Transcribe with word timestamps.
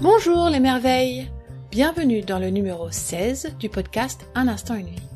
Bonjour 0.00 0.48
les 0.48 0.60
merveilles 0.60 1.28
Bienvenue 1.72 2.22
dans 2.22 2.38
le 2.38 2.50
numéro 2.50 2.88
16 2.88 3.56
du 3.58 3.68
podcast 3.68 4.28
Un 4.36 4.46
instant 4.46 4.76
une 4.76 4.86
vie. 4.86 5.08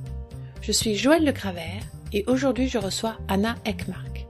Je 0.61 0.73
suis 0.73 0.97
Joëlle 0.97 1.25
Le 1.25 1.31
Cravert 1.31 1.85
et 2.13 2.25
aujourd'hui 2.27 2.67
je 2.67 2.79
reçois 2.79 3.17
Anna 3.29 3.55
Ekmark. 3.65 4.27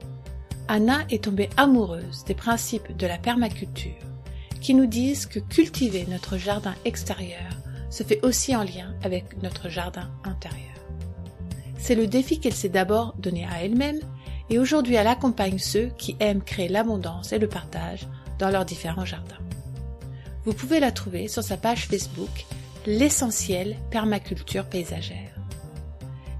Anna 0.68 1.06
est 1.08 1.24
tombée 1.24 1.48
amoureuse 1.56 2.24
des 2.26 2.34
principes 2.34 2.94
de 2.98 3.06
la 3.06 3.16
permaculture 3.16 3.92
qui 4.60 4.74
nous 4.74 4.84
disent 4.84 5.24
que 5.24 5.38
cultiver 5.38 6.04
notre 6.06 6.36
jardin 6.36 6.74
extérieur 6.84 7.50
se 7.88 8.02
fait 8.02 8.22
aussi 8.22 8.54
en 8.54 8.62
lien 8.62 8.94
avec 9.02 9.42
notre 9.42 9.70
jardin 9.70 10.10
intérieur. 10.22 10.68
C'est 11.78 11.94
le 11.94 12.06
défi 12.06 12.40
qu'elle 12.40 12.52
s'est 12.52 12.68
d'abord 12.68 13.14
donné 13.16 13.46
à 13.46 13.64
elle-même 13.64 14.00
et 14.50 14.58
aujourd'hui 14.58 14.96
elle 14.96 15.06
accompagne 15.06 15.58
ceux 15.58 15.86
qui 15.96 16.14
aiment 16.20 16.42
créer 16.42 16.68
l'abondance 16.68 17.32
et 17.32 17.38
le 17.38 17.48
partage 17.48 18.06
dans 18.38 18.50
leurs 18.50 18.66
différents 18.66 19.06
jardins. 19.06 19.38
Vous 20.44 20.52
pouvez 20.52 20.80
la 20.80 20.92
trouver 20.92 21.28
sur 21.28 21.42
sa 21.42 21.56
page 21.56 21.86
Facebook 21.86 22.46
L'essentiel 22.84 23.76
permaculture 23.90 24.66
paysagère. 24.66 25.32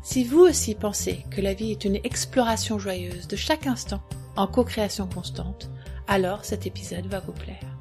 Si 0.03 0.25
vous 0.25 0.41
aussi 0.41 0.75
pensez 0.75 1.25
que 1.31 1.41
la 1.41 1.55
vie 1.55 1.71
est 1.71 1.85
une 1.85 2.01
exploration 2.03 2.81
joyeuse 2.81 3.29
de 3.29 3.37
chaque 3.37 3.69
instant 3.69 4.03
en 4.35 4.49
co-création 4.49 5.07
constante, 5.07 5.71
alors 6.09 6.45
cet 6.45 6.67
épisode 6.67 7.07
va 7.07 7.21
vous 7.21 7.33
plaire. 7.33 7.79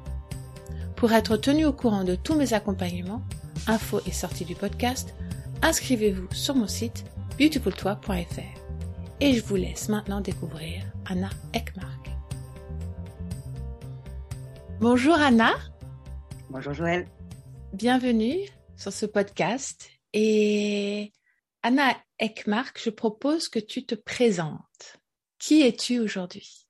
Pour 0.94 1.12
être 1.12 1.36
tenu 1.36 1.64
au 1.64 1.72
courant 1.72 2.04
de 2.04 2.14
tous 2.14 2.36
mes 2.36 2.52
accompagnements, 2.54 3.22
infos 3.66 4.00
et 4.06 4.12
sorties 4.12 4.44
du 4.44 4.54
podcast, 4.54 5.14
inscrivez-vous 5.62 6.28
sur 6.32 6.54
mon 6.54 6.68
site 6.68 7.04
beautifultoi.fr. 7.38 8.40
Et 9.20 9.34
je 9.34 9.42
vous 9.42 9.56
laisse 9.56 9.88
maintenant 9.88 10.20
découvrir 10.20 10.84
Anna 11.06 11.30
Ekmark. 11.52 12.10
Bonjour 14.80 15.14
Anna. 15.14 15.50
Bonjour 16.52 16.74
Joël. 16.74 17.08
Bienvenue 17.72 18.36
sur 18.76 18.92
ce 18.92 19.06
podcast. 19.06 19.88
Et 20.12 21.10
Anna 21.62 21.96
Ekmark, 22.18 22.78
je 22.78 22.90
propose 22.90 23.48
que 23.48 23.58
tu 23.58 23.86
te 23.86 23.94
présentes. 23.94 25.00
Qui 25.38 25.62
es-tu 25.62 25.98
aujourd'hui? 25.98 26.68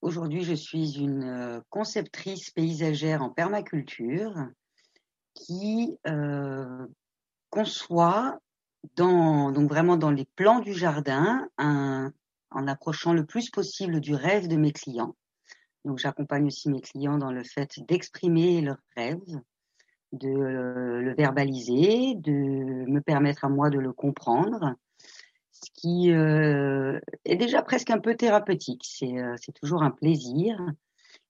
Aujourd'hui, 0.00 0.44
je 0.44 0.54
suis 0.54 0.96
une 0.96 1.24
euh, 1.24 1.60
conceptrice 1.68 2.50
paysagère 2.52 3.22
en 3.22 3.28
permaculture 3.28 4.32
qui 5.34 5.98
euh, 6.06 6.86
conçoit 7.50 8.38
dans, 8.96 9.52
donc 9.52 9.68
vraiment 9.68 9.98
dans 9.98 10.10
les 10.10 10.26
plans 10.36 10.60
du 10.60 10.72
jardin 10.72 11.46
en 11.58 12.66
approchant 12.66 13.12
le 13.12 13.26
plus 13.26 13.50
possible 13.50 14.00
du 14.00 14.14
rêve 14.14 14.48
de 14.48 14.56
mes 14.56 14.72
clients. 14.72 15.14
Donc 15.84 15.98
j'accompagne 15.98 16.46
aussi 16.46 16.68
mes 16.70 16.80
clients 16.80 17.18
dans 17.18 17.32
le 17.32 17.44
fait 17.44 17.80
d'exprimer 17.86 18.60
leurs 18.60 18.82
rêves, 18.96 19.40
de 20.12 20.28
le 20.28 21.14
verbaliser, 21.14 22.14
de 22.16 22.32
me 22.32 23.00
permettre 23.00 23.44
à 23.44 23.48
moi 23.48 23.70
de 23.70 23.78
le 23.78 23.92
comprendre 23.92 24.76
ce 25.62 25.70
qui 25.74 26.12
euh, 26.12 26.98
est 27.24 27.36
déjà 27.36 27.62
presque 27.62 27.90
un 27.90 27.98
peu 27.98 28.14
thérapeutique. 28.14 28.86
Euh, 29.02 29.34
c'est 29.40 29.52
toujours 29.52 29.82
un 29.82 29.90
plaisir. 29.90 30.60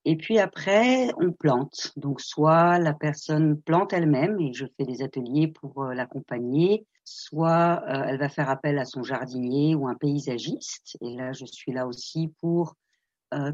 Et 0.04 0.16
puis 0.16 0.38
après, 0.38 1.08
on 1.18 1.32
plante. 1.32 1.92
Donc 1.96 2.20
soit 2.20 2.78
la 2.78 2.94
personne 2.94 3.60
plante 3.60 3.92
elle-même 3.92 4.38
et 4.40 4.52
je 4.52 4.66
fais 4.76 4.84
des 4.84 5.02
ateliers 5.02 5.48
pour 5.48 5.82
euh, 5.82 5.94
l'accompagner, 5.94 6.86
soit 7.04 7.82
elle 7.86 8.18
va 8.18 8.28
faire 8.28 8.50
appel 8.50 8.78
à 8.78 8.84
son 8.84 9.02
jardinier 9.02 9.74
ou 9.74 9.88
un 9.88 9.94
paysagiste. 9.94 10.98
Et 11.00 11.16
là, 11.16 11.32
je 11.32 11.46
suis 11.46 11.72
là 11.72 11.86
aussi 11.86 12.34
pour 12.40 12.74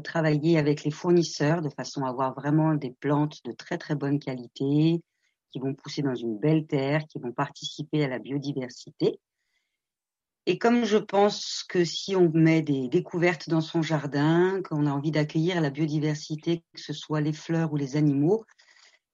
travailler 0.03 0.57
avec 0.57 0.83
les 0.83 0.91
fournisseurs 0.91 1.61
de 1.61 1.69
façon 1.69 2.03
à 2.05 2.09
avoir 2.09 2.33
vraiment 2.33 2.75
des 2.75 2.91
plantes 2.91 3.39
de 3.45 3.51
très 3.51 3.77
très 3.77 3.95
bonne 3.95 4.19
qualité 4.19 5.01
qui 5.51 5.59
vont 5.59 5.73
pousser 5.73 6.01
dans 6.01 6.15
une 6.15 6.37
belle 6.37 6.67
terre, 6.67 7.05
qui 7.07 7.19
vont 7.19 7.31
participer 7.31 8.03
à 8.03 8.07
la 8.07 8.19
biodiversité. 8.19 9.19
Et 10.47 10.57
comme 10.59 10.85
je 10.85 10.97
pense 10.97 11.63
que 11.67 11.83
si 11.83 12.15
on 12.15 12.29
met 12.29 12.61
des 12.61 12.87
découvertes 12.87 13.49
dans 13.49 13.61
son 13.61 13.81
jardin, 13.81 14.61
qu'on 14.63 14.85
a 14.85 14.91
envie 14.91 15.11
d'accueillir 15.11 15.59
la 15.59 15.71
biodiversité, 15.71 16.63
que 16.73 16.81
ce 16.81 16.93
soit 16.93 17.21
les 17.21 17.33
fleurs 17.33 17.73
ou 17.73 17.77
les 17.77 17.95
animaux, 17.95 18.45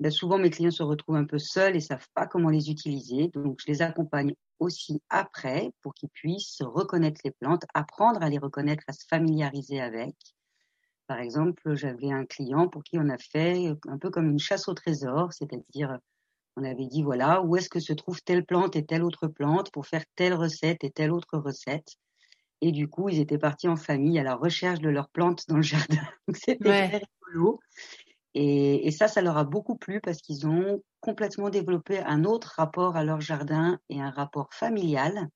ben 0.02 0.12
souvent 0.12 0.40
mes 0.40 0.50
clients 0.50 0.72
se 0.72 0.84
retrouvent 0.84 1.16
un 1.16 1.26
peu 1.26 1.38
seuls 1.38 1.76
et 1.76 1.80
savent 1.80 2.08
pas 2.16 2.26
comment 2.26 2.50
les 2.50 2.70
utiliser. 2.70 3.30
Donc 3.30 3.60
je 3.62 3.72
les 3.72 3.82
accompagne 3.82 4.34
aussi 4.60 5.02
après 5.10 5.72
pour 5.82 5.94
qu'ils 5.94 6.10
puissent 6.10 6.62
reconnaître 6.62 7.22
les 7.24 7.32
plantes, 7.32 7.66
apprendre 7.74 8.22
à 8.22 8.30
les 8.30 8.40
reconnaître, 8.40 8.84
à 8.88 8.94
se 8.94 9.06
familiariser 9.08 9.80
avec. 9.80 10.16
Par 11.12 11.20
exemple, 11.20 11.76
j'avais 11.76 12.10
un 12.10 12.26
client 12.26 12.70
pour 12.70 12.86
qui 12.86 12.98
on 12.98 13.10
a 13.10 13.18
fait 13.18 13.68
un 13.90 13.98
peu 13.98 14.10
comme 14.10 14.30
une 14.30 14.40
chasse 14.40 14.70
au 14.70 14.74
trésor, 14.74 15.34
c'est-à-dire 15.34 16.00
on 16.56 16.64
avait 16.64 16.86
dit 16.86 17.04
voilà 17.04 17.42
où 17.42 17.58
est-ce 17.58 17.68
que 17.68 17.82
se 17.82 17.92
trouve 17.92 18.22
telle 18.22 18.46
plante 18.46 18.78
et 18.78 18.86
telle 18.86 19.04
autre 19.04 19.28
plante 19.28 19.74
pour 19.74 19.86
faire 19.86 20.06
telle 20.16 20.34
recette 20.34 20.86
et 20.86 20.90
telle 20.90 21.12
autre 21.12 21.38
recette. 21.38 21.98
Et 22.62 22.72
du 22.72 22.88
coup, 22.88 23.10
ils 23.10 23.20
étaient 23.20 23.38
partis 23.38 23.68
en 23.68 23.76
famille 23.76 24.20
à 24.20 24.24
la 24.24 24.36
recherche 24.36 24.80
de 24.80 24.88
leurs 24.88 25.10
plantes 25.10 25.44
dans 25.50 25.58
le 25.58 25.62
jardin. 25.98 26.08
C'était 26.34 26.88
très 26.88 27.04
rigolo. 27.28 27.60
Et, 28.34 28.88
et, 28.88 28.92
ça, 28.92 29.10
ça 29.10 29.22
leur 29.22 29.38
a 29.38 29.44
beaucoup 29.44 29.76
plu 29.76 30.00
parce 30.00 30.20
qu'ils 30.20 30.48
ont 30.48 30.82
complètement 31.02 31.50
développé 31.50 32.00
un 32.00 32.24
autre 32.24 32.54
rapport 32.56 32.96
à 32.96 33.04
leur 33.04 33.20
jardin 33.20 33.80
et 33.90 34.00
un 34.00 34.12
rapport 34.12 34.48
familial 34.54 35.28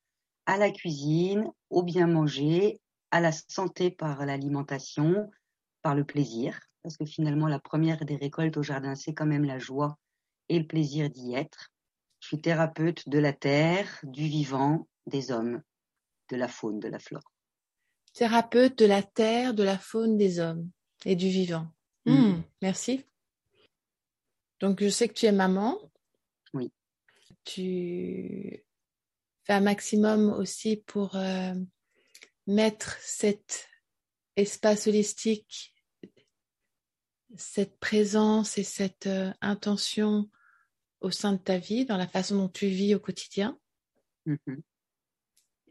à 0.45 0.55
la 0.55 0.71
cuisine, 0.71 1.51
au 1.69 1.83
bien 1.83 2.07
manger, 2.07 2.79
à 3.11 3.19
la 3.19 3.33
santé 3.33 3.91
par 3.91 4.25
l'alimentation, 4.25 5.29
par 5.85 5.93
le 5.93 6.03
plaisir. 6.03 6.59
Parce 6.81 6.97
que 6.97 7.05
finalement, 7.05 7.47
la 7.47 7.59
première 7.59 8.05
des 8.05 8.15
récoltes 8.15 8.57
au 8.57 8.63
jardin, 8.63 8.95
c'est 8.95 9.13
quand 9.13 9.27
même 9.27 9.45
la 9.45 9.59
joie 9.59 9.99
et 10.49 10.57
le 10.57 10.65
plaisir 10.65 11.11
d'y 11.11 11.35
être. 11.35 11.71
Je 12.21 12.29
suis 12.29 12.41
thérapeute 12.41 13.07
de 13.07 13.19
la 13.19 13.33
terre, 13.33 13.99
du 14.01 14.25
vivant, 14.25 14.87
des 15.05 15.31
hommes, 15.31 15.61
de 16.31 16.37
la 16.37 16.47
faune, 16.47 16.79
de 16.79 16.87
la 16.87 16.97
flore. 16.97 17.31
Thérapeute 18.15 18.79
de 18.79 18.87
la 18.87 19.03
terre, 19.03 19.53
de 19.53 19.61
la 19.61 19.77
faune, 19.77 20.17
des 20.17 20.39
hommes 20.39 20.71
et 21.05 21.15
du 21.15 21.27
vivant. 21.27 21.67
Mm. 22.05 22.13
Hmm, 22.13 22.43
merci. 22.63 23.05
Donc, 24.59 24.81
je 24.81 24.89
sais 24.89 25.07
que 25.07 25.13
tu 25.13 25.27
es 25.27 25.31
maman. 25.31 25.77
Oui. 26.55 26.71
Tu 27.43 28.65
fais 29.43 29.53
un 29.53 29.61
maximum 29.61 30.33
aussi 30.33 30.77
pour 30.77 31.15
euh, 31.15 31.53
mettre 32.47 32.97
cet 33.01 33.69
espace 34.35 34.87
holistique, 34.87 35.74
cette 37.37 37.79
présence 37.79 38.57
et 38.57 38.63
cette 38.63 39.07
euh, 39.07 39.31
intention 39.41 40.29
au 41.01 41.11
sein 41.11 41.33
de 41.33 41.37
ta 41.37 41.57
vie, 41.57 41.85
dans 41.85 41.97
la 41.97 42.07
façon 42.07 42.35
dont 42.35 42.49
tu 42.49 42.67
vis 42.67 42.95
au 42.95 42.99
quotidien. 42.99 43.57
Mm-hmm. 44.27 44.61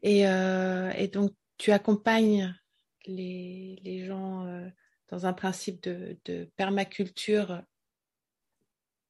Euh, 0.04 0.90
et, 0.96 1.08
donc, 1.08 1.32
tu 1.58 1.72
accompagnes 1.72 2.54
les, 3.06 4.04
gens 4.06 4.46
euh, 4.46 4.68
dans 5.08 5.26
un 5.26 5.32
principe 5.32 5.82
de, 5.82 6.50
permaculture. 6.56 7.62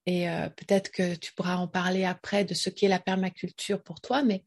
Et 0.07 0.29
euh, 0.29 0.49
peut-être 0.51 0.91
que 0.91 1.15
tu 1.15 1.33
pourras 1.33 1.57
en 1.57 1.69
parler 1.69 2.05
après 2.05 2.45
de 2.45 2.55
ce 2.55 2.71
qu'est 2.71 2.89
la 2.89 3.01
permaculture 3.01 3.83
pour 3.83 4.01
toi, 4.01 4.23
mais 4.23 4.45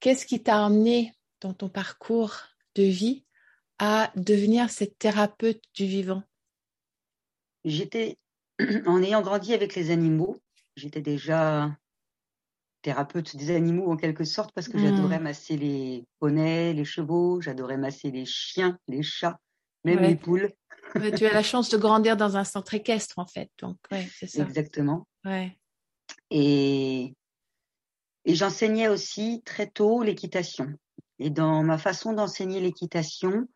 qu'est-ce 0.00 0.26
qui 0.26 0.42
t'a 0.42 0.64
amené 0.64 1.14
dans 1.40 1.54
ton 1.54 1.68
parcours 1.68 2.36
de 2.74 2.82
vie 2.82 3.24
à 3.78 4.12
devenir 4.16 4.68
cette 4.70 4.98
thérapeute 4.98 5.62
du 5.74 5.86
vivant? 5.86 6.22
J'étais, 7.64 8.18
en 8.86 9.02
ayant 9.02 9.22
grandi 9.22 9.54
avec 9.54 9.74
les 9.74 9.90
animaux, 9.90 10.38
j'étais 10.76 11.00
déjà 11.00 11.70
thérapeute 12.82 13.36
des 13.36 13.54
animaux 13.54 13.90
en 13.90 13.96
quelque 13.96 14.24
sorte 14.24 14.52
parce 14.54 14.68
que 14.68 14.78
hmm. 14.78 14.84
j'adorais 14.84 15.18
masser 15.18 15.56
les 15.56 16.04
poneys, 16.18 16.72
les 16.72 16.84
chevaux, 16.84 17.40
j'adorais 17.40 17.76
masser 17.76 18.10
les 18.10 18.24
chiens, 18.24 18.78
les 18.88 19.02
chats, 19.02 19.38
même 19.84 20.00
les 20.00 20.16
poules. 20.16 20.50
tu 21.16 21.26
as 21.26 21.32
la 21.32 21.42
chance 21.42 21.68
de 21.68 21.76
grandir 21.76 22.16
dans 22.16 22.36
un 22.36 22.44
centre 22.44 22.74
équestre 22.74 23.18
en 23.18 23.26
fait, 23.26 23.50
donc 23.60 23.76
ouais, 23.92 24.08
c'est 24.14 24.26
ça. 24.26 24.42
Exactement. 24.42 25.06
Ouais. 25.24 25.56
Et, 26.30 27.14
et 28.24 28.34
j'enseignais 28.34 28.88
aussi 28.88 29.42
très 29.44 29.66
tôt 29.66 30.02
l'équitation. 30.02 30.72
Et 31.18 31.28
dans 31.28 31.62
ma 31.62 31.76
façon 31.76 32.14
d'enseigner 32.14 32.60
l'équitation, 32.60 33.46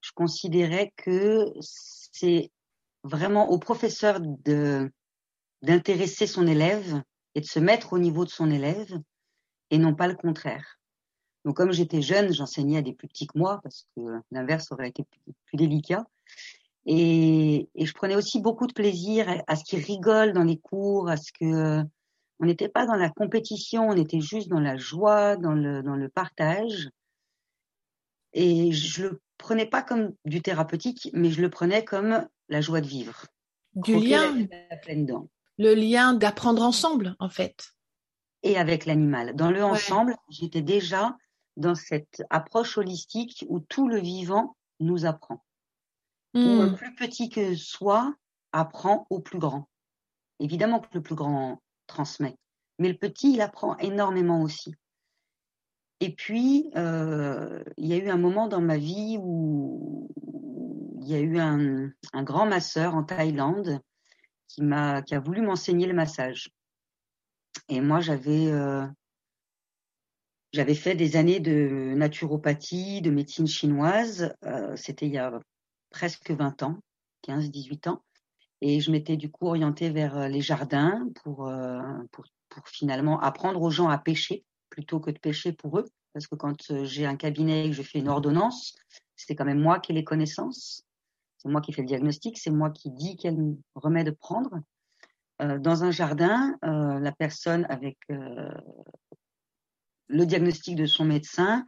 je 0.00 0.12
considérais 0.14 0.92
que 0.96 1.44
c'est 1.60 2.50
vraiment 3.02 3.50
au 3.50 3.58
professeur 3.58 4.20
de 4.20 4.90
d'intéresser 5.62 6.26
son 6.26 6.46
élève 6.46 7.02
et 7.34 7.40
de 7.40 7.46
se 7.46 7.58
mettre 7.58 7.92
au 7.92 7.98
niveau 7.98 8.24
de 8.24 8.30
son 8.30 8.50
élève 8.50 8.98
et 9.70 9.78
non 9.78 9.94
pas 9.94 10.08
le 10.08 10.14
contraire. 10.14 10.78
Donc 11.44 11.56
comme 11.56 11.72
j'étais 11.72 12.02
jeune, 12.02 12.32
j'enseignais 12.32 12.78
à 12.78 12.82
des 12.82 12.92
plus 12.92 13.08
petits 13.08 13.26
que 13.26 13.38
moi 13.38 13.60
parce 13.62 13.86
que 13.96 14.02
l'inverse 14.30 14.72
aurait 14.72 14.88
été 14.88 15.04
plus, 15.04 15.56
délicat. 15.56 16.06
Et, 16.86 17.68
je 17.78 17.92
prenais 17.92 18.16
aussi 18.16 18.40
beaucoup 18.40 18.66
de 18.66 18.72
plaisir 18.72 19.26
à, 19.46 19.56
ce 19.56 19.64
qu'ils 19.64 19.84
rigolent 19.84 20.32
dans 20.32 20.44
les 20.44 20.58
cours, 20.58 21.08
à 21.08 21.16
ce 21.16 21.30
que 21.32 21.82
on 22.42 22.46
n'était 22.46 22.70
pas 22.70 22.86
dans 22.86 22.94
la 22.94 23.10
compétition, 23.10 23.88
on 23.88 23.96
était 23.96 24.20
juste 24.20 24.48
dans 24.48 24.60
la 24.60 24.78
joie, 24.78 25.36
dans 25.36 25.52
le, 25.52 25.82
dans 25.82 25.96
le 25.96 26.08
partage. 26.08 26.88
Et 28.32 28.72
je 28.72 29.02
le 29.02 29.20
prenais 29.36 29.66
pas 29.66 29.82
comme 29.82 30.14
du 30.24 30.40
thérapeutique, 30.40 31.10
mais 31.12 31.30
je 31.30 31.42
le 31.42 31.50
prenais 31.50 31.84
comme 31.84 32.26
la 32.50 32.60
joie 32.60 32.82
de 32.82 32.86
vivre. 32.86 33.26
Du 33.74 33.96
lien. 33.96 34.46
La, 34.70 34.76
pleine 34.76 35.06
le 35.58 35.74
lien 35.74 36.14
d'apprendre 36.14 36.62
ensemble, 36.62 37.16
en 37.18 37.28
fait. 37.28 37.72
Et 38.42 38.56
avec 38.56 38.86
l'animal. 38.86 39.34
Dans 39.36 39.50
le 39.50 39.62
ensemble, 39.62 40.16
j'étais 40.28 40.62
déjà 40.62 41.16
dans 41.56 41.74
cette 41.74 42.22
approche 42.30 42.78
holistique 42.78 43.44
où 43.48 43.60
tout 43.60 43.88
le 43.88 43.98
vivant 43.98 44.56
nous 44.80 45.04
apprend. 45.04 45.44
Où 46.34 46.38
hmm. 46.38 46.74
plus 46.76 46.94
petit 46.94 47.28
que 47.28 47.54
soi 47.54 48.14
apprend 48.52 49.06
au 49.10 49.20
plus 49.20 49.38
grand. 49.38 49.68
Évidemment 50.38 50.80
que 50.80 50.88
le 50.94 51.02
plus 51.02 51.14
grand 51.14 51.60
transmet, 51.86 52.36
mais 52.78 52.88
le 52.88 52.96
petit, 52.96 53.34
il 53.34 53.42
apprend 53.42 53.76
énormément 53.76 54.42
aussi. 54.42 54.74
Et 56.00 56.14
puis, 56.14 56.70
euh, 56.76 57.62
il 57.76 57.86
y 57.86 57.92
a 57.92 57.98
eu 57.98 58.08
un 58.08 58.16
moment 58.16 58.48
dans 58.48 58.62
ma 58.62 58.78
vie 58.78 59.18
où 59.20 60.08
il 61.00 61.08
y 61.08 61.14
a 61.14 61.20
eu 61.20 61.38
un, 61.38 61.92
grand 62.22 62.46
masseur 62.46 62.94
en 62.94 63.02
Thaïlande 63.02 63.80
qui 64.48 64.62
m'a 64.62 65.02
a 65.10 65.18
voulu 65.18 65.40
m'enseigner 65.40 65.86
le 65.86 65.94
massage. 65.94 66.50
Et 67.68 67.80
moi, 67.80 68.00
j'avais 68.00 68.48
euh, 68.48 68.86
j'avais 70.52 70.74
fait 70.74 70.94
des 70.94 71.16
années 71.16 71.40
de 71.40 71.94
naturopathie, 71.96 73.00
de 73.00 73.10
médecine 73.10 73.46
chinoise. 73.46 74.34
Euh, 74.44 74.76
c'était 74.76 75.06
il 75.06 75.12
y 75.12 75.18
a 75.18 75.40
presque 75.90 76.30
20 76.32 76.62
ans, 76.64 76.78
15-18 77.26 77.88
ans. 77.88 78.02
Et 78.60 78.80
je 78.80 78.90
m'étais 78.90 79.16
du 79.16 79.30
coup 79.30 79.46
orientée 79.46 79.88
vers 79.88 80.18
euh, 80.18 80.28
les 80.28 80.42
jardins 80.42 81.08
pour, 81.22 81.50
pour, 82.12 82.24
pour, 82.50 82.68
finalement 82.68 83.18
apprendre 83.20 83.62
aux 83.62 83.70
gens 83.70 83.88
à 83.88 83.96
pêcher 83.96 84.44
plutôt 84.68 85.00
que 85.00 85.10
de 85.10 85.18
pêcher 85.18 85.52
pour 85.52 85.78
eux. 85.78 85.86
Parce 86.12 86.26
que 86.26 86.34
quand 86.34 86.84
j'ai 86.84 87.06
un 87.06 87.16
cabinet 87.16 87.66
et 87.66 87.70
que 87.70 87.76
je 87.76 87.82
fais 87.82 88.00
une 88.00 88.08
ordonnance, 88.08 88.76
c'est 89.16 89.34
quand 89.34 89.44
même 89.44 89.60
moi 89.60 89.78
qui 89.78 89.92
ai 89.92 89.94
les 89.94 90.04
connaissances. 90.04 90.84
C'est 91.42 91.48
moi 91.48 91.62
qui 91.62 91.72
fais 91.72 91.82
le 91.82 91.88
diagnostic, 91.88 92.36
c'est 92.36 92.50
moi 92.50 92.70
qui 92.70 92.90
dis 92.90 93.16
quel 93.16 93.56
remède 93.74 94.14
prendre. 94.16 94.60
Euh, 95.40 95.58
dans 95.58 95.84
un 95.84 95.90
jardin, 95.90 96.58
euh, 96.64 96.98
la 96.98 97.12
personne 97.12 97.66
avec 97.70 97.96
euh, 98.10 98.50
le 100.08 100.26
diagnostic 100.26 100.76
de 100.76 100.84
son 100.84 101.06
médecin 101.06 101.64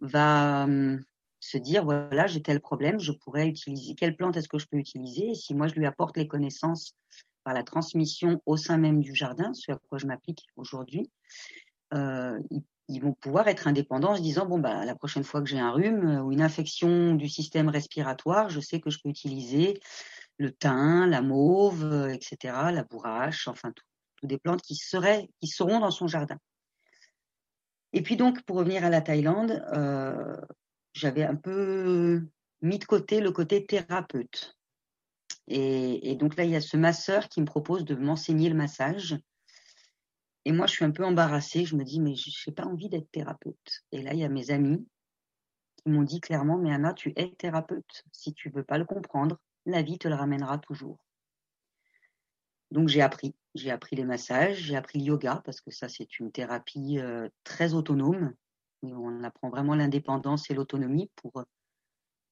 va 0.00 0.64
hum, 0.64 1.00
se 1.38 1.58
dire 1.58 1.84
voilà 1.84 2.26
j'ai 2.26 2.42
tel 2.42 2.60
problème, 2.60 2.98
je 2.98 3.12
pourrais 3.12 3.46
utiliser 3.46 3.94
quelle 3.94 4.16
plante 4.16 4.36
est-ce 4.36 4.48
que 4.48 4.58
je 4.58 4.66
peux 4.66 4.78
utiliser? 4.78 5.30
Et 5.30 5.34
si 5.34 5.54
moi 5.54 5.68
je 5.68 5.74
lui 5.74 5.86
apporte 5.86 6.16
les 6.16 6.26
connaissances 6.26 6.96
par 7.44 7.54
la 7.54 7.62
transmission 7.62 8.42
au 8.46 8.56
sein 8.56 8.78
même 8.78 9.00
du 9.00 9.14
jardin, 9.14 9.52
ce 9.54 9.70
à 9.70 9.78
quoi 9.88 9.98
je 9.98 10.06
m'applique 10.06 10.44
aujourd'hui, 10.56 11.08
euh, 11.92 12.40
ils, 12.88 13.00
vont 13.00 13.12
pouvoir 13.12 13.48
être 13.48 13.66
indépendants 13.68 14.12
en 14.12 14.16
se 14.16 14.22
disant 14.22 14.46
bon 14.46 14.58
bah 14.58 14.84
la 14.84 14.94
prochaine 14.94 15.24
fois 15.24 15.40
que 15.42 15.48
j'ai 15.48 15.58
un 15.58 15.70
rhume 15.70 16.20
ou 16.24 16.32
une 16.32 16.42
infection 16.42 17.14
du 17.14 17.28
système 17.28 17.68
respiratoire, 17.68 18.50
je 18.50 18.60
sais 18.60 18.80
que 18.80 18.90
je 18.90 18.98
peux 19.02 19.08
utiliser 19.08 19.80
le 20.38 20.52
thym, 20.52 21.06
la 21.06 21.22
mauve, 21.22 22.10
etc., 22.12 22.54
la 22.72 22.84
bourrache, 22.84 23.48
enfin 23.48 23.70
tout, 23.72 23.84
tout 24.16 24.26
des 24.26 24.38
plantes 24.38 24.62
qui 24.62 24.74
seraient 24.74 25.28
qui 25.40 25.48
seront 25.48 25.80
dans 25.80 25.90
son 25.90 26.08
jardin. 26.08 26.38
Et 27.94 28.02
puis 28.02 28.16
donc, 28.16 28.42
pour 28.42 28.56
revenir 28.56 28.84
à 28.84 28.90
la 28.90 29.00
Thaïlande, 29.00 29.64
euh, 29.72 30.36
j'avais 30.94 31.22
un 31.22 31.36
peu 31.36 32.26
mis 32.60 32.80
de 32.80 32.84
côté 32.84 33.20
le 33.20 33.30
côté 33.30 33.64
thérapeute. 33.64 34.58
Et, 35.46 36.16
donc 36.16 36.36
là, 36.36 36.44
il 36.44 36.50
y 36.50 36.56
a 36.56 36.60
ce 36.60 36.76
masseur 36.76 37.28
qui 37.28 37.40
me 37.40 37.46
propose 37.46 37.84
de 37.84 37.94
m'enseigner 37.94 38.48
le 38.48 38.56
massage. 38.56 39.16
Et 40.44 40.52
moi, 40.52 40.66
je 40.66 40.72
suis 40.72 40.84
un 40.84 40.90
peu 40.90 41.04
embarrassée. 41.04 41.64
Je 41.64 41.76
me 41.76 41.84
dis, 41.84 42.00
mais 42.00 42.14
je 42.14 42.30
n'ai 42.46 42.54
pas 42.54 42.64
envie 42.64 42.88
d'être 42.88 43.10
thérapeute. 43.10 43.84
Et 43.92 44.02
là, 44.02 44.12
il 44.12 44.20
y 44.20 44.24
a 44.24 44.28
mes 44.28 44.50
amis 44.50 44.86
qui 45.76 45.90
m'ont 45.90 46.02
dit 46.02 46.20
clairement, 46.20 46.58
mais 46.58 46.72
Anna, 46.72 46.92
tu 46.94 47.12
es 47.16 47.34
thérapeute. 47.36 48.04
Si 48.12 48.34
tu 48.34 48.50
veux 48.50 48.64
pas 48.64 48.78
le 48.78 48.84
comprendre, 48.84 49.38
la 49.66 49.82
vie 49.82 49.98
te 49.98 50.08
le 50.08 50.14
ramènera 50.14 50.58
toujours. 50.58 50.98
Donc 52.70 52.88
j'ai 52.88 53.02
appris, 53.02 53.34
j'ai 53.54 53.70
appris 53.70 53.94
les 53.94 54.04
massages, 54.04 54.56
j'ai 54.56 54.76
appris 54.76 54.98
le 54.98 55.04
yoga 55.04 55.40
parce 55.44 55.60
que 55.60 55.70
ça 55.70 55.88
c'est 55.88 56.18
une 56.18 56.32
thérapie 56.32 56.98
euh, 56.98 57.28
très 57.44 57.72
autonome. 57.72 58.34
On 58.82 59.22
apprend 59.22 59.48
vraiment 59.48 59.74
l'indépendance 59.74 60.50
et 60.50 60.54
l'autonomie 60.54 61.10
pour. 61.16 61.44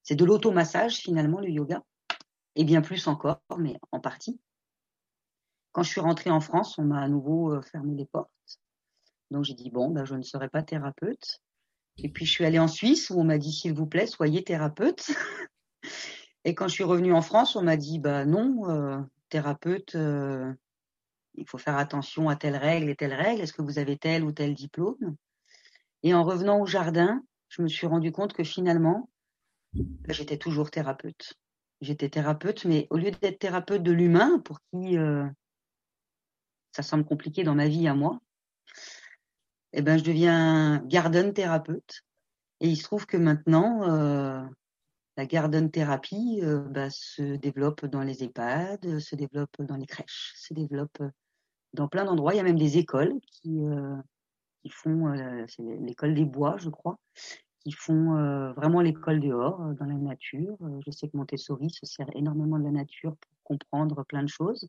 C'est 0.02 0.16
de 0.16 0.24
l'automassage 0.24 0.96
finalement 0.96 1.40
le 1.40 1.48
yoga 1.48 1.82
et 2.56 2.64
bien 2.64 2.82
plus 2.82 3.06
encore, 3.06 3.40
mais 3.56 3.78
en 3.92 4.00
partie. 4.00 4.40
Quand 5.72 5.82
je 5.82 5.90
suis 5.90 6.00
rentrée 6.00 6.30
en 6.30 6.40
France, 6.40 6.78
on 6.78 6.84
m'a 6.84 7.00
à 7.00 7.08
nouveau 7.08 7.54
euh, 7.54 7.62
fermé 7.62 7.94
les 7.94 8.06
portes. 8.06 8.30
Donc 9.30 9.44
j'ai 9.44 9.54
dit 9.54 9.70
bon, 9.70 9.90
ben, 9.90 10.04
je 10.04 10.14
ne 10.14 10.22
serai 10.22 10.48
pas 10.48 10.62
thérapeute. 10.62 11.40
Et 11.98 12.08
puis 12.10 12.26
je 12.26 12.30
suis 12.30 12.44
allée 12.44 12.58
en 12.58 12.68
Suisse 12.68 13.10
où 13.10 13.20
on 13.20 13.24
m'a 13.24 13.38
dit 13.38 13.52
s'il 13.52 13.74
vous 13.74 13.86
plaît, 13.86 14.06
soyez 14.06 14.44
thérapeute. 14.44 15.10
et 16.44 16.54
quand 16.54 16.68
je 16.68 16.74
suis 16.74 16.84
revenue 16.84 17.12
en 17.12 17.22
France, 17.22 17.56
on 17.56 17.62
m'a 17.62 17.76
dit 17.76 17.98
bah 17.98 18.24
non, 18.24 19.06
thérapeute, 19.32 19.94
euh, 19.94 20.52
il 21.34 21.48
faut 21.48 21.56
faire 21.56 21.78
attention 21.78 22.28
à 22.28 22.36
telle 22.36 22.56
règle 22.56 22.90
et 22.90 22.96
telle 22.96 23.14
règle. 23.14 23.40
Est-ce 23.40 23.54
que 23.54 23.62
vous 23.62 23.78
avez 23.78 23.96
tel 23.96 24.24
ou 24.24 24.32
tel 24.32 24.54
diplôme? 24.54 25.16
Et 26.02 26.12
en 26.12 26.22
revenant 26.22 26.60
au 26.60 26.66
jardin, 26.66 27.22
je 27.48 27.62
me 27.62 27.68
suis 27.68 27.86
rendu 27.86 28.12
compte 28.12 28.34
que 28.34 28.44
finalement, 28.44 29.08
bah, 29.72 30.12
j'étais 30.12 30.36
toujours 30.36 30.70
thérapeute. 30.70 31.32
J'étais 31.80 32.10
thérapeute, 32.10 32.66
mais 32.66 32.86
au 32.90 32.98
lieu 32.98 33.10
d'être 33.10 33.38
thérapeute 33.38 33.82
de 33.82 33.90
l'humain, 33.90 34.38
pour 34.40 34.58
qui 34.70 34.98
euh, 34.98 35.26
ça 36.72 36.82
semble 36.82 37.04
compliqué 37.04 37.44
dans 37.44 37.54
ma 37.54 37.68
vie 37.68 37.86
à 37.86 37.94
moi, 37.94 38.18
eh 39.72 39.82
ben, 39.82 39.98
je 39.98 40.04
deviens 40.04 40.82
garden 40.86 41.32
thérapeute. 41.32 42.02
Et 42.60 42.68
il 42.68 42.76
se 42.76 42.84
trouve 42.84 43.06
que 43.06 43.16
maintenant, 43.16 43.88
euh, 43.90 44.42
la 45.16 45.26
garden 45.26 45.70
thérapie 45.70 46.40
euh, 46.42 46.60
bah, 46.60 46.90
se 46.90 47.36
développe 47.36 47.86
dans 47.86 48.02
les 48.02 48.22
EHPAD, 48.22 48.98
se 48.98 49.16
développe 49.16 49.60
dans 49.60 49.76
les 49.76 49.86
crèches, 49.86 50.34
se 50.36 50.54
développe 50.54 51.02
dans 51.72 51.88
plein 51.88 52.04
d'endroits. 52.04 52.34
Il 52.34 52.36
y 52.36 52.40
a 52.40 52.44
même 52.44 52.58
des 52.58 52.78
écoles 52.78 53.14
qui, 53.26 53.64
euh, 53.64 53.96
qui 54.62 54.68
font, 54.68 55.12
c'est 55.48 55.62
l'école 55.80 56.14
des 56.14 56.24
bois, 56.24 56.56
je 56.58 56.68
crois, 56.68 56.98
qui 57.60 57.72
font 57.72 58.52
vraiment 58.54 58.80
l'école 58.80 59.20
dehors, 59.20 59.58
dans 59.74 59.86
la 59.86 59.94
nature. 59.94 60.56
Je 60.86 60.90
sais 60.90 61.08
que 61.08 61.16
Montessori 61.16 61.70
se 61.70 61.86
sert 61.86 62.08
énormément 62.14 62.58
de 62.58 62.64
la 62.64 62.70
nature 62.70 63.16
pour 63.16 63.42
comprendre 63.42 64.04
plein 64.04 64.22
de 64.22 64.28
choses. 64.28 64.68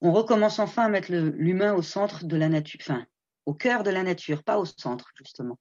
On 0.00 0.12
recommence 0.12 0.58
enfin 0.58 0.84
à 0.84 0.88
mettre 0.88 1.12
l'humain 1.12 1.74
au 1.74 1.82
centre 1.82 2.24
de 2.24 2.36
la 2.36 2.48
nature, 2.48 2.78
enfin, 2.80 3.06
au 3.46 3.54
cœur 3.54 3.82
de 3.82 3.90
la 3.90 4.02
nature, 4.02 4.44
pas 4.44 4.58
au 4.58 4.64
centre, 4.64 5.10
justement. 5.16 5.58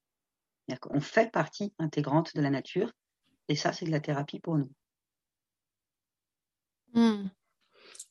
On 0.89 0.99
fait 0.99 1.31
partie 1.31 1.73
intégrante 1.79 2.35
de 2.35 2.41
la 2.41 2.49
nature 2.49 2.91
et 3.47 3.55
ça, 3.55 3.73
c'est 3.73 3.85
de 3.85 3.91
la 3.91 3.99
thérapie 3.99 4.39
pour 4.39 4.57
nous. 4.57 4.71
Hmm. 6.93 7.29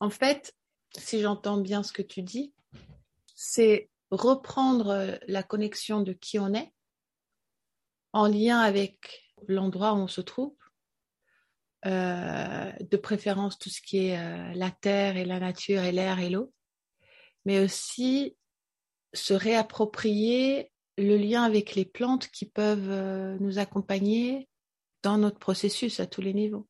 En 0.00 0.10
fait, 0.10 0.54
si 0.96 1.20
j'entends 1.20 1.58
bien 1.58 1.82
ce 1.82 1.92
que 1.92 2.02
tu 2.02 2.22
dis, 2.22 2.52
c'est 3.34 3.90
reprendre 4.10 5.18
la 5.26 5.42
connexion 5.42 6.00
de 6.00 6.12
qui 6.12 6.38
on 6.38 6.54
est 6.54 6.72
en 8.12 8.26
lien 8.26 8.60
avec 8.60 9.34
l'endroit 9.46 9.92
où 9.92 9.96
on 9.96 10.08
se 10.08 10.22
trouve, 10.22 10.56
euh, 11.84 12.72
de 12.80 12.96
préférence 12.96 13.58
tout 13.58 13.68
ce 13.68 13.80
qui 13.80 14.06
est 14.06 14.18
euh, 14.18 14.52
la 14.54 14.70
terre 14.70 15.16
et 15.16 15.24
la 15.24 15.38
nature 15.38 15.82
et 15.82 15.92
l'air 15.92 16.18
et 16.18 16.30
l'eau, 16.30 16.52
mais 17.44 17.60
aussi 17.60 18.36
se 19.12 19.34
réapproprier 19.34 20.72
le 20.98 21.16
lien 21.16 21.42
avec 21.42 21.74
les 21.74 21.84
plantes 21.84 22.28
qui 22.28 22.46
peuvent 22.46 22.90
euh, 22.90 23.36
nous 23.40 23.58
accompagner 23.58 24.48
dans 25.02 25.18
notre 25.18 25.38
processus 25.38 26.00
à 26.00 26.06
tous 26.06 26.22
les 26.22 26.34
niveaux. 26.34 26.66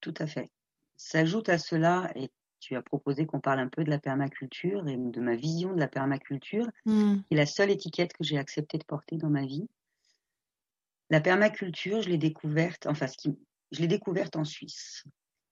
Tout 0.00 0.14
à 0.18 0.26
fait. 0.26 0.50
S'ajoute 0.96 1.48
à 1.48 1.58
cela, 1.58 2.12
et 2.14 2.30
tu 2.60 2.76
as 2.76 2.82
proposé 2.82 3.26
qu'on 3.26 3.40
parle 3.40 3.60
un 3.60 3.68
peu 3.68 3.82
de 3.82 3.90
la 3.90 3.98
permaculture 3.98 4.86
et 4.86 4.96
de 4.96 5.20
ma 5.20 5.34
vision 5.34 5.72
de 5.72 5.80
la 5.80 5.88
permaculture, 5.88 6.68
hmm. 6.84 7.16
qui 7.22 7.34
est 7.34 7.36
la 7.36 7.46
seule 7.46 7.70
étiquette 7.70 8.12
que 8.12 8.22
j'ai 8.22 8.38
accepté 8.38 8.78
de 8.78 8.84
porter 8.84 9.16
dans 9.16 9.30
ma 9.30 9.46
vie. 9.46 9.66
La 11.10 11.20
permaculture, 11.20 12.02
je 12.02 12.10
l'ai 12.10 12.18
découverte, 12.18 12.86
enfin, 12.86 13.06
je 13.74 13.80
l'ai 13.80 13.88
découverte 13.88 14.36
en 14.36 14.44
Suisse. 14.44 15.04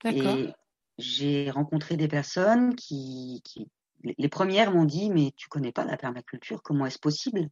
Et 0.04 0.52
j'ai 0.98 1.50
rencontré 1.50 1.96
des 1.96 2.08
personnes 2.08 2.74
qui, 2.74 3.40
qui 3.44 3.68
les 4.04 4.28
premières 4.28 4.72
m'ont 4.72 4.84
dit, 4.84 5.10
mais 5.10 5.32
tu 5.36 5.48
connais 5.48 5.72
pas 5.72 5.84
la 5.84 5.96
permaculture, 5.96 6.62
comment 6.62 6.86
est-ce 6.86 6.98
possible? 6.98 7.48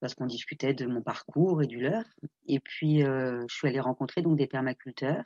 Parce 0.00 0.14
qu'on 0.14 0.26
discutait 0.26 0.74
de 0.74 0.86
mon 0.86 1.02
parcours 1.02 1.62
et 1.62 1.66
du 1.66 1.80
leur. 1.80 2.04
Et 2.46 2.60
puis, 2.60 3.02
euh, 3.02 3.44
je 3.48 3.54
suis 3.54 3.68
allée 3.68 3.80
rencontrer 3.80 4.22
donc 4.22 4.36
des 4.36 4.46
permaculteurs. 4.46 5.24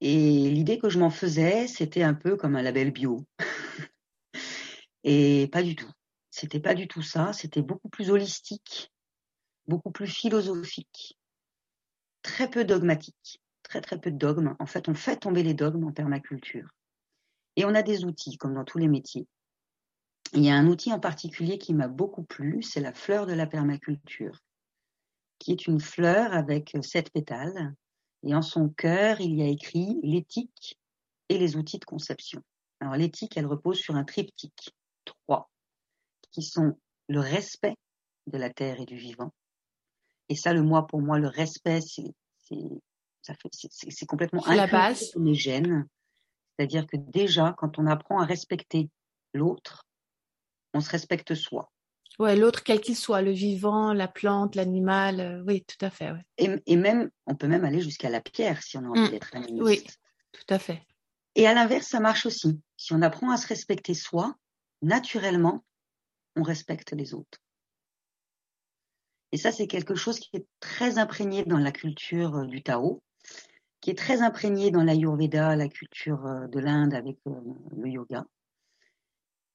Et 0.00 0.50
l'idée 0.50 0.78
que 0.78 0.88
je 0.88 0.98
m'en 0.98 1.10
faisais, 1.10 1.66
c'était 1.68 2.02
un 2.02 2.14
peu 2.14 2.36
comme 2.36 2.56
un 2.56 2.62
label 2.62 2.90
bio. 2.90 3.24
et 5.04 5.48
pas 5.52 5.62
du 5.62 5.76
tout. 5.76 5.90
C'était 6.30 6.60
pas 6.60 6.74
du 6.74 6.88
tout 6.88 7.02
ça. 7.02 7.32
C'était 7.32 7.62
beaucoup 7.62 7.88
plus 7.88 8.10
holistique, 8.10 8.92
beaucoup 9.66 9.90
plus 9.90 10.06
philosophique, 10.06 11.18
très 12.22 12.48
peu 12.48 12.64
dogmatique, 12.64 13.40
très 13.62 13.80
très 13.80 14.00
peu 14.00 14.10
de 14.10 14.18
dogmes. 14.18 14.54
En 14.58 14.66
fait, 14.66 14.88
on 14.88 14.94
fait 14.94 15.16
tomber 15.16 15.42
les 15.42 15.54
dogmes 15.54 15.84
en 15.84 15.92
permaculture. 15.92 16.68
Et 17.56 17.64
on 17.64 17.74
a 17.74 17.82
des 17.82 18.04
outils, 18.04 18.36
comme 18.38 18.54
dans 18.54 18.64
tous 18.64 18.78
les 18.78 18.88
métiers. 18.88 19.26
Il 20.32 20.44
y 20.44 20.50
a 20.50 20.56
un 20.56 20.66
outil 20.66 20.92
en 20.92 21.00
particulier 21.00 21.58
qui 21.58 21.74
m'a 21.74 21.88
beaucoup 21.88 22.22
plu, 22.22 22.62
c'est 22.62 22.80
la 22.80 22.94
fleur 22.94 23.26
de 23.26 23.34
la 23.34 23.46
permaculture, 23.46 24.38
qui 25.38 25.52
est 25.52 25.66
une 25.66 25.80
fleur 25.80 26.32
avec 26.32 26.76
sept 26.82 27.10
pétales. 27.10 27.74
Et 28.22 28.34
en 28.34 28.42
son 28.42 28.68
cœur, 28.68 29.20
il 29.20 29.34
y 29.34 29.42
a 29.42 29.48
écrit 29.48 29.98
l'éthique 30.02 30.78
et 31.28 31.38
les 31.38 31.56
outils 31.56 31.78
de 31.78 31.84
conception. 31.84 32.42
Alors 32.80 32.96
l'éthique, 32.96 33.36
elle 33.36 33.46
repose 33.46 33.78
sur 33.78 33.96
un 33.96 34.04
triptyque, 34.04 34.74
trois, 35.04 35.50
qui 36.30 36.42
sont 36.42 36.78
le 37.08 37.20
respect 37.20 37.76
de 38.26 38.38
la 38.38 38.48
terre 38.48 38.80
et 38.80 38.86
du 38.86 38.96
vivant. 38.96 39.32
Et 40.32 40.34
ça, 40.34 40.54
le 40.54 40.62
moi, 40.62 40.86
pour 40.86 41.02
moi, 41.02 41.18
le 41.18 41.28
respect, 41.28 41.82
c'est 41.82 42.14
c'est 43.20 44.06
complètement 44.06 44.42
la 44.46 44.66
base. 44.66 45.12
les 45.14 45.34
gènes. 45.34 45.86
C'est-à-dire 46.56 46.86
que 46.86 46.96
déjà, 46.96 47.54
quand 47.58 47.78
on 47.78 47.86
apprend 47.86 48.18
à 48.18 48.24
respecter 48.24 48.88
l'autre, 49.34 49.86
on 50.72 50.80
se 50.80 50.88
respecte 50.88 51.34
soi. 51.34 51.70
Ouais, 52.18 52.34
l'autre, 52.34 52.62
quel 52.62 52.80
qu'il 52.80 52.96
soit, 52.96 53.20
le 53.20 53.30
vivant, 53.30 53.92
la 53.92 54.08
plante, 54.08 54.54
l'animal, 54.54 55.20
euh, 55.20 55.44
oui, 55.46 55.66
tout 55.66 55.84
à 55.84 55.90
fait. 55.90 56.12
Ouais. 56.12 56.24
Et, 56.38 56.48
et, 56.64 56.76
même, 56.76 57.10
on 57.26 57.34
peut 57.34 57.46
même 57.46 57.66
aller 57.66 57.82
jusqu'à 57.82 58.08
la 58.08 58.22
pierre 58.22 58.62
si 58.62 58.78
on 58.78 58.84
a 58.84 58.88
envie 58.88 59.00
mm. 59.02 59.10
d'être 59.10 59.36
animiste. 59.36 59.62
Oui, 59.62 59.84
tout 60.32 60.54
à 60.54 60.58
fait. 60.58 60.82
Et 61.34 61.46
à 61.46 61.52
l'inverse, 61.52 61.88
ça 61.88 62.00
marche 62.00 62.24
aussi. 62.24 62.58
Si 62.78 62.94
on 62.94 63.02
apprend 63.02 63.30
à 63.32 63.36
se 63.36 63.46
respecter 63.46 63.92
soi, 63.92 64.34
naturellement, 64.80 65.62
on 66.36 66.42
respecte 66.42 66.92
les 66.92 67.12
autres. 67.12 67.38
Et 69.32 69.38
ça, 69.38 69.50
c'est 69.50 69.66
quelque 69.66 69.94
chose 69.94 70.20
qui 70.20 70.36
est 70.36 70.46
très 70.60 70.98
imprégné 70.98 71.44
dans 71.44 71.58
la 71.58 71.72
culture 71.72 72.36
euh, 72.36 72.46
du 72.46 72.62
Tao, 72.62 73.02
qui 73.80 73.90
est 73.90 73.98
très 73.98 74.20
imprégné 74.20 74.70
dans 74.70 74.84
l'Ayurveda, 74.84 75.56
la 75.56 75.68
culture 75.68 76.26
euh, 76.26 76.46
de 76.48 76.60
l'Inde 76.60 76.94
avec 76.94 77.16
euh, 77.26 77.40
le 77.74 77.88
yoga, 77.88 78.26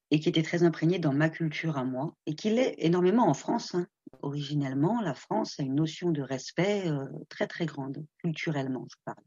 et 0.10 0.20
qui 0.20 0.30
était 0.30 0.42
très 0.42 0.64
imprégné 0.64 0.98
dans 0.98 1.14
ma 1.14 1.30
culture 1.30 1.78
à 1.78 1.84
moi, 1.84 2.16
et 2.26 2.34
qui 2.34 2.50
l'est 2.50 2.74
énormément 2.80 3.30
en 3.30 3.36
France. 3.36 3.76
Hein. 3.76 3.86
Originellement, 4.24 5.00
la 5.02 5.14
France 5.14 5.60
a 5.60 5.64
une 5.64 5.76
notion 5.76 6.10
de 6.10 6.22
respect 6.22 6.90
très 7.30 7.46
très 7.46 7.66
grande, 7.66 8.06
culturellement, 8.20 8.88
je 8.90 8.96
parle. 9.04 9.24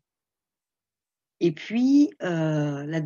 Et 1.39 1.53
puis, 1.53 2.11
la, 2.19 2.87
la, 2.87 3.01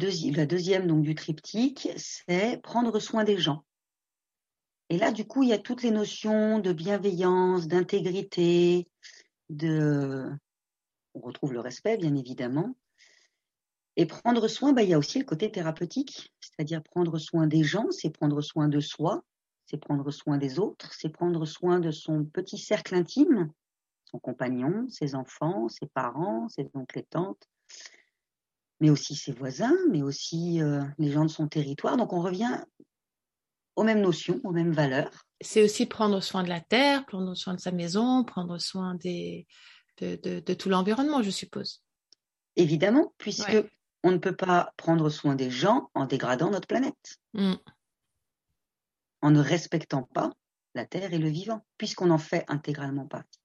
deuxième 0.46 0.86
donc 0.86 1.02
du 1.02 1.16
triptyque, 1.16 1.88
c'est 1.96 2.62
prendre 2.62 3.00
soin 3.00 3.24
des 3.24 3.38
gens. 3.38 3.64
Et 4.90 4.98
là, 4.98 5.12
du 5.12 5.26
coup, 5.26 5.42
il 5.42 5.48
y 5.48 5.52
a 5.54 5.58
toutes 5.58 5.82
les 5.82 5.90
notions 5.90 6.58
de 6.58 6.72
bienveillance, 6.72 7.66
d'intégrité, 7.66 8.88
de... 9.48 10.30
On 11.14 11.20
retrouve 11.20 11.52
le 11.52 11.60
respect, 11.60 11.96
bien 11.96 12.14
évidemment. 12.14 12.74
Et 13.96 14.06
prendre 14.06 14.48
soin, 14.48 14.72
bah, 14.72 14.82
il 14.82 14.88
y 14.88 14.94
a 14.94 14.98
aussi 14.98 15.18
le 15.18 15.24
côté 15.24 15.50
thérapeutique, 15.50 16.32
c'est-à-dire 16.40 16.82
prendre 16.82 17.18
soin 17.18 17.46
des 17.46 17.62
gens, 17.62 17.86
c'est 17.90 18.10
prendre 18.10 18.40
soin 18.40 18.68
de 18.68 18.80
soi, 18.80 19.22
c'est 19.66 19.78
prendre 19.78 20.10
soin 20.10 20.36
des 20.36 20.58
autres, 20.58 20.92
c'est 20.92 21.08
prendre 21.08 21.44
soin 21.46 21.78
de 21.78 21.92
son 21.92 22.24
petit 22.24 22.58
cercle 22.58 22.96
intime, 22.96 23.52
son 24.04 24.18
compagnon, 24.18 24.88
ses 24.88 25.14
enfants, 25.14 25.68
ses 25.68 25.86
parents, 25.86 26.48
ses 26.48 26.68
oncles 26.74 26.98
et 26.98 27.04
tantes, 27.04 27.48
mais 28.80 28.90
aussi 28.90 29.14
ses 29.14 29.32
voisins, 29.32 29.76
mais 29.90 30.02
aussi 30.02 30.60
euh, 30.60 30.82
les 30.98 31.10
gens 31.10 31.24
de 31.24 31.30
son 31.30 31.46
territoire. 31.46 31.96
Donc 31.96 32.12
on 32.12 32.20
revient 32.20 32.64
aux 33.76 33.84
mêmes 33.84 34.00
notions, 34.00 34.40
aux 34.44 34.52
mêmes 34.52 34.72
valeurs. 34.72 35.26
C'est 35.40 35.62
aussi 35.62 35.86
prendre 35.86 36.20
soin 36.20 36.42
de 36.42 36.48
la 36.48 36.60
terre, 36.60 37.04
prendre 37.06 37.34
soin 37.34 37.54
de 37.54 37.60
sa 37.60 37.72
maison, 37.72 38.24
prendre 38.24 38.58
soin 38.58 38.94
des, 38.94 39.46
de, 40.00 40.54
tout 40.54 40.68
l'environnement, 40.68 41.22
je 41.22 41.30
suppose. 41.30 41.82
Évidemment, 42.56 43.12
puisque 43.18 43.56
on 44.02 44.12
ne 44.12 44.18
peut 44.18 44.36
pas 44.36 44.72
prendre 44.76 45.08
soin 45.08 45.34
des 45.34 45.50
gens 45.50 45.90
en 45.94 46.06
dégradant 46.06 46.50
notre 46.50 46.68
planète, 46.68 47.18
mm. 47.32 47.54
en 49.22 49.30
ne 49.30 49.40
respectant 49.40 50.02
pas 50.02 50.30
la 50.74 50.86
terre 50.86 51.12
et 51.12 51.18
le 51.18 51.28
vivant, 51.28 51.64
puisqu'on 51.78 52.10
en 52.10 52.18
fait 52.18 52.44
intégralement 52.48 53.06
partie. 53.06 53.40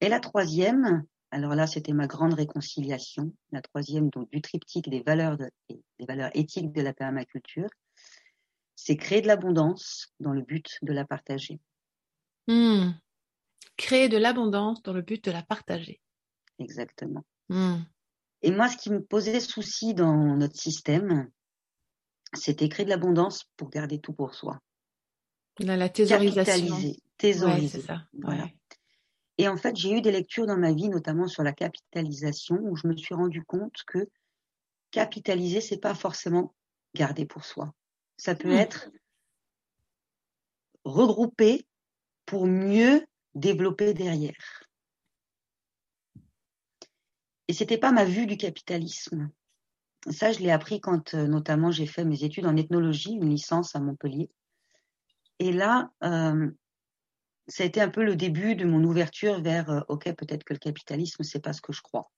Et 0.00 0.08
la 0.08 0.20
troisième, 0.20 1.04
alors 1.30 1.54
là, 1.54 1.66
c'était 1.66 1.92
ma 1.92 2.06
grande 2.06 2.34
réconciliation, 2.34 3.32
la 3.52 3.60
troisième 3.60 4.10
donc, 4.10 4.30
du 4.30 4.40
triptyque 4.40 4.88
des 4.88 5.02
valeurs, 5.02 5.36
des 5.36 6.06
valeurs 6.06 6.30
éthiques 6.34 6.72
de 6.72 6.82
la 6.82 6.94
permaculture, 6.94 7.68
c'est 8.80 8.96
créer 8.96 9.20
de 9.20 9.26
l'abondance 9.26 10.14
dans 10.20 10.32
le 10.32 10.40
but 10.40 10.78
de 10.82 10.92
la 10.92 11.04
partager. 11.04 11.58
Hmm. 12.46 12.92
Créer 13.76 14.08
de 14.08 14.16
l'abondance 14.16 14.84
dans 14.84 14.92
le 14.92 15.02
but 15.02 15.24
de 15.24 15.32
la 15.32 15.42
partager. 15.42 16.00
Exactement. 16.60 17.24
Hmm. 17.48 17.78
Et 18.42 18.52
moi, 18.52 18.68
ce 18.68 18.76
qui 18.76 18.90
me 18.90 19.02
posait 19.02 19.40
souci 19.40 19.94
dans 19.94 20.36
notre 20.36 20.56
système, 20.56 21.28
c'était 22.34 22.68
créer 22.68 22.84
de 22.84 22.90
l'abondance 22.90 23.50
pour 23.56 23.68
garder 23.68 24.00
tout 24.00 24.12
pour 24.12 24.32
soi. 24.36 24.60
La, 25.58 25.88
thésaurisation. 25.88 26.78
Thésauriser. 27.16 27.80
ça. 27.80 28.04
Voilà. 28.12 28.46
Et 29.38 29.48
en 29.48 29.56
fait, 29.56 29.74
j'ai 29.74 29.90
eu 29.90 30.00
des 30.00 30.12
lectures 30.12 30.46
dans 30.46 30.56
ma 30.56 30.72
vie, 30.72 30.88
notamment 30.88 31.26
sur 31.26 31.42
la 31.42 31.52
capitalisation, 31.52 32.60
où 32.62 32.76
je 32.76 32.86
me 32.86 32.96
suis 32.96 33.16
rendu 33.16 33.42
compte 33.42 33.82
que 33.88 34.08
capitaliser, 34.92 35.60
c'est 35.60 35.80
pas 35.80 35.96
forcément 35.96 36.54
garder 36.94 37.26
pour 37.26 37.44
soi. 37.44 37.74
Ça 38.18 38.34
peut 38.34 38.48
hmm. 38.48 38.58
être 38.58 38.90
regroupé 40.84 41.66
pour 42.26 42.46
mieux 42.46 43.06
développer 43.34 43.94
derrière. 43.94 44.62
Et 47.46 47.54
c'était 47.54 47.78
pas 47.78 47.92
ma 47.92 48.04
vue 48.04 48.26
du 48.26 48.36
capitalisme. 48.36 49.30
Ça, 50.10 50.32
je 50.32 50.40
l'ai 50.40 50.50
appris 50.50 50.80
quand, 50.80 51.14
euh, 51.14 51.26
notamment, 51.26 51.70
j'ai 51.70 51.86
fait 51.86 52.04
mes 52.04 52.24
études 52.24 52.46
en 52.46 52.56
ethnologie, 52.56 53.12
une 53.12 53.30
licence 53.30 53.74
à 53.74 53.80
Montpellier. 53.80 54.30
Et 55.38 55.52
là, 55.52 55.90
euh, 56.04 56.50
ça 57.46 57.62
a 57.62 57.66
été 57.66 57.80
un 57.80 57.88
peu 57.88 58.04
le 58.04 58.16
début 58.16 58.54
de 58.54 58.66
mon 58.66 58.82
ouverture 58.84 59.40
vers, 59.40 59.70
euh, 59.70 59.80
ok, 59.88 60.12
peut-être 60.14 60.44
que 60.44 60.52
le 60.52 60.58
capitalisme, 60.58 61.22
c'est 61.22 61.40
pas 61.40 61.52
ce 61.52 61.62
que 61.62 61.72
je 61.72 61.82
crois. 61.82 62.10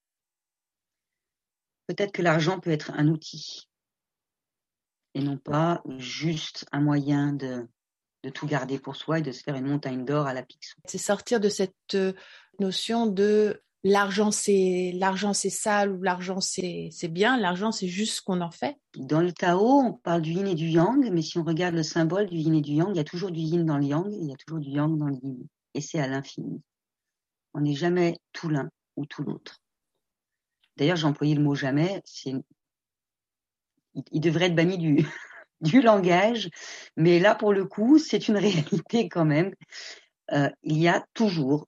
Peut-être 1.86 2.12
que 2.12 2.22
l'argent 2.22 2.58
peut 2.58 2.70
être 2.70 2.90
un 2.92 3.08
outil 3.08 3.69
et 5.14 5.22
non 5.22 5.38
pas 5.38 5.82
juste 5.98 6.66
un 6.72 6.80
moyen 6.80 7.32
de, 7.32 7.66
de 8.22 8.30
tout 8.30 8.46
garder 8.46 8.78
pour 8.78 8.96
soi 8.96 9.18
et 9.18 9.22
de 9.22 9.32
se 9.32 9.42
faire 9.42 9.56
une 9.56 9.66
montagne 9.66 10.04
d'or 10.04 10.26
à 10.26 10.34
la 10.34 10.42
Picsou. 10.42 10.80
C'est 10.86 10.98
sortir 10.98 11.40
de 11.40 11.48
cette 11.48 11.74
euh, 11.94 12.12
notion 12.58 13.06
de 13.06 13.62
l'argent 13.82 14.30
c'est 14.30 14.92
l'argent 14.94 15.32
c'est 15.32 15.50
sale 15.50 15.90
ou 15.92 16.02
l'argent 16.02 16.40
c'est 16.40 16.90
bien, 17.08 17.38
l'argent 17.38 17.72
c'est 17.72 17.88
juste 17.88 18.16
ce 18.16 18.22
qu'on 18.22 18.40
en 18.40 18.50
fait. 18.50 18.76
Dans 18.96 19.20
le 19.20 19.32
Tao, 19.32 19.80
on 19.80 19.92
parle 19.94 20.22
du 20.22 20.32
yin 20.32 20.46
et 20.46 20.54
du 20.54 20.68
yang, 20.68 21.10
mais 21.10 21.22
si 21.22 21.38
on 21.38 21.44
regarde 21.44 21.74
le 21.74 21.82
symbole 21.82 22.26
du 22.26 22.36
yin 22.36 22.54
et 22.54 22.60
du 22.60 22.72
yang, 22.72 22.90
il 22.90 22.96
y 22.96 23.00
a 23.00 23.04
toujours 23.04 23.30
du 23.30 23.40
yin 23.40 23.64
dans 23.64 23.78
le 23.78 23.84
yang 23.84 24.12
et 24.12 24.18
il 24.20 24.28
y 24.28 24.32
a 24.32 24.36
toujours 24.36 24.60
du 24.60 24.70
yang 24.70 24.98
dans 24.98 25.06
le 25.06 25.16
yin. 25.22 25.46
Et 25.74 25.80
c'est 25.80 26.00
à 26.00 26.08
l'infini. 26.08 26.60
On 27.54 27.60
n'est 27.60 27.74
jamais 27.74 28.18
tout 28.32 28.48
l'un 28.48 28.68
ou 28.96 29.06
tout 29.06 29.22
l'autre. 29.22 29.56
D'ailleurs, 30.76 30.96
j'ai 30.96 31.06
employé 31.06 31.34
le 31.34 31.42
mot 31.42 31.54
jamais, 31.54 32.00
c'est 32.04 32.34
il, 33.94 34.20
devrait 34.20 34.46
être 34.46 34.54
banni 34.54 34.78
du, 34.78 35.06
du 35.60 35.80
langage. 35.80 36.50
Mais 36.96 37.18
là, 37.18 37.34
pour 37.34 37.52
le 37.52 37.64
coup, 37.64 37.98
c'est 37.98 38.28
une 38.28 38.36
réalité 38.38 39.08
quand 39.08 39.24
même. 39.24 39.54
Euh, 40.32 40.48
il 40.62 40.78
y 40.78 40.88
a 40.88 41.04
toujours 41.14 41.66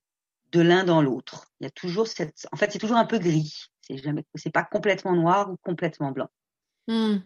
de 0.53 0.61
l'un 0.61 0.85
dans 0.85 1.03
l'autre. 1.03 1.47
Il 1.61 1.65
y 1.65 1.67
a 1.67 1.71
toujours 1.71 2.07
cette. 2.07 2.47
En 2.53 2.57
fait, 2.57 2.71
c'est 2.71 2.79
toujours 2.79 2.97
un 2.97 3.07
peu 3.07 3.19
gris. 3.19 3.67
C'est 3.81 3.97
jamais. 3.97 4.25
C'est 4.35 4.53
pas 4.53 4.65
complètement 4.65 5.15
noir 5.15 5.51
ou 5.51 5.57
complètement 5.63 6.13
blanc. 6.13 6.29
Hmm. 6.89 7.19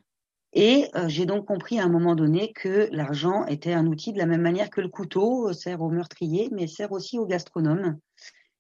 Et 0.53 0.89
euh, 0.95 1.09
j'ai 1.09 1.27
donc 1.27 1.47
compris 1.47 1.79
à 1.79 1.85
un 1.85 1.89
moment 1.89 2.15
donné 2.15 2.53
que 2.53 2.89
l'argent 2.93 3.45
était 3.47 3.75
un 3.75 3.87
outil 3.87 4.13
de 4.13 4.19
la 4.19 4.27
même 4.27 4.41
manière 4.41 4.71
que 4.71 4.81
le 4.81 4.89
couteau 4.89 5.53
sert 5.53 5.83
au 5.83 5.91
meurtrier, 5.91 6.49
mais 6.53 6.67
sert 6.67 6.93
aussi 6.93 7.19
au 7.19 7.27
gastronome 7.27 7.99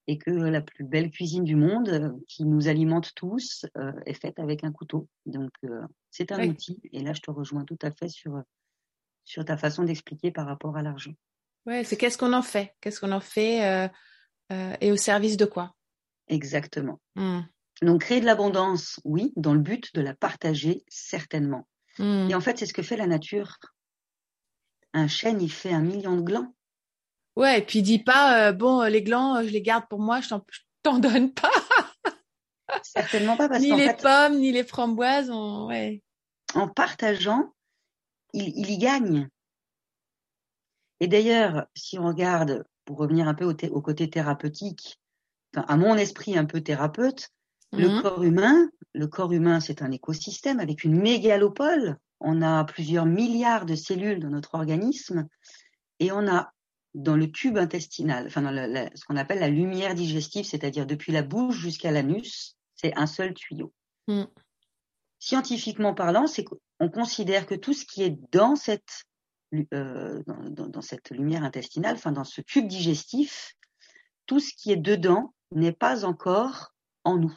et 0.09 0.19
que 0.19 0.31
la 0.31 0.61
plus 0.61 0.85
belle 0.85 1.11
cuisine 1.11 1.45
du 1.45 1.57
monde, 1.57 1.89
euh, 1.89 2.11
qui 2.29 2.45
nous 2.45 2.69
alimente 2.69 3.13
tous, 3.15 3.67
euh, 3.77 3.93
est 4.07 4.15
faite 4.15 4.39
avec 4.39 4.63
un 4.63 4.73
couteau. 4.73 5.09
Donc, 5.27 5.51
euh, 5.65 5.83
c'est 6.11 6.33
un 6.33 6.49
outil. 6.49 6.81
Et 6.93 7.03
là, 7.03 7.13
je 7.13 7.21
te 7.21 7.31
rejoins 7.31 7.65
tout 7.65 7.79
à 7.83 7.91
fait 7.91 8.09
sur, 8.09 8.41
sur 9.25 9.45
ta 9.45 9.57
façon 9.57 9.85
d'expliquer 9.85 10.31
par 10.31 10.47
rapport 10.47 10.77
à 10.77 10.83
l'argent. 10.83 11.13
Ouais, 11.67 11.83
c'est 11.83 11.97
qu'est-ce 11.97 12.19
qu'on 12.19 12.33
en 12.33 12.43
fait? 12.43 12.75
Qu'est-ce 12.81 13.01
qu'on 13.01 13.13
en 13.13 13.21
fait 13.21 13.91
et 14.81 14.93
au 14.93 14.97
service 14.97 15.37
de 15.37 15.45
quoi? 15.45 15.75
Exactement. 16.29 17.01
Mmh. 17.17 17.41
Donc, 17.83 18.03
créer 18.03 18.21
de 18.21 18.27
l'abondance, 18.27 19.01
oui, 19.05 19.33
dans 19.35 19.53
le 19.53 19.61
but 19.61 19.93
de 19.95 20.01
la 20.01 20.15
partager, 20.15 20.85
certainement. 20.89 21.67
Mmh. 21.99 22.31
Et 22.31 22.35
en 22.35 22.41
fait, 22.41 22.59
c'est 22.59 22.67
ce 22.67 22.73
que 22.73 22.83
fait 22.83 22.97
la 22.97 23.09
nature. 23.09 23.59
Un 24.93 25.09
chêne, 25.09 25.43
il 25.43 25.51
fait 25.51 25.73
un 25.73 25.83
million 25.83 26.17
de 26.17 26.23
glands. 26.23 26.55
Ouais, 27.37 27.59
et 27.59 27.63
puis 27.63 27.83
dis 27.83 27.99
pas, 27.99 28.49
euh, 28.49 28.53
bon, 28.53 28.83
les 28.83 29.03
glands, 29.03 29.43
je 29.43 29.51
les 29.51 29.63
garde 29.63 29.85
pour 29.89 30.01
moi, 30.01 30.21
je 30.21 30.35
t'en 30.83 30.99
donne 30.99 31.33
pas. 31.33 31.51
Certainement 32.83 33.37
pas 33.37 33.49
parce 33.49 33.61
Ni 33.61 33.77
les 33.77 33.93
pommes, 33.95 34.39
ni 34.39 34.53
les 34.53 34.65
framboises, 34.65 35.31
ouais. 35.31 36.03
En 36.55 36.69
partageant, 36.69 37.53
il, 38.33 38.53
il 38.57 38.71
y 38.71 38.79
gagne. 38.79 39.29
Et 41.01 41.09
d'ailleurs, 41.09 41.67
si 41.75 41.99
on 41.99 42.07
regarde, 42.07 42.65
pour 42.87 42.97
revenir 42.97 43.29
un 43.29 43.35
peu 43.35 43.45
au, 43.45 43.55
au 43.71 43.83
côté 43.83 44.09
thérapeutique, 44.09 44.99
à 45.55 45.77
mon 45.77 45.97
esprit 45.97 46.37
un 46.37 46.45
peu 46.45 46.61
thérapeute, 46.63 47.29
le 47.73 47.89
mmh. 47.89 48.03
corps 48.03 48.23
humain, 48.23 48.71
le 48.95 49.07
corps 49.07 49.33
humain, 49.33 49.61
c'est 49.61 49.83
un 49.83 49.91
écosystème 49.91 50.61
avec 50.61 50.85
une 50.85 50.99
mégalopole. 50.99 51.99
On 52.21 52.41
a 52.41 52.65
plusieurs 52.65 53.07
milliards 53.07 53.67
de 53.67 53.75
cellules 53.75 54.21
dans 54.21 54.31
notre 54.31 54.55
organisme 54.55 55.27
et 55.99 56.13
on 56.13 56.27
a 56.29 56.53
dans 56.97 57.15
le 57.15 57.31
tube 57.31 57.59
intestinal, 57.59 58.27
enfin 58.27 58.41
dans 58.41 58.53
ce 58.95 59.05
qu'on 59.05 59.17
appelle 59.17 59.39
la 59.39 59.51
lumière 59.51 59.95
digestive, 59.95 60.47
c'est-à-dire 60.47 60.87
depuis 60.87 61.13
la 61.13 61.23
bouche 61.23 61.57
jusqu'à 61.57 61.91
l'anus, 61.91 62.57
c'est 62.75 62.97
un 62.97 63.07
seul 63.07 63.35
tuyau. 63.35 63.73
Mm. 64.09 64.25
scientifiquement 65.19 65.95
parlant, 65.95 66.27
c'est 66.27 66.45
qu'on 66.45 66.89
considère 66.89 67.47
que 67.47 67.55
tout 67.55 67.75
ce 67.75 67.85
qui 67.85 68.03
est 68.03 68.17
dans 68.33 68.57
cette, 68.57 69.05
euh, 69.75 70.23
dans, 70.27 70.69
dans, 70.69 70.81
cette 70.81 71.11
lumière 71.11 71.43
intestinale, 71.43 71.97
enfin 71.97 72.13
dans 72.13 72.25
ce 72.25 72.41
tube 72.41 72.67
digestif, 72.67 73.55
tout 74.27 74.41
ce 74.41 74.55
qui 74.55 74.73
est 74.73 74.77
dedans 74.77 75.35
n'est 75.51 75.73
pas 75.73 76.05
encore 76.05 76.73
en 77.05 77.17
nous. 77.19 77.37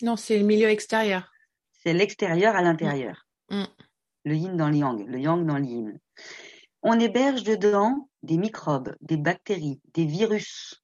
Non, 0.00 0.16
c'est 0.16 0.38
le 0.38 0.44
milieu 0.44 0.68
extérieur. 0.68 1.30
C'est 1.72 1.92
l'extérieur 1.92 2.56
à 2.56 2.62
l'intérieur. 2.62 3.26
Mm. 3.50 3.64
Le 4.24 4.34
yin 4.34 4.56
dans 4.56 4.70
le 4.70 4.76
yang, 4.76 5.06
le 5.06 5.18
yang 5.18 5.44
dans 5.44 5.58
le 5.58 5.64
yin. 5.64 6.00
On 6.82 6.98
héberge 6.98 7.44
dedans 7.44 8.08
des 8.22 8.36
microbes, 8.36 8.94
des 9.00 9.16
bactéries, 9.16 9.80
des 9.94 10.04
virus, 10.04 10.82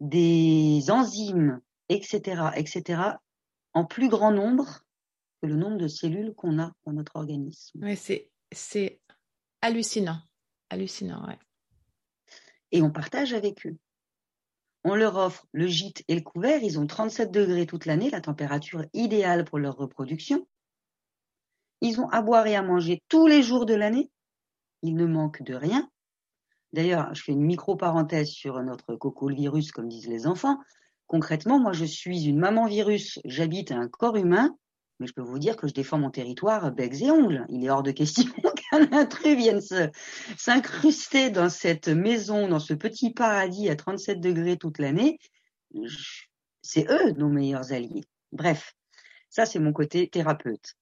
des 0.00 0.90
enzymes, 0.90 1.60
etc., 1.88 2.50
etc., 2.56 3.02
en 3.74 3.84
plus 3.84 4.08
grand 4.08 4.32
nombre 4.32 4.84
que 5.40 5.46
le 5.46 5.56
nombre 5.56 5.78
de 5.78 5.88
cellules 5.88 6.34
qu'on 6.34 6.58
a 6.60 6.72
dans 6.84 6.92
notre 6.92 7.16
organisme. 7.16 7.80
Oui, 7.82 7.96
c'est, 7.96 8.30
c'est 8.52 9.00
hallucinant. 9.60 10.20
Hallucinant, 10.70 11.26
ouais. 11.26 11.38
Et 12.70 12.82
on 12.82 12.90
partage 12.90 13.32
avec 13.32 13.66
eux. 13.66 13.76
On 14.84 14.94
leur 14.94 15.16
offre 15.16 15.46
le 15.52 15.66
gîte 15.66 16.02
et 16.08 16.14
le 16.14 16.22
couvert. 16.22 16.62
Ils 16.62 16.78
ont 16.78 16.86
37 16.86 17.30
degrés 17.30 17.66
toute 17.66 17.86
l'année, 17.86 18.10
la 18.10 18.20
température 18.20 18.84
idéale 18.92 19.44
pour 19.44 19.58
leur 19.58 19.76
reproduction. 19.76 20.46
Ils 21.80 22.00
ont 22.00 22.08
à 22.08 22.22
boire 22.22 22.46
et 22.46 22.56
à 22.56 22.62
manger 22.62 23.02
tous 23.08 23.26
les 23.26 23.42
jours 23.42 23.66
de 23.66 23.74
l'année. 23.74 24.10
Ils 24.82 24.94
ne 24.94 25.06
manquent 25.06 25.42
de 25.42 25.54
rien. 25.54 25.88
D'ailleurs, 26.72 27.14
je 27.14 27.22
fais 27.22 27.32
une 27.32 27.44
micro-parenthèse 27.44 28.30
sur 28.30 28.60
notre 28.62 28.96
coco 28.96 29.28
virus, 29.28 29.72
comme 29.72 29.88
disent 29.88 30.08
les 30.08 30.26
enfants. 30.26 30.58
Concrètement, 31.06 31.58
moi, 31.58 31.72
je 31.72 31.84
suis 31.84 32.24
une 32.24 32.38
maman 32.38 32.66
virus. 32.66 33.20
J'habite 33.24 33.72
un 33.72 33.88
corps 33.88 34.16
humain, 34.16 34.56
mais 34.98 35.06
je 35.06 35.12
peux 35.12 35.22
vous 35.22 35.38
dire 35.38 35.56
que 35.56 35.68
je 35.68 35.74
défends 35.74 35.98
mon 35.98 36.10
territoire 36.10 36.72
becs 36.72 37.02
et 37.02 37.10
ongles. 37.10 37.44
Il 37.50 37.64
est 37.64 37.70
hors 37.70 37.82
de 37.82 37.90
question 37.90 38.24
qu'un 38.70 38.90
intrus 38.92 39.36
vienne 39.36 39.60
s'incruster 40.38 41.30
dans 41.30 41.50
cette 41.50 41.88
maison, 41.88 42.48
dans 42.48 42.60
ce 42.60 42.72
petit 42.72 43.12
paradis 43.12 43.68
à 43.68 43.76
37 43.76 44.20
degrés 44.20 44.56
toute 44.56 44.78
l'année. 44.78 45.18
C'est 46.62 46.90
eux 46.90 47.12
nos 47.12 47.28
meilleurs 47.28 47.72
alliés. 47.72 48.04
Bref, 48.30 48.74
ça 49.28 49.44
c'est 49.44 49.58
mon 49.58 49.72
côté 49.72 50.08
thérapeute. 50.08 50.76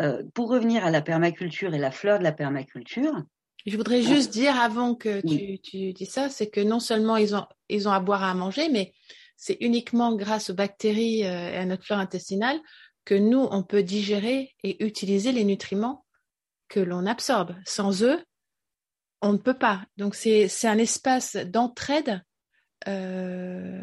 Euh, 0.00 0.22
pour 0.34 0.50
revenir 0.50 0.84
à 0.84 0.90
la 0.90 1.02
permaculture 1.02 1.74
et 1.74 1.78
la 1.78 1.90
fleur 1.90 2.18
de 2.18 2.24
la 2.24 2.32
permaculture, 2.32 3.24
je 3.66 3.76
voudrais 3.76 4.02
juste 4.02 4.30
dire 4.30 4.60
avant 4.60 4.94
que 4.94 5.20
tu, 5.26 5.58
tu 5.60 5.92
dis 5.92 6.06
ça, 6.06 6.28
c'est 6.28 6.48
que 6.48 6.60
non 6.60 6.80
seulement 6.80 7.16
ils 7.16 7.34
ont, 7.34 7.46
ils 7.68 7.88
ont 7.88 7.92
à 7.92 8.00
boire 8.00 8.22
et 8.22 8.26
à 8.26 8.34
manger, 8.34 8.68
mais 8.68 8.92
c'est 9.36 9.56
uniquement 9.60 10.14
grâce 10.14 10.50
aux 10.50 10.54
bactéries 10.54 11.24
euh, 11.24 11.50
et 11.50 11.56
à 11.56 11.64
notre 11.64 11.84
flore 11.84 11.98
intestinale 11.98 12.60
que 13.04 13.14
nous, 13.14 13.46
on 13.50 13.62
peut 13.62 13.82
digérer 13.82 14.54
et 14.62 14.84
utiliser 14.84 15.32
les 15.32 15.44
nutriments 15.44 16.04
que 16.68 16.80
l'on 16.80 17.06
absorbe. 17.06 17.54
Sans 17.64 18.02
eux, 18.02 18.22
on 19.20 19.32
ne 19.32 19.38
peut 19.38 19.58
pas. 19.58 19.84
Donc 19.96 20.14
c'est 20.14 20.48
un 20.64 20.78
espace 20.78 21.36
d'entraide 21.36 22.22
euh, 22.88 23.82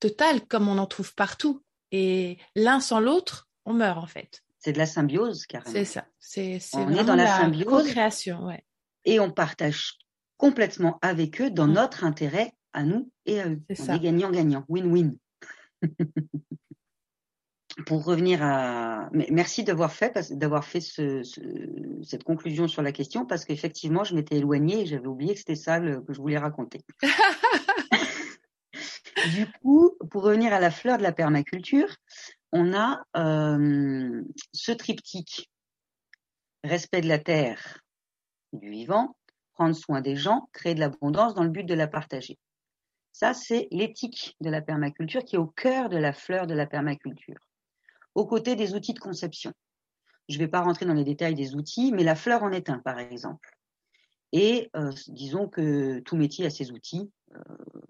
total 0.00 0.46
comme 0.46 0.68
on 0.68 0.78
en 0.78 0.86
trouve 0.86 1.14
partout. 1.14 1.62
Et 1.90 2.38
l'un 2.54 2.80
sans 2.80 3.00
l'autre, 3.00 3.48
on 3.64 3.74
meurt 3.74 3.98
en 3.98 4.06
fait. 4.06 4.42
C'est 4.58 4.72
de 4.72 4.78
la 4.78 4.86
symbiose, 4.86 5.46
carrément. 5.46 5.72
C'est 5.72 5.84
ça. 5.84 6.06
C'est 6.18 6.58
on 6.74 6.90
est 6.90 7.04
dans 7.04 7.14
la, 7.14 7.24
la 7.24 7.36
symbiose. 7.38 7.88
création 7.88 8.46
ouais. 8.46 8.64
Et 9.08 9.18
on 9.20 9.30
partage 9.30 9.94
complètement 10.36 10.98
avec 11.00 11.40
eux 11.40 11.50
dans 11.50 11.66
mm. 11.66 11.72
notre 11.72 12.04
intérêt 12.04 12.52
à 12.74 12.82
nous 12.82 13.10
et 13.24 13.40
à 13.40 13.48
eux. 13.48 13.62
C'est 13.70 13.80
on 13.80 13.84
ça. 13.86 13.96
est 13.96 14.00
gagnant-gagnant, 14.00 14.66
win-win. 14.68 15.16
pour 17.86 18.04
revenir 18.04 18.42
à, 18.42 19.08
merci 19.12 19.64
d'avoir 19.64 19.92
fait, 19.92 20.30
d'avoir 20.32 20.66
fait 20.66 20.82
ce, 20.82 21.22
ce, 21.22 21.40
cette 22.02 22.22
conclusion 22.22 22.68
sur 22.68 22.82
la 22.82 22.92
question, 22.92 23.24
parce 23.24 23.46
qu'effectivement, 23.46 24.04
je 24.04 24.14
m'étais 24.14 24.36
éloignée 24.36 24.82
et 24.82 24.86
j'avais 24.86 25.06
oublié 25.06 25.32
que 25.32 25.38
c'était 25.38 25.54
ça 25.54 25.78
le, 25.78 26.02
que 26.02 26.12
je 26.12 26.20
voulais 26.20 26.36
raconter. 26.36 26.82
du 29.32 29.46
coup, 29.62 29.96
pour 30.10 30.22
revenir 30.22 30.52
à 30.52 30.60
la 30.60 30.70
fleur 30.70 30.98
de 30.98 31.02
la 31.02 31.12
permaculture, 31.12 31.96
on 32.52 32.74
a 32.74 33.02
euh, 33.16 34.22
ce 34.52 34.72
triptyque 34.72 35.48
respect 36.64 37.00
de 37.00 37.08
la 37.08 37.18
terre, 37.18 37.80
du 38.52 38.70
vivant, 38.70 39.16
prendre 39.54 39.74
soin 39.74 40.00
des 40.00 40.16
gens, 40.16 40.48
créer 40.52 40.74
de 40.74 40.80
l'abondance 40.80 41.34
dans 41.34 41.44
le 41.44 41.50
but 41.50 41.64
de 41.64 41.74
la 41.74 41.88
partager. 41.88 42.38
Ça, 43.12 43.34
c'est 43.34 43.68
l'éthique 43.70 44.36
de 44.40 44.50
la 44.50 44.62
permaculture 44.62 45.24
qui 45.24 45.36
est 45.36 45.38
au 45.38 45.46
cœur 45.46 45.88
de 45.88 45.96
la 45.96 46.12
fleur 46.12 46.46
de 46.46 46.54
la 46.54 46.66
permaculture 46.66 47.38
aux 48.18 48.26
côtés 48.26 48.56
des 48.56 48.74
outils 48.74 48.94
de 48.94 48.98
conception. 48.98 49.52
Je 50.28 50.34
ne 50.34 50.40
vais 50.40 50.48
pas 50.48 50.60
rentrer 50.60 50.86
dans 50.86 50.94
les 50.94 51.04
détails 51.04 51.36
des 51.36 51.54
outils, 51.54 51.92
mais 51.92 52.02
la 52.02 52.16
fleur 52.16 52.42
en 52.42 52.50
est 52.50 52.68
un, 52.68 52.80
par 52.80 52.98
exemple. 52.98 53.56
Et 54.32 54.70
euh, 54.76 54.92
disons 55.06 55.48
que 55.48 56.00
tout 56.00 56.16
métier 56.16 56.44
a 56.44 56.50
ses 56.50 56.72
outils, 56.72 57.10
euh, 57.34 57.40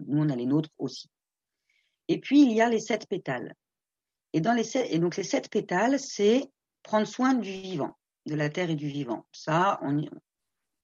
nous 0.07 0.23
on 0.23 0.29
a 0.29 0.37
les 0.37 0.45
nôtres 0.47 0.69
aussi. 0.79 1.09
Et 2.09 2.21
puis 2.21 2.43
il 2.43 2.53
y 2.53 2.61
a 2.61 2.69
les 2.69 2.79
sept 2.79 3.09
pétales. 3.09 3.55
Et, 4.35 4.41
dans 4.41 4.53
les 4.53 4.65
sept, 4.65 4.87
et 4.91 4.99
donc 4.99 5.17
les 5.17 5.25
sept 5.25 5.51
pétales, 5.51 5.99
c'est 5.99 6.51
prendre 6.83 7.07
soin 7.07 7.33
du 7.35 7.51
vivant, 7.51 7.97
de 8.27 8.35
la 8.35 8.51
terre 8.51 8.69
et 8.69 8.77
du 8.77 8.89
vivant. 8.89 9.27
Ça, 9.33 9.79
on, 9.83 10.05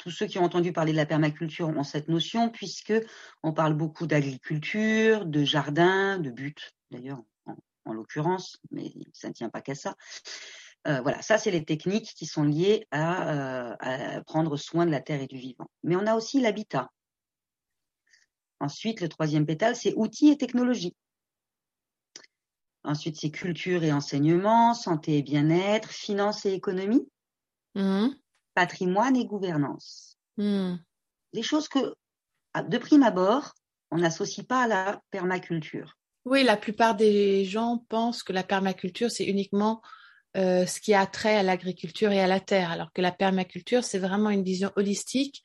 tous 0.04 0.10
ceux 0.10 0.26
qui 0.26 0.38
ont 0.38 0.44
entendu 0.44 0.70
parler 0.70 0.92
de 0.92 0.98
la 0.98 1.06
permaculture 1.06 1.66
ont 1.70 1.82
cette 1.82 2.08
notion, 2.08 2.50
puisque 2.50 2.92
on 3.42 3.54
parle 3.54 3.72
beaucoup 3.72 4.06
d'agriculture, 4.06 5.24
de 5.24 5.44
jardin, 5.44 6.18
de 6.18 6.28
but, 6.28 6.74
d'ailleurs 6.90 7.22
en 7.86 7.94
l'occurrence, 7.94 8.58
mais 8.70 8.92
ça 9.14 9.28
ne 9.28 9.32
tient 9.32 9.48
pas 9.48 9.62
qu'à 9.62 9.74
ça. 9.74 9.96
Euh, 10.86 11.00
voilà, 11.00 11.22
ça 11.22 11.38
c'est 11.38 11.50
les 11.50 11.64
techniques 11.64 12.12
qui 12.14 12.26
sont 12.26 12.44
liées 12.44 12.86
à, 12.90 13.70
euh, 13.70 13.76
à, 13.80 14.22
prendre 14.24 14.58
soin 14.58 14.84
de 14.84 14.90
la 14.90 15.00
terre 15.00 15.22
et 15.22 15.26
du 15.26 15.38
vivant. 15.38 15.70
Mais 15.82 15.96
on 15.96 16.06
a 16.06 16.14
aussi 16.14 16.38
l'habitat. 16.38 16.90
Ensuite, 18.60 19.00
le 19.00 19.08
troisième 19.08 19.46
pétale, 19.46 19.74
c'est 19.74 19.94
outils 19.96 20.28
et 20.28 20.36
technologies. 20.36 20.94
Ensuite, 22.82 23.16
c'est 23.18 23.30
culture 23.30 23.82
et 23.84 23.92
enseignement, 23.92 24.74
santé 24.74 25.16
et 25.16 25.22
bien-être, 25.22 25.88
finance 25.88 26.44
et 26.44 26.52
économie, 26.52 27.08
mmh. 27.74 28.08
Patrimoine 28.54 29.16
et 29.16 29.26
gouvernance. 29.26 30.18
Mmh. 30.36 30.76
Des 31.32 31.42
choses 31.42 31.68
que, 31.68 31.94
de 32.68 32.78
prime 32.78 33.02
abord, 33.02 33.54
on 33.90 33.98
n'associe 33.98 34.46
pas 34.46 34.62
à 34.62 34.66
la 34.66 35.02
permaculture. 35.10 35.96
Oui, 36.24 36.42
la 36.42 36.56
plupart 36.56 36.94
des 36.94 37.44
gens 37.44 37.84
pensent 37.88 38.22
que 38.22 38.32
la 38.32 38.42
permaculture, 38.42 39.10
c'est 39.10 39.24
uniquement 39.24 39.82
euh, 40.36 40.66
ce 40.66 40.80
qui 40.80 40.94
a 40.94 41.06
trait 41.06 41.36
à 41.36 41.42
l'agriculture 41.42 42.10
et 42.10 42.20
à 42.20 42.26
la 42.26 42.40
terre, 42.40 42.70
alors 42.70 42.92
que 42.92 43.02
la 43.02 43.12
permaculture, 43.12 43.84
c'est 43.84 43.98
vraiment 43.98 44.30
une 44.30 44.42
vision 44.42 44.72
holistique 44.76 45.42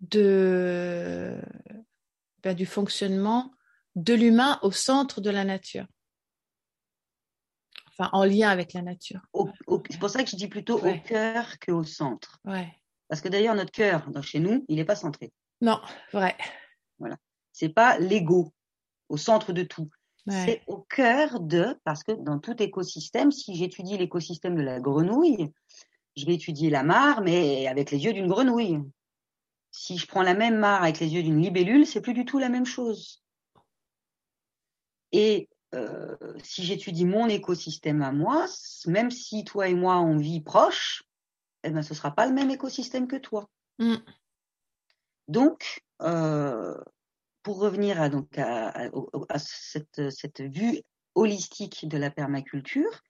de, 0.00 1.36
ben, 2.42 2.54
du 2.54 2.64
fonctionnement 2.64 3.52
de 3.96 4.14
l'humain 4.14 4.58
au 4.62 4.70
centre 4.70 5.20
de 5.20 5.30
la 5.30 5.44
nature. 5.44 5.86
Enfin, 8.00 8.10
en 8.14 8.24
lien 8.24 8.48
avec 8.48 8.72
la 8.72 8.80
nature. 8.80 9.20
C'est 9.90 9.98
pour 10.00 10.08
ça 10.08 10.24
que 10.24 10.30
je 10.30 10.36
dis 10.36 10.48
plutôt 10.48 10.80
Ouais. 10.80 11.02
au 11.04 11.08
cœur 11.08 11.58
qu'au 11.58 11.84
centre. 11.84 12.40
Ouais. 12.46 12.66
Parce 13.08 13.20
que 13.20 13.28
d'ailleurs, 13.28 13.54
notre 13.54 13.72
cœur, 13.72 14.08
dans- 14.10 14.22
chez 14.22 14.40
nous, 14.40 14.64
il 14.68 14.76
n'est 14.76 14.86
pas 14.86 14.96
centré. 14.96 15.32
Non, 15.60 15.78
vrai. 16.12 16.34
C'est 17.52 17.68
pas 17.68 17.98
l'ego 17.98 18.54
au 19.10 19.18
centre 19.18 19.52
de 19.52 19.64
tout. 19.64 19.90
Ouais. 20.26 20.44
C'est 20.46 20.62
au 20.66 20.78
cœur 20.78 21.40
de, 21.40 21.78
parce 21.84 22.02
que 22.02 22.12
dans 22.12 22.38
tout 22.38 22.62
écosystème, 22.62 23.30
si 23.32 23.54
j'étudie 23.54 23.98
l'écosystème 23.98 24.54
de 24.56 24.62
la 24.62 24.80
grenouille, 24.80 25.52
je 26.16 26.24
vais 26.24 26.34
étudier 26.34 26.70
la 26.70 26.82
mare, 26.82 27.20
mais 27.20 27.66
avec 27.66 27.90
les 27.90 27.98
yeux 28.02 28.14
d'une 28.14 28.28
grenouille. 28.28 28.78
Si 29.72 29.98
je 29.98 30.06
prends 30.06 30.22
la 30.22 30.32
même 30.34 30.56
mare 30.56 30.82
avec 30.82 31.00
les 31.00 31.08
yeux 31.12 31.22
d'une 31.22 31.42
libellule, 31.42 31.86
c'est 31.86 32.00
plus 32.00 32.14
du 32.14 32.24
tout 32.24 32.38
la 32.38 32.48
même 32.48 32.64
chose. 32.66 33.22
Et 35.12 35.49
euh, 35.74 36.16
si 36.42 36.64
j'étudie 36.64 37.04
mon 37.04 37.28
écosystème 37.28 38.02
à 38.02 38.12
moi, 38.12 38.46
même 38.86 39.10
si 39.10 39.44
toi 39.44 39.68
et 39.68 39.74
moi 39.74 40.00
on 40.00 40.16
vit 40.16 40.40
proche, 40.40 41.04
eh 41.62 41.70
ben 41.70 41.82
ce 41.82 41.94
sera 41.94 42.14
pas 42.14 42.26
le 42.26 42.32
même 42.32 42.50
écosystème 42.50 43.06
que 43.06 43.16
toi. 43.16 43.48
Mm. 43.78 43.96
Donc, 45.28 45.82
euh, 46.02 46.76
pour 47.42 47.60
revenir 47.60 48.00
à, 48.00 48.08
donc 48.08 48.36
à, 48.36 48.68
à, 48.68 48.90
à 49.28 49.38
cette, 49.38 50.10
cette, 50.10 50.40
vue 50.40 50.80
holistique 51.14 51.86
de 51.88 51.98
la 51.98 52.10
permaculture, 52.10 53.02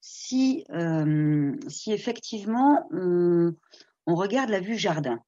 si, 0.00 0.64
euh, 0.70 1.52
si 1.68 1.92
effectivement 1.92 2.86
on, 2.92 3.54
on, 4.06 4.14
regarde 4.14 4.50
la 4.50 4.60
vue 4.60 4.78
jardin, 4.78 5.18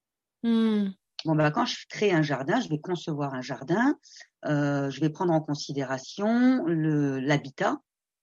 mm. 0.44 0.90
Bon 1.26 1.34
bah, 1.34 1.50
quand 1.50 1.66
je 1.66 1.76
crée 1.88 2.12
un 2.12 2.22
jardin, 2.22 2.60
je 2.60 2.68
vais 2.68 2.78
concevoir 2.78 3.34
un 3.34 3.42
jardin, 3.42 3.96
euh, 4.46 4.90
je 4.90 5.00
vais 5.00 5.10
prendre 5.10 5.32
en 5.32 5.40
considération 5.40 6.64
l'habitat. 6.66 7.78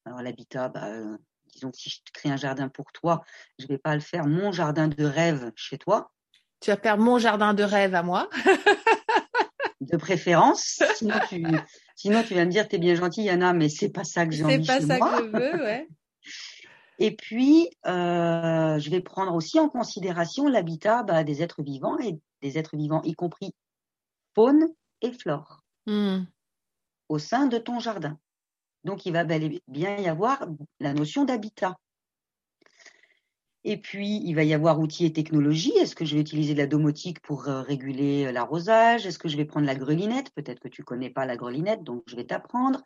Alors 0.05 0.21
l'habitat, 0.21 0.69
bah, 0.69 0.87
euh, 0.87 1.17
disons 1.53 1.71
que 1.71 1.77
si 1.77 1.89
je 1.89 1.99
crée 2.13 2.29
un 2.29 2.37
jardin 2.37 2.69
pour 2.69 2.91
toi, 2.91 3.23
je 3.59 3.67
vais 3.67 3.77
pas 3.77 3.93
le 3.95 4.01
faire 4.01 4.25
mon 4.25 4.51
jardin 4.51 4.87
de 4.87 5.03
rêve 5.05 5.51
chez 5.55 5.77
toi. 5.77 6.11
Tu 6.59 6.71
vas 6.71 6.77
faire 6.77 6.97
mon 6.97 7.19
jardin 7.19 7.53
de 7.53 7.63
rêve 7.63 7.93
à 7.93 8.03
moi. 8.03 8.29
de 9.81 9.97
préférence. 9.97 10.81
Sinon 10.95 11.15
tu, 11.29 11.43
sinon, 11.95 12.23
tu 12.23 12.35
vas 12.35 12.45
me 12.45 12.51
dire, 12.51 12.67
t'es 12.67 12.77
bien 12.77 12.95
gentil, 12.95 13.23
Yana, 13.23 13.53
mais 13.53 13.69
c'est 13.69 13.89
pas 13.89 14.03
ça 14.03 14.25
que 14.25 14.31
j'ai 14.31 14.43
envie 14.43 14.65
C'est 14.65 14.67
pas 14.67 14.79
chez 14.79 14.87
ça 14.87 14.97
moi. 14.97 15.17
que 15.19 15.25
je 15.25 15.31
veux, 15.31 15.63
ouais. 15.63 15.87
Et 16.99 17.15
puis, 17.15 17.69
euh, 17.85 18.79
je 18.79 18.89
vais 18.89 19.01
prendre 19.01 19.33
aussi 19.33 19.59
en 19.59 19.67
considération 19.67 20.47
l'habitat 20.47 21.03
bah, 21.03 21.23
des 21.23 21.41
êtres 21.41 21.63
vivants 21.63 21.97
et 21.99 22.19
des 22.43 22.57
êtres 22.59 22.77
vivants, 22.77 23.01
y 23.03 23.13
compris 23.13 23.55
faune 24.35 24.67
et 25.01 25.11
flore, 25.11 25.63
Hmm. 25.85 26.23
au 27.09 27.19
sein 27.19 27.47
de 27.47 27.57
ton 27.57 27.79
jardin. 27.79 28.17
Donc, 28.83 29.05
il 29.05 29.13
va 29.13 29.23
bel 29.23 29.43
et 29.43 29.63
bien 29.67 29.97
y 29.97 30.07
avoir 30.07 30.47
la 30.79 30.93
notion 30.93 31.25
d'habitat. 31.25 31.77
Et 33.65 33.77
puis, 33.77 34.21
il 34.25 34.33
va 34.33 34.43
y 34.43 34.53
avoir 34.53 34.79
outils 34.79 35.05
et 35.05 35.13
technologies. 35.13 35.71
Est-ce 35.77 35.95
que 35.95 36.03
je 36.03 36.15
vais 36.15 36.21
utiliser 36.21 36.53
de 36.53 36.59
la 36.59 36.67
domotique 36.67 37.21
pour 37.21 37.47
euh, 37.47 37.61
réguler 37.61 38.25
euh, 38.25 38.31
l'arrosage? 38.33 39.05
Est-ce 39.05 39.17
que 39.17 39.29
je 39.29 39.37
vais 39.37 39.45
prendre 39.45 39.65
la 39.65 39.75
grelinette? 39.75 40.31
Peut-être 40.31 40.59
que 40.59 40.67
tu 40.67 40.83
connais 40.83 41.09
pas 41.09 41.25
la 41.25 41.37
grelinette, 41.37 41.83
donc 41.83 42.03
je 42.07 42.17
vais 42.17 42.25
t'apprendre. 42.25 42.83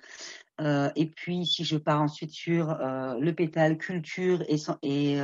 Euh, 0.61 0.91
et 0.95 1.07
puis, 1.07 1.47
si 1.47 1.63
je 1.63 1.77
pars 1.77 2.01
ensuite 2.01 2.31
sur 2.31 2.67
le 2.77 3.31
pétale 3.31 3.77
culture 3.77 4.43
et, 4.83 5.17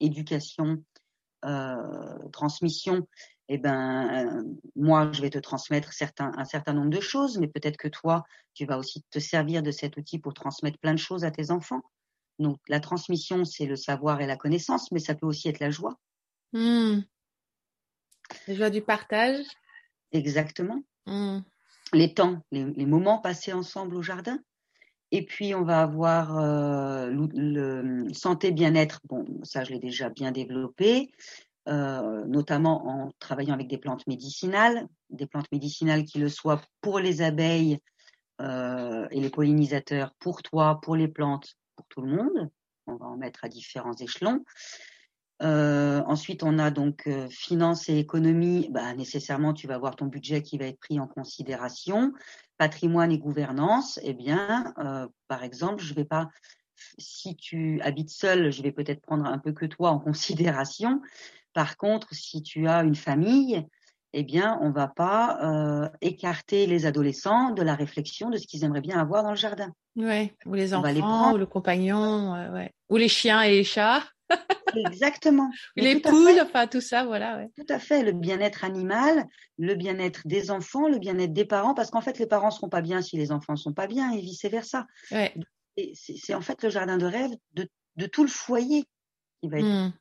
éducation, 0.00 0.84
transmission, 2.32 3.06
eh 3.54 3.58
ben, 3.58 4.08
euh, 4.26 4.42
moi, 4.76 5.10
je 5.12 5.20
vais 5.20 5.28
te 5.28 5.38
transmettre 5.38 5.92
certains, 5.92 6.32
un 6.38 6.44
certain 6.46 6.72
nombre 6.72 6.88
de 6.88 7.00
choses, 7.00 7.38
mais 7.38 7.48
peut-être 7.48 7.76
que 7.76 7.88
toi, 7.88 8.24
tu 8.54 8.64
vas 8.64 8.78
aussi 8.78 9.02
te 9.10 9.18
servir 9.18 9.62
de 9.62 9.70
cet 9.70 9.98
outil 9.98 10.18
pour 10.18 10.32
transmettre 10.32 10.78
plein 10.78 10.94
de 10.94 10.98
choses 10.98 11.22
à 11.24 11.30
tes 11.30 11.50
enfants. 11.50 11.82
Donc, 12.38 12.58
la 12.68 12.80
transmission, 12.80 13.44
c'est 13.44 13.66
le 13.66 13.76
savoir 13.76 14.22
et 14.22 14.26
la 14.26 14.36
connaissance, 14.36 14.90
mais 14.90 15.00
ça 15.00 15.14
peut 15.14 15.26
aussi 15.26 15.48
être 15.48 15.60
la 15.60 15.70
joie. 15.70 15.98
Hmm. 16.54 17.00
La 18.48 18.54
joie 18.54 18.70
du 18.70 18.80
partage. 18.80 19.44
Exactement. 20.12 20.82
Hmm. 21.04 21.40
Les 21.92 22.14
temps, 22.14 22.42
les, 22.52 22.64
les 22.64 22.86
moments 22.86 23.18
passés 23.18 23.52
ensemble 23.52 23.96
au 23.96 24.02
jardin. 24.02 24.38
Et 25.10 25.26
puis, 25.26 25.54
on 25.54 25.62
va 25.62 25.82
avoir 25.82 26.38
euh, 26.38 27.10
le, 27.10 27.82
le 27.82 28.14
santé, 28.14 28.50
bien-être. 28.50 29.00
Bon, 29.04 29.26
ça, 29.42 29.62
je 29.62 29.72
l'ai 29.72 29.78
déjà 29.78 30.08
bien 30.08 30.32
développé, 30.32 31.12
euh, 31.68 32.24
notamment 32.26 32.86
en 32.88 33.12
travaillant 33.18 33.54
avec 33.54 33.68
des 33.68 33.78
plantes 33.78 34.06
médicinales, 34.06 34.88
des 35.10 35.26
plantes 35.26 35.50
médicinales 35.52 36.04
qui 36.04 36.18
le 36.18 36.28
soient 36.28 36.60
pour 36.80 36.98
les 36.98 37.22
abeilles 37.22 37.78
euh, 38.40 39.06
et 39.10 39.20
les 39.20 39.30
pollinisateurs, 39.30 40.12
pour 40.18 40.42
toi, 40.42 40.80
pour 40.80 40.96
les 40.96 41.08
plantes, 41.08 41.54
pour 41.76 41.86
tout 41.88 42.02
le 42.02 42.16
monde. 42.16 42.50
On 42.86 42.96
va 42.96 43.06
en 43.06 43.16
mettre 43.16 43.44
à 43.44 43.48
différents 43.48 43.94
échelons. 43.94 44.44
Euh, 45.42 46.02
ensuite, 46.06 46.42
on 46.44 46.58
a 46.58 46.70
donc 46.70 47.06
euh, 47.06 47.28
finance 47.28 47.88
et 47.88 47.98
économie. 47.98 48.68
Bah, 48.70 48.94
nécessairement, 48.94 49.52
tu 49.52 49.66
vas 49.66 49.74
avoir 49.74 49.96
ton 49.96 50.06
budget 50.06 50.42
qui 50.42 50.56
va 50.56 50.66
être 50.66 50.78
pris 50.78 51.00
en 51.00 51.08
considération. 51.08 52.12
Patrimoine 52.58 53.10
et 53.10 53.18
gouvernance. 53.18 53.98
Eh 54.02 54.14
bien, 54.14 54.72
euh, 54.78 55.08
par 55.26 55.42
exemple, 55.42 55.82
je 55.82 55.94
vais 55.94 56.04
pas. 56.04 56.28
Si 56.98 57.36
tu 57.36 57.80
habites 57.82 58.10
seul, 58.10 58.52
je 58.52 58.62
vais 58.62 58.72
peut-être 58.72 59.00
prendre 59.00 59.24
un 59.24 59.38
peu 59.38 59.52
que 59.52 59.66
toi 59.66 59.90
en 59.90 59.98
considération. 59.98 61.00
Par 61.52 61.76
contre, 61.76 62.14
si 62.14 62.42
tu 62.42 62.68
as 62.68 62.82
une 62.82 62.94
famille, 62.94 63.66
eh 64.14 64.22
bien, 64.24 64.58
on 64.60 64.70
va 64.70 64.88
pas 64.88 65.38
euh, 65.42 65.88
écarter 66.00 66.66
les 66.66 66.86
adolescents 66.86 67.50
de 67.50 67.62
la 67.62 67.74
réflexion 67.74 68.30
de 68.30 68.36
ce 68.36 68.46
qu'ils 68.46 68.64
aimeraient 68.64 68.80
bien 68.80 68.98
avoir 68.98 69.22
dans 69.22 69.30
le 69.30 69.36
jardin. 69.36 69.72
Ouais. 69.96 70.34
Ou 70.46 70.54
les 70.54 70.74
enfants, 70.74 71.00
prendre. 71.00 71.34
ou 71.34 71.38
le 71.38 71.46
compagnon, 71.46 72.34
euh, 72.34 72.52
ouais. 72.52 72.72
Ou 72.90 72.96
les 72.96 73.08
chiens 73.08 73.42
et 73.42 73.50
les 73.50 73.64
chats, 73.64 74.02
Exactement. 74.76 75.50
les 75.76 76.00
poules, 76.00 76.34
fait. 76.34 76.40
enfin 76.40 76.66
tout 76.66 76.80
ça, 76.80 77.04
voilà, 77.04 77.36
ouais. 77.36 77.50
Tout 77.56 77.66
à 77.68 77.78
fait, 77.78 78.02
le 78.02 78.12
bien-être 78.12 78.64
animal, 78.64 79.26
le 79.58 79.74
bien-être 79.74 80.22
des 80.26 80.50
enfants, 80.50 80.88
le 80.88 80.98
bien-être 80.98 81.32
des 81.32 81.44
parents, 81.44 81.74
parce 81.74 81.90
qu'en 81.90 82.00
fait, 82.00 82.18
les 82.18 82.26
parents 82.26 82.50
seront 82.50 82.68
pas 82.68 82.80
bien 82.80 83.02
si 83.02 83.16
les 83.16 83.32
enfants 83.32 83.52
ne 83.52 83.58
sont 83.58 83.72
pas 83.72 83.86
bien 83.86 84.12
et 84.12 84.20
vice-versa. 84.20 84.86
Ouais. 85.10 85.34
C'est 85.94 86.34
en 86.34 86.42
fait 86.42 86.62
le 86.62 86.70
jardin 86.70 86.98
de 86.98 87.06
rêve 87.06 87.30
de, 87.54 87.66
de 87.96 88.06
tout 88.06 88.22
le 88.22 88.30
foyer 88.30 88.84
qui 89.40 89.48
va 89.48 89.58
être. 89.58 89.66
Hmm. 89.66 89.92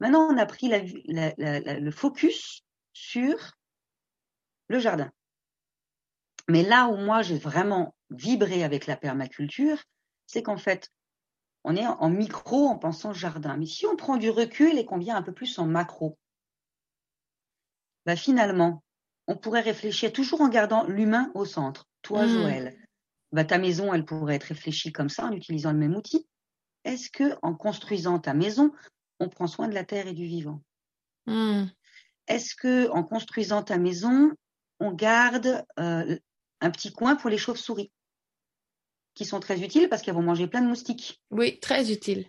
Maintenant, 0.00 0.28
on 0.30 0.36
a 0.38 0.46
pris 0.46 0.68
la 0.68 0.80
vue- 0.80 1.02
la- 1.06 1.34
la- 1.38 1.60
la- 1.60 1.80
le 1.80 1.90
focus 1.90 2.62
sur 2.92 3.52
le 4.68 4.78
jardin. 4.78 5.10
Mais 6.48 6.62
là 6.62 6.88
où 6.88 6.96
moi, 6.96 7.22
j'ai 7.22 7.38
vraiment 7.38 7.94
vibré 8.10 8.64
avec 8.64 8.86
la 8.86 8.96
permaculture, 8.96 9.82
c'est 10.26 10.42
qu'en 10.42 10.58
fait, 10.58 10.90
on 11.64 11.76
est 11.76 11.86
en 11.86 12.10
micro 12.10 12.66
en 12.66 12.78
pensant 12.78 13.14
jardin. 13.14 13.56
Mais 13.56 13.66
si 13.66 13.86
on 13.86 13.96
prend 13.96 14.16
du 14.16 14.30
recul 14.30 14.78
et 14.78 14.84
qu'on 14.84 14.98
vient 14.98 15.16
un 15.16 15.22
peu 15.22 15.32
plus 15.32 15.58
en 15.58 15.66
macro, 15.66 16.18
bah 18.04 18.16
finalement, 18.16 18.82
on 19.26 19.36
pourrait 19.36 19.62
réfléchir 19.62 20.12
toujours 20.12 20.42
en 20.42 20.48
gardant 20.48 20.84
l'humain 20.84 21.30
au 21.34 21.46
centre. 21.46 21.86
Toi, 22.02 22.26
Mm. 22.26 22.28
Joël, 22.28 22.76
bah 23.32 23.44
ta 23.44 23.56
maison, 23.56 23.94
elle 23.94 24.04
pourrait 24.04 24.34
être 24.36 24.44
réfléchie 24.44 24.92
comme 24.92 25.08
ça 25.08 25.24
en 25.24 25.32
utilisant 25.32 25.72
le 25.72 25.78
même 25.78 25.96
outil. 25.96 26.26
Est-ce 26.84 27.10
que 27.10 27.34
en 27.40 27.54
construisant 27.54 28.18
ta 28.18 28.34
maison, 28.34 28.72
on 29.24 29.28
prend 29.28 29.46
soin 29.46 29.68
de 29.68 29.74
la 29.74 29.84
terre 29.84 30.06
et 30.06 30.12
du 30.14 30.26
vivant 30.26 30.60
Hmm. 31.26 31.64
Est-ce 32.28 32.54
que 32.54 32.88
en 32.90 33.02
construisant 33.02 33.62
ta 33.62 33.78
maison, 33.78 34.30
on 34.78 34.92
garde 34.92 35.64
euh, 35.78 36.18
un 36.60 36.70
petit 36.70 36.92
coin 36.92 37.16
pour 37.16 37.30
les 37.30 37.38
chauves-souris 37.38 37.90
qui 39.14 39.24
sont 39.24 39.40
très 39.40 39.62
utiles 39.62 39.88
parce 39.88 40.02
qu'elles 40.02 40.14
vont 40.14 40.22
manger 40.22 40.46
plein 40.46 40.60
de 40.60 40.66
moustiques? 40.68 41.22
Oui, 41.30 41.58
très 41.60 41.90
utile. 41.90 42.26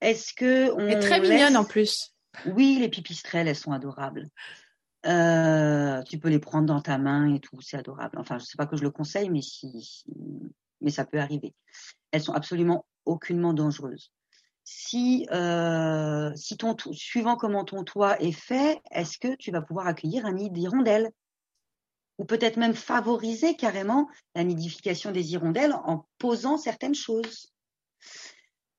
Est-ce 0.00 0.32
que 0.34 0.70
on 0.72 0.88
Et 0.88 0.98
très 0.98 1.20
laisse- 1.20 1.30
mignonne 1.30 1.56
en 1.58 1.64
plus. 1.64 2.14
Oui, 2.46 2.78
les 2.80 2.88
pipistrelles, 2.88 3.48
elles 3.48 3.56
sont 3.56 3.72
adorables. 3.72 4.28
Euh, 5.04 6.02
tu 6.04 6.18
peux 6.18 6.28
les 6.28 6.38
prendre 6.38 6.66
dans 6.66 6.80
ta 6.80 6.96
main 6.96 7.34
et 7.34 7.40
tout, 7.40 7.60
c'est 7.60 7.76
adorable. 7.76 8.16
Enfin, 8.18 8.38
je 8.38 8.44
sais 8.44 8.56
pas 8.56 8.66
que 8.66 8.76
je 8.76 8.82
le 8.82 8.90
conseille, 8.90 9.28
mais 9.30 9.42
si, 9.42 9.68
si- 9.82 10.04
mais 10.80 10.90
ça 10.90 11.04
peut 11.04 11.20
arriver. 11.20 11.54
Elles 12.12 12.22
sont 12.22 12.32
absolument 12.32 12.86
aucunement 13.04 13.52
dangereuses. 13.52 14.10
Si, 14.64 15.26
euh, 15.32 16.32
si 16.36 16.56
ton, 16.56 16.74
to- 16.74 16.92
suivant 16.92 17.36
comment 17.36 17.64
ton 17.64 17.82
toit 17.84 18.20
est 18.22 18.32
fait, 18.32 18.80
est-ce 18.92 19.18
que 19.18 19.34
tu 19.36 19.50
vas 19.50 19.62
pouvoir 19.62 19.86
accueillir 19.86 20.24
un 20.24 20.32
nid 20.32 20.50
d'hirondelles? 20.50 21.10
Ou 22.18 22.24
peut-être 22.24 22.56
même 22.58 22.74
favoriser 22.74 23.56
carrément 23.56 24.08
la 24.34 24.44
nidification 24.44 25.10
des 25.10 25.32
hirondelles 25.32 25.74
en 25.84 26.06
posant 26.18 26.58
certaines 26.58 26.94
choses. 26.94 27.52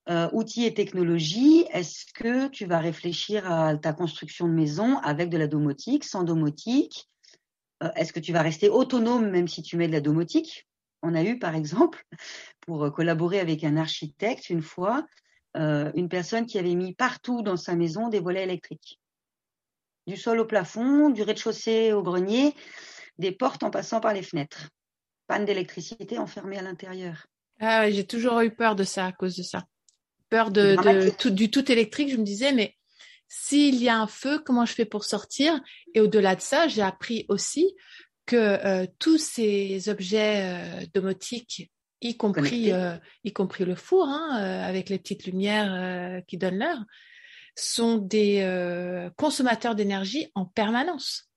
Euh, 0.09 0.29
outils 0.33 0.65
et 0.65 0.73
technologies, 0.73 1.65
est-ce 1.71 2.05
que 2.13 2.47
tu 2.49 2.65
vas 2.65 2.79
réfléchir 2.79 3.49
à 3.49 3.75
ta 3.77 3.93
construction 3.93 4.47
de 4.47 4.53
maison 4.53 4.97
avec 4.99 5.29
de 5.29 5.37
la 5.37 5.47
domotique, 5.47 6.03
sans 6.03 6.23
domotique? 6.23 7.09
Euh, 7.83 7.89
Est-ce 7.95 8.13
que 8.13 8.19
tu 8.19 8.33
vas 8.33 8.41
rester 8.41 8.69
autonome 8.69 9.29
même 9.29 9.47
si 9.47 9.61
tu 9.63 9.77
mets 9.77 9.87
de 9.87 9.93
la 9.93 10.01
domotique? 10.01 10.67
On 11.01 11.15
a 11.15 11.23
eu 11.23 11.39
par 11.39 11.55
exemple, 11.55 12.05
pour 12.61 12.85
euh, 12.85 12.91
collaborer 12.91 13.39
avec 13.39 13.63
un 13.63 13.77
architecte 13.77 14.49
une 14.49 14.61
fois, 14.61 15.05
euh, 15.55 15.91
une 15.95 16.09
personne 16.09 16.45
qui 16.45 16.57
avait 16.57 16.75
mis 16.75 16.93
partout 16.93 17.41
dans 17.41 17.57
sa 17.57 17.75
maison 17.75 18.09
des 18.09 18.19
volets 18.19 18.43
électriques. 18.43 18.99
Du 20.07 20.17
sol 20.17 20.39
au 20.39 20.45
plafond, 20.45 21.09
du 21.09 21.21
rez-de-chaussée 21.21 21.93
au 21.93 22.03
grenier, 22.03 22.53
des 23.17 23.31
portes 23.31 23.63
en 23.63 23.69
passant 23.69 23.99
par 23.99 24.13
les 24.13 24.23
fenêtres. 24.23 24.69
Panne 25.27 25.45
d'électricité 25.45 26.17
enfermée 26.17 26.57
à 26.57 26.61
l'intérieur. 26.61 27.27
Ah, 27.59 27.89
j'ai 27.89 28.05
toujours 28.05 28.41
eu 28.41 28.51
peur 28.51 28.75
de 28.75 28.83
ça 28.83 29.05
à 29.05 29.11
cause 29.11 29.35
de 29.35 29.43
ça. 29.43 29.63
Peur 30.29 30.51
de, 30.51 31.09
tout, 31.17 31.29
du 31.29 31.49
tout 31.49 31.71
électrique. 31.71 32.09
Je 32.09 32.17
me 32.17 32.23
disais, 32.23 32.51
mais 32.51 32.75
s'il 33.29 33.81
y 33.81 33.89
a 33.89 33.97
un 33.97 34.07
feu, 34.07 34.39
comment 34.39 34.65
je 34.65 34.73
fais 34.73 34.85
pour 34.85 35.05
sortir? 35.05 35.61
Et 35.93 36.01
au-delà 36.01 36.35
de 36.35 36.41
ça, 36.41 36.67
j'ai 36.67 36.81
appris 36.81 37.25
aussi 37.29 37.73
que 38.25 38.35
euh, 38.35 38.85
tous 38.99 39.17
ces 39.17 39.89
objets 39.89 40.41
euh, 40.43 40.85
domotiques, 40.93 41.71
y 42.09 42.17
compris, 42.17 42.71
euh, 42.71 42.95
y 43.23 43.33
compris 43.33 43.65
le 43.65 43.75
four, 43.75 44.07
hein, 44.07 44.39
euh, 44.41 44.67
avec 44.67 44.89
les 44.89 44.97
petites 44.99 45.25
lumières 45.25 45.73
euh, 45.73 46.21
qui 46.27 46.37
donnent 46.37 46.59
l'heure, 46.59 46.83
sont 47.55 47.97
des 47.97 49.09
consommateurs 49.17 49.75
d'énergie 49.75 50.31
en 50.35 50.45
permanence. 50.45 51.29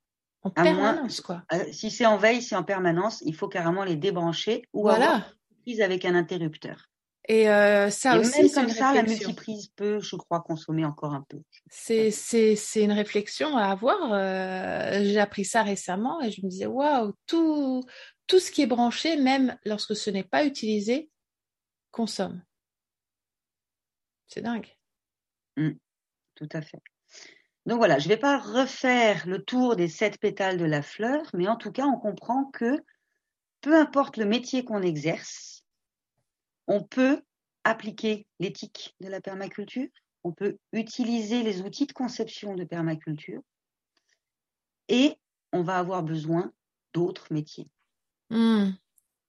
En 0.42 0.50
À 0.56 0.62
moins- 0.62 0.72
permanence, 0.74 1.20
quoi. 1.20 1.42
Si 1.72 1.90
c'est 1.90 2.06
en 2.06 2.16
veille, 2.16 2.40
c'est 2.40 2.54
en 2.56 2.62
permanence, 2.62 3.20
il 3.26 3.34
faut 3.34 3.48
carrément 3.48 3.84
les 3.84 3.96
débrancher 3.96 4.62
ou 4.72 4.82
Voilà. 4.82 5.06
avoir 5.06 5.28
une 5.50 5.62
prise 5.62 5.80
avec 5.80 6.04
un 6.04 6.14
interrupteur. 6.14 6.86
Et 7.28 7.50
euh, 7.50 7.90
ça 7.90 8.16
Et 8.16 8.20
aussi, 8.20 8.42
même 8.42 8.50
comme 8.52 8.68
ça, 8.68 8.94
la 8.94 9.00
réflexion. 9.00 9.28
multiprise 9.30 9.68
peut, 9.74 9.98
je 10.00 10.14
crois, 10.14 10.40
consommer 10.42 10.84
encore 10.84 11.12
un 11.12 11.24
peu. 11.28 11.38
C'est, 11.68 12.12
une 12.76 12.92
réflexion 12.92 13.56
à 13.56 13.64
avoir. 13.64 14.12
Euh, 14.12 15.00
j'ai 15.02 15.18
appris 15.18 15.44
ça 15.44 15.62
récemment 15.64 16.22
et 16.22 16.30
je 16.30 16.40
me 16.42 16.48
disais, 16.48 16.66
waouh, 16.66 17.12
tout, 17.26 17.82
tout 18.26 18.40
ce 18.40 18.50
qui 18.50 18.62
est 18.62 18.66
branché, 18.66 19.16
même 19.16 19.58
lorsque 19.64 19.96
ce 19.96 20.10
n'est 20.10 20.24
pas 20.24 20.44
utilisé, 20.44 21.10
consomme. 21.90 22.42
C'est 24.26 24.42
dingue. 24.42 24.68
Tout 26.34 26.48
à 26.52 26.60
fait. 26.60 26.82
Donc 27.64 27.78
voilà, 27.78 27.98
je 27.98 28.08
ne 28.08 28.14
vais 28.14 28.20
pas 28.20 28.38
refaire 28.38 29.26
le 29.26 29.42
tour 29.42 29.74
des 29.74 29.88
sept 29.88 30.18
pétales 30.18 30.58
de 30.58 30.64
la 30.64 30.82
fleur, 30.82 31.22
mais 31.34 31.48
en 31.48 31.56
tout 31.56 31.72
cas, 31.72 31.86
on 31.86 31.98
comprend 31.98 32.44
que 32.46 32.84
peu 33.60 33.74
importe 33.74 34.18
le 34.18 34.26
métier 34.26 34.64
qu'on 34.64 34.82
exerce, 34.82 35.64
on 36.68 36.82
peut 36.82 37.22
appliquer 37.64 38.26
l'éthique 38.38 38.94
de 39.00 39.08
la 39.08 39.20
permaculture, 39.20 39.88
on 40.22 40.32
peut 40.32 40.58
utiliser 40.72 41.42
les 41.42 41.62
outils 41.62 41.86
de 41.86 41.92
conception 41.92 42.54
de 42.54 42.64
permaculture 42.64 43.40
et 44.88 45.16
on 45.52 45.62
va 45.62 45.78
avoir 45.78 46.02
besoin 46.02 46.52
d'autres 46.92 47.32
métiers. 47.32 47.68
Hmm. 48.30 48.70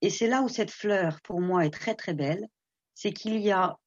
Et 0.00 0.10
c'est 0.10 0.28
là 0.28 0.42
où 0.42 0.48
cette 0.48 0.70
fleur, 0.70 1.20
pour 1.22 1.40
moi, 1.40 1.66
est 1.66 1.70
très 1.70 1.94
très 1.94 2.14
belle, 2.14 2.46
c'est 2.94 3.12
qu'il 3.12 3.38
y 3.40 3.50
a 3.50 3.78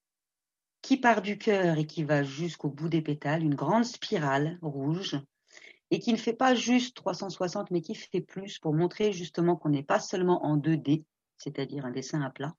qui 0.82 0.98
part 0.98 1.22
du 1.22 1.38
cœur 1.38 1.78
et 1.78 1.86
qui 1.86 2.04
va 2.04 2.24
jusqu'au 2.24 2.70
bout 2.70 2.90
des 2.90 3.02
pétales, 3.02 3.44
une 3.44 3.56
grande 3.56 3.86
spirale 3.86 4.58
rouge, 4.62 5.20
et 5.92 6.00
qui 6.00 6.12
ne 6.12 6.18
fait 6.18 6.34
pas 6.34 6.56
juste 6.56 6.96
360, 6.96 7.70
mais 7.72 7.82
qui 7.82 7.96
fait 7.96 8.22
plus 8.22 8.58
pour 8.60 8.74
montrer 8.74 9.12
justement 9.12 9.56
qu'on 9.56 9.70
n'est 9.70 9.84
pas 9.84 10.00
seulement 10.00 10.46
en 10.46 10.58
2D, 10.58 11.04
c'est-à-dire 11.38 11.86
un 11.86 11.92
dessin 11.92 12.22
à 12.22 12.30
plat. 12.30 12.56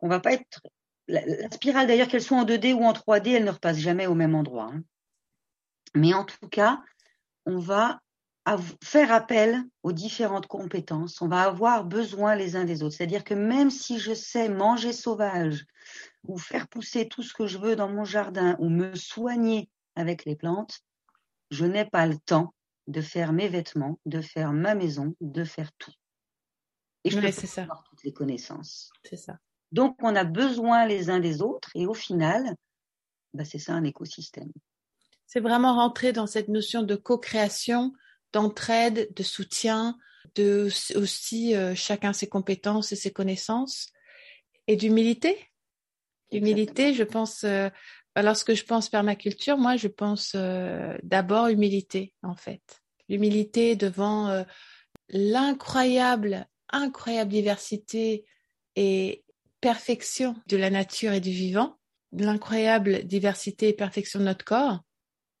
On 0.00 0.08
va 0.08 0.18
pas 0.18 0.32
être 0.32 0.62
la, 1.06 1.22
spirale 1.50 1.86
d'ailleurs 1.86 2.08
qu'elle 2.08 2.22
soit 2.22 2.38
en 2.38 2.44
2D 2.44 2.72
ou 2.72 2.82
en 2.84 2.92
3D, 2.92 3.34
elle 3.34 3.44
ne 3.44 3.50
repasse 3.50 3.78
jamais 3.78 4.06
au 4.06 4.14
même 4.14 4.34
endroit. 4.34 4.70
Hein. 4.72 4.82
Mais 5.94 6.14
en 6.14 6.24
tout 6.24 6.48
cas, 6.48 6.82
on 7.46 7.58
va 7.58 8.00
faire 8.82 9.12
appel 9.12 9.62
aux 9.82 9.92
différentes 9.92 10.46
compétences. 10.46 11.20
On 11.20 11.28
va 11.28 11.42
avoir 11.42 11.84
besoin 11.84 12.34
les 12.34 12.56
uns 12.56 12.64
des 12.64 12.82
autres. 12.82 12.96
C'est-à-dire 12.96 13.24
que 13.24 13.34
même 13.34 13.70
si 13.70 13.98
je 13.98 14.14
sais 14.14 14.48
manger 14.48 14.92
sauvage 14.92 15.66
ou 16.24 16.38
faire 16.38 16.68
pousser 16.68 17.08
tout 17.08 17.22
ce 17.22 17.34
que 17.34 17.46
je 17.46 17.58
veux 17.58 17.76
dans 17.76 17.88
mon 17.88 18.04
jardin 18.04 18.56
ou 18.58 18.68
me 18.68 18.94
soigner 18.94 19.68
avec 19.94 20.24
les 20.24 20.36
plantes, 20.36 20.80
je 21.50 21.64
n'ai 21.64 21.84
pas 21.84 22.06
le 22.06 22.18
temps 22.18 22.54
de 22.86 23.00
faire 23.00 23.32
mes 23.32 23.48
vêtements, 23.48 23.98
de 24.06 24.20
faire 24.20 24.52
ma 24.52 24.74
maison, 24.74 25.14
de 25.20 25.44
faire 25.44 25.70
tout. 25.78 25.92
Et 27.04 27.10
je 27.10 27.20
peux 27.20 27.30
ça. 27.30 27.62
avoir 27.62 27.84
toutes 27.84 28.02
les 28.04 28.12
connaissances. 28.12 28.90
C'est 29.04 29.16
ça. 29.16 29.38
Donc, 29.72 29.96
on 30.02 30.14
a 30.16 30.24
besoin 30.24 30.86
les 30.86 31.10
uns 31.10 31.20
des 31.20 31.42
autres 31.42 31.70
et 31.74 31.86
au 31.86 31.94
final, 31.94 32.56
bah, 33.34 33.44
c'est 33.44 33.58
ça 33.58 33.74
un 33.74 33.84
écosystème. 33.84 34.50
C'est 35.26 35.40
vraiment 35.40 35.74
rentrer 35.74 36.12
dans 36.12 36.26
cette 36.26 36.48
notion 36.48 36.82
de 36.82 36.96
co-création, 36.96 37.92
d'entraide, 38.32 39.12
de 39.14 39.22
soutien, 39.22 39.98
de 40.34 40.68
aussi 40.96 41.54
euh, 41.54 41.74
chacun 41.74 42.12
ses 42.12 42.28
compétences 42.28 42.92
et 42.92 42.96
ses 42.96 43.10
connaissances 43.10 43.88
et 44.66 44.76
d'humilité. 44.76 45.36
Humilité, 46.32 46.94
je 46.94 47.02
pense, 47.02 47.42
euh, 47.42 47.68
lorsque 48.16 48.54
je 48.54 48.64
pense 48.64 48.88
permaculture, 48.88 49.58
moi, 49.58 49.76
je 49.76 49.88
pense 49.88 50.32
euh, 50.36 50.96
d'abord 51.02 51.48
humilité, 51.48 52.14
en 52.22 52.36
fait. 52.36 52.62
L'humilité 53.08 53.74
devant 53.74 54.44
l'incroyable, 55.08 56.46
incroyable 56.70 57.32
diversité 57.32 58.24
et 58.76 59.24
perfection 59.60 60.36
de 60.46 60.56
la 60.56 60.70
nature 60.70 61.12
et 61.12 61.20
du 61.20 61.30
vivant, 61.30 61.78
l'incroyable 62.12 63.04
diversité 63.04 63.68
et 63.68 63.72
perfection 63.72 64.20
de 64.20 64.24
notre 64.24 64.44
corps, 64.44 64.80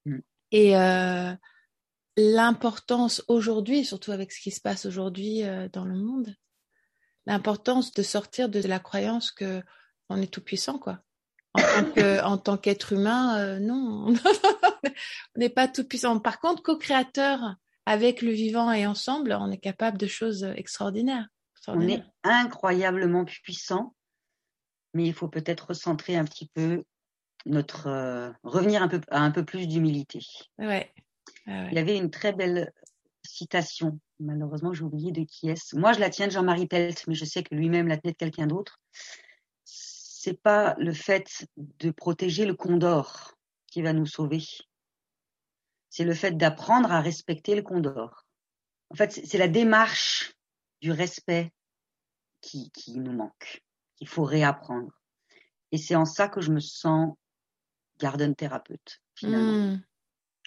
mm. 0.04 0.18
et 0.52 0.76
euh, 0.76 1.32
l'importance 2.20 3.22
aujourd'hui, 3.28 3.84
surtout 3.84 4.12
avec 4.12 4.32
ce 4.32 4.40
qui 4.40 4.50
se 4.50 4.60
passe 4.60 4.86
aujourd'hui 4.86 5.44
euh, 5.44 5.68
dans 5.72 5.84
le 5.84 5.96
monde, 5.96 6.34
l'importance 7.26 7.92
de 7.92 8.02
sortir 8.02 8.48
de 8.48 8.60
la 8.60 8.78
croyance 8.78 9.30
que 9.30 9.62
on 10.08 10.20
est 10.20 10.32
tout 10.32 10.42
puissant, 10.42 10.78
quoi. 10.78 11.00
En 11.54 12.38
tant 12.38 12.56
qu'être 12.58 12.92
humain, 12.92 13.38
euh, 13.38 13.58
non, 13.58 14.14
on 15.36 15.38
n'est 15.38 15.48
pas 15.48 15.68
tout 15.68 15.84
puissant. 15.84 16.18
Par 16.18 16.40
contre, 16.40 16.62
co-créateur 16.62 17.56
avec 17.86 18.22
le 18.22 18.30
vivant 18.30 18.72
et 18.72 18.86
ensemble, 18.86 19.36
on 19.40 19.50
est 19.50 19.58
capable 19.58 19.98
de 19.98 20.06
choses 20.06 20.44
extraordinaires. 20.56 21.28
extraordinaires. 21.56 22.10
On 22.24 22.30
est 22.30 22.32
incroyablement 22.32 23.24
puissant 23.24 23.94
mais 24.94 25.04
il 25.06 25.14
faut 25.14 25.28
peut-être 25.28 25.68
recentrer 25.68 26.16
un 26.16 26.24
petit 26.24 26.46
peu 26.46 26.84
notre 27.46 27.86
euh, 27.86 28.30
revenir 28.42 28.82
un 28.82 28.88
peu 28.88 29.00
à 29.10 29.20
un 29.20 29.30
peu 29.30 29.44
plus 29.44 29.66
d'humilité. 29.66 30.20
Ouais. 30.58 30.92
Il 31.46 31.72
y 31.72 31.78
avait 31.78 31.96
une 31.96 32.10
très 32.10 32.32
belle 32.32 32.72
citation. 33.22 33.98
Malheureusement, 34.18 34.72
j'ai 34.72 34.84
oublié 34.84 35.12
de 35.12 35.24
qui 35.24 35.48
est-ce. 35.48 35.76
Moi, 35.76 35.92
je 35.92 36.00
la 36.00 36.10
tiens 36.10 36.26
de 36.26 36.32
Jean-Marie 36.32 36.66
Pelt, 36.66 37.06
mais 37.06 37.14
je 37.14 37.24
sais 37.24 37.42
que 37.42 37.54
lui-même 37.54 37.88
la 37.88 37.96
tenait 37.96 38.12
de 38.12 38.16
quelqu'un 38.16 38.46
d'autre. 38.46 38.80
C'est 39.64 40.40
pas 40.40 40.74
le 40.78 40.92
fait 40.92 41.46
de 41.56 41.90
protéger 41.90 42.44
le 42.44 42.54
condor 42.54 43.34
qui 43.66 43.82
va 43.82 43.92
nous 43.92 44.06
sauver. 44.06 44.44
C'est 45.88 46.04
le 46.04 46.14
fait 46.14 46.36
d'apprendre 46.36 46.92
à 46.92 47.00
respecter 47.00 47.54
le 47.54 47.62
condor. 47.62 48.26
En 48.90 48.94
fait, 48.94 49.12
c'est 49.12 49.38
la 49.38 49.48
démarche 49.48 50.34
du 50.80 50.92
respect 50.92 51.52
qui, 52.40 52.70
qui 52.72 52.98
nous 52.98 53.12
manque 53.12 53.62
qu'il 53.96 54.08
faut 54.08 54.24
réapprendre. 54.24 54.92
Et 55.72 55.78
c'est 55.78 55.94
en 55.94 56.06
ça 56.06 56.28
que 56.28 56.40
je 56.40 56.50
me 56.50 56.60
sens 56.60 57.14
garden 57.98 58.34
thérapeute, 58.34 59.00
finalement. 59.14 59.74
Hmm. 59.74 59.82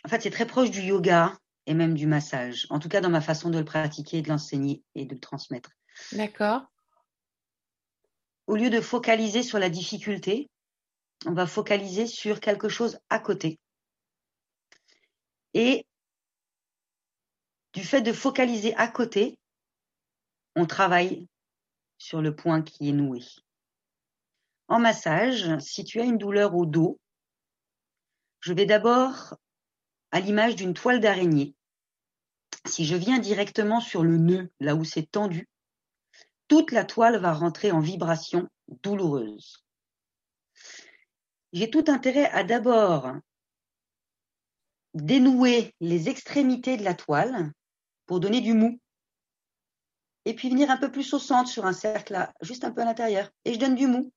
En 0.05 0.09
fait, 0.09 0.21
c'est 0.21 0.31
très 0.31 0.47
proche 0.47 0.71
du 0.71 0.81
yoga 0.81 1.37
et 1.65 1.73
même 1.73 1.93
du 1.93 2.07
massage. 2.07 2.67
En 2.69 2.79
tout 2.79 2.89
cas, 2.89 3.01
dans 3.01 3.09
ma 3.09 3.21
façon 3.21 3.49
de 3.49 3.59
le 3.59 3.65
pratiquer, 3.65 4.21
de 4.21 4.29
l'enseigner 4.29 4.83
et 4.95 5.05
de 5.05 5.13
le 5.13 5.19
transmettre. 5.19 5.71
D'accord. 6.11 6.63
Au 8.47 8.55
lieu 8.55 8.69
de 8.69 8.81
focaliser 8.81 9.43
sur 9.43 9.59
la 9.59 9.69
difficulté, 9.69 10.49
on 11.25 11.33
va 11.33 11.47
focaliser 11.47 12.07
sur 12.07 12.41
quelque 12.41 12.67
chose 12.67 12.99
à 13.09 13.19
côté. 13.19 13.59
Et 15.53 15.85
du 17.73 17.83
fait 17.83 18.01
de 18.01 18.11
focaliser 18.11 18.75
à 18.75 18.87
côté, 18.87 19.37
on 20.55 20.65
travaille 20.65 21.27
sur 21.97 22.21
le 22.21 22.35
point 22.35 22.61
qui 22.61 22.89
est 22.89 22.93
noué. 22.93 23.21
En 24.67 24.79
massage, 24.79 25.57
si 25.59 25.83
tu 25.83 26.01
as 26.01 26.03
une 26.03 26.17
douleur 26.17 26.55
au 26.55 26.65
dos, 26.65 26.99
je 28.41 28.51
vais 28.53 28.65
d'abord 28.65 29.35
à 30.13 30.19
l'image 30.19 30.55
d'une 30.55 30.75
toile 30.75 30.99
d'araignée. 30.99 31.55
Si 32.67 32.85
je 32.85 32.95
viens 32.95 33.17
directement 33.17 33.81
sur 33.81 34.03
le 34.03 34.17
nœud, 34.17 34.51
là 34.59 34.75
où 34.75 34.85
c'est 34.85 35.09
tendu, 35.09 35.49
toute 36.47 36.71
la 36.71 36.85
toile 36.85 37.19
va 37.19 37.33
rentrer 37.33 37.71
en 37.71 37.79
vibration 37.79 38.47
douloureuse. 38.83 39.65
J'ai 41.51 41.71
tout 41.71 41.85
intérêt 41.87 42.29
à 42.29 42.43
d'abord 42.43 43.11
dénouer 44.93 45.73
les 45.79 46.09
extrémités 46.09 46.77
de 46.77 46.83
la 46.83 46.93
toile 46.93 47.51
pour 48.05 48.19
donner 48.19 48.41
du 48.41 48.53
mou. 48.53 48.79
Et 50.25 50.35
puis 50.35 50.51
venir 50.51 50.69
un 50.69 50.77
peu 50.77 50.91
plus 50.91 51.11
au 51.15 51.19
centre 51.19 51.49
sur 51.49 51.65
un 51.65 51.73
cercle 51.73 52.31
juste 52.41 52.63
un 52.65 52.71
peu 52.71 52.81
à 52.81 52.85
l'intérieur. 52.85 53.31
Et 53.45 53.53
je 53.55 53.59
donne 53.59 53.75
du 53.75 53.87
mou 53.87 54.13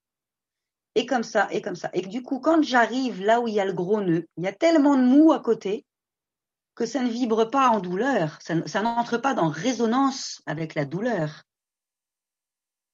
et 0.96 1.04
comme 1.04 1.22
ça, 1.22 1.46
et 1.50 1.60
comme 1.60 1.76
ça. 1.76 1.90
Et 1.92 2.00
du 2.00 2.22
coup, 2.22 2.40
quand 2.40 2.62
j'arrive 2.62 3.22
là 3.22 3.40
où 3.40 3.46
il 3.46 3.54
y 3.54 3.60
a 3.60 3.66
le 3.66 3.74
gros 3.74 4.00
nœud, 4.00 4.26
il 4.38 4.44
y 4.44 4.48
a 4.48 4.52
tellement 4.52 4.96
de 4.96 5.02
mou 5.02 5.32
à 5.32 5.40
côté 5.40 5.84
que 6.74 6.86
ça 6.86 7.02
ne 7.02 7.10
vibre 7.10 7.50
pas 7.50 7.68
en 7.68 7.80
douleur, 7.80 8.38
ça, 8.40 8.82
n'entre 8.82 9.18
pas 9.18 9.34
dans 9.34 9.48
résonance 9.48 10.42
avec 10.46 10.74
la 10.74 10.86
douleur. 10.86 11.44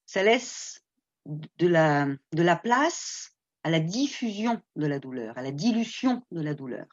Ça 0.06 0.24
laisse 0.24 0.80
de 1.26 1.68
la, 1.68 2.06
de 2.32 2.42
la 2.42 2.56
place 2.56 3.30
à 3.62 3.70
la 3.70 3.78
diffusion 3.78 4.60
de 4.74 4.86
la 4.86 4.98
douleur, 4.98 5.38
à 5.38 5.42
la 5.42 5.52
dilution 5.52 6.24
de 6.32 6.40
la 6.40 6.54
douleur. 6.54 6.86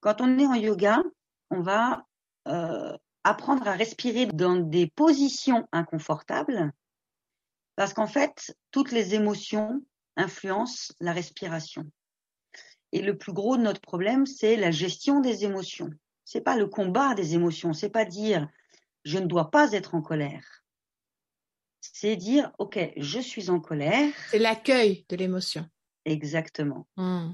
Quand 0.00 0.22
on 0.22 0.38
est 0.38 0.46
en 0.46 0.54
yoga, 0.54 1.02
on 1.50 1.60
va 1.60 2.06
euh, 2.48 2.96
apprendre 3.24 3.68
à 3.68 3.72
respirer 3.72 4.26
dans 4.26 4.56
des 4.56 4.86
positions 4.86 5.68
inconfortables 5.72 6.72
parce 7.76 7.94
qu'en 7.94 8.06
fait, 8.06 8.54
toutes 8.70 8.92
les 8.92 9.14
émotions 9.14 9.82
influence 10.20 10.92
la 11.00 11.12
respiration. 11.12 11.84
Et 12.92 13.02
le 13.02 13.16
plus 13.16 13.32
gros 13.32 13.56
de 13.56 13.62
notre 13.62 13.80
problème, 13.80 14.26
c'est 14.26 14.56
la 14.56 14.70
gestion 14.70 15.20
des 15.20 15.44
émotions. 15.44 15.90
C'est 16.24 16.40
pas 16.40 16.56
le 16.56 16.66
combat 16.66 17.14
des 17.14 17.34
émotions, 17.34 17.72
c'est 17.72 17.90
pas 17.90 18.04
dire 18.04 18.48
je 19.04 19.18
ne 19.18 19.26
dois 19.26 19.50
pas 19.50 19.72
être 19.72 19.94
en 19.94 20.02
colère. 20.02 20.62
C'est 21.80 22.16
dire 22.16 22.52
ok, 22.58 22.92
je 22.96 23.18
suis 23.18 23.50
en 23.50 23.60
colère. 23.60 24.12
C'est 24.30 24.38
l'accueil 24.38 25.06
de 25.08 25.16
l'émotion. 25.16 25.66
Exactement. 26.04 26.86
Hmm. 26.96 27.32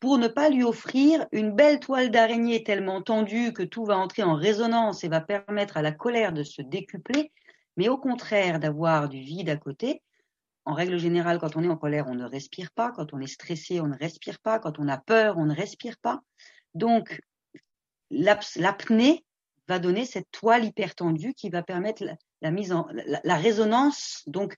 Pour 0.00 0.18
ne 0.18 0.28
pas 0.28 0.50
lui 0.50 0.64
offrir 0.64 1.26
une 1.32 1.52
belle 1.52 1.80
toile 1.80 2.10
d'araignée 2.10 2.62
tellement 2.62 3.00
tendue 3.02 3.52
que 3.52 3.62
tout 3.62 3.84
va 3.84 3.96
entrer 3.96 4.22
en 4.22 4.34
résonance 4.34 5.02
et 5.02 5.08
va 5.08 5.20
permettre 5.20 5.76
à 5.76 5.82
la 5.82 5.92
colère 5.92 6.32
de 6.32 6.42
se 6.42 6.60
décupler, 6.60 7.32
mais 7.76 7.88
au 7.88 7.96
contraire 7.96 8.60
d'avoir 8.60 9.08
du 9.08 9.20
vide 9.20 9.48
à 9.48 9.56
côté, 9.56 10.02
en 10.66 10.74
règle 10.74 10.98
générale, 10.98 11.38
quand 11.38 11.56
on 11.56 11.62
est 11.62 11.68
en 11.68 11.76
colère, 11.76 12.06
on 12.08 12.14
ne 12.14 12.24
respire 12.24 12.70
pas. 12.72 12.90
Quand 12.92 13.12
on 13.12 13.20
est 13.20 13.26
stressé, 13.26 13.80
on 13.80 13.86
ne 13.86 13.98
respire 13.98 14.38
pas. 14.40 14.58
Quand 14.58 14.78
on 14.78 14.88
a 14.88 14.98
peur, 14.98 15.36
on 15.36 15.44
ne 15.44 15.54
respire 15.54 15.98
pas. 15.98 16.20
Donc, 16.74 17.20
l'apnée 18.10 19.24
va 19.68 19.78
donner 19.78 20.04
cette 20.04 20.30
toile 20.30 20.64
hyper 20.64 20.94
tendue 20.94 21.34
qui 21.34 21.50
va 21.50 21.62
permettre 21.62 22.04
la, 22.40 22.50
mise 22.50 22.72
en 22.72 22.86
la, 22.90 23.36
résonance, 23.36 24.22
donc 24.26 24.56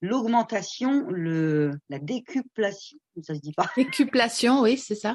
l'augmentation, 0.00 1.06
le 1.08 1.72
la 1.88 1.98
décuplation, 1.98 2.98
ça 3.22 3.34
se 3.34 3.40
dit 3.40 3.52
pas. 3.52 3.70
Décuplation, 3.76 4.60
oui, 4.60 4.78
c'est 4.78 4.94
ça. 4.94 5.14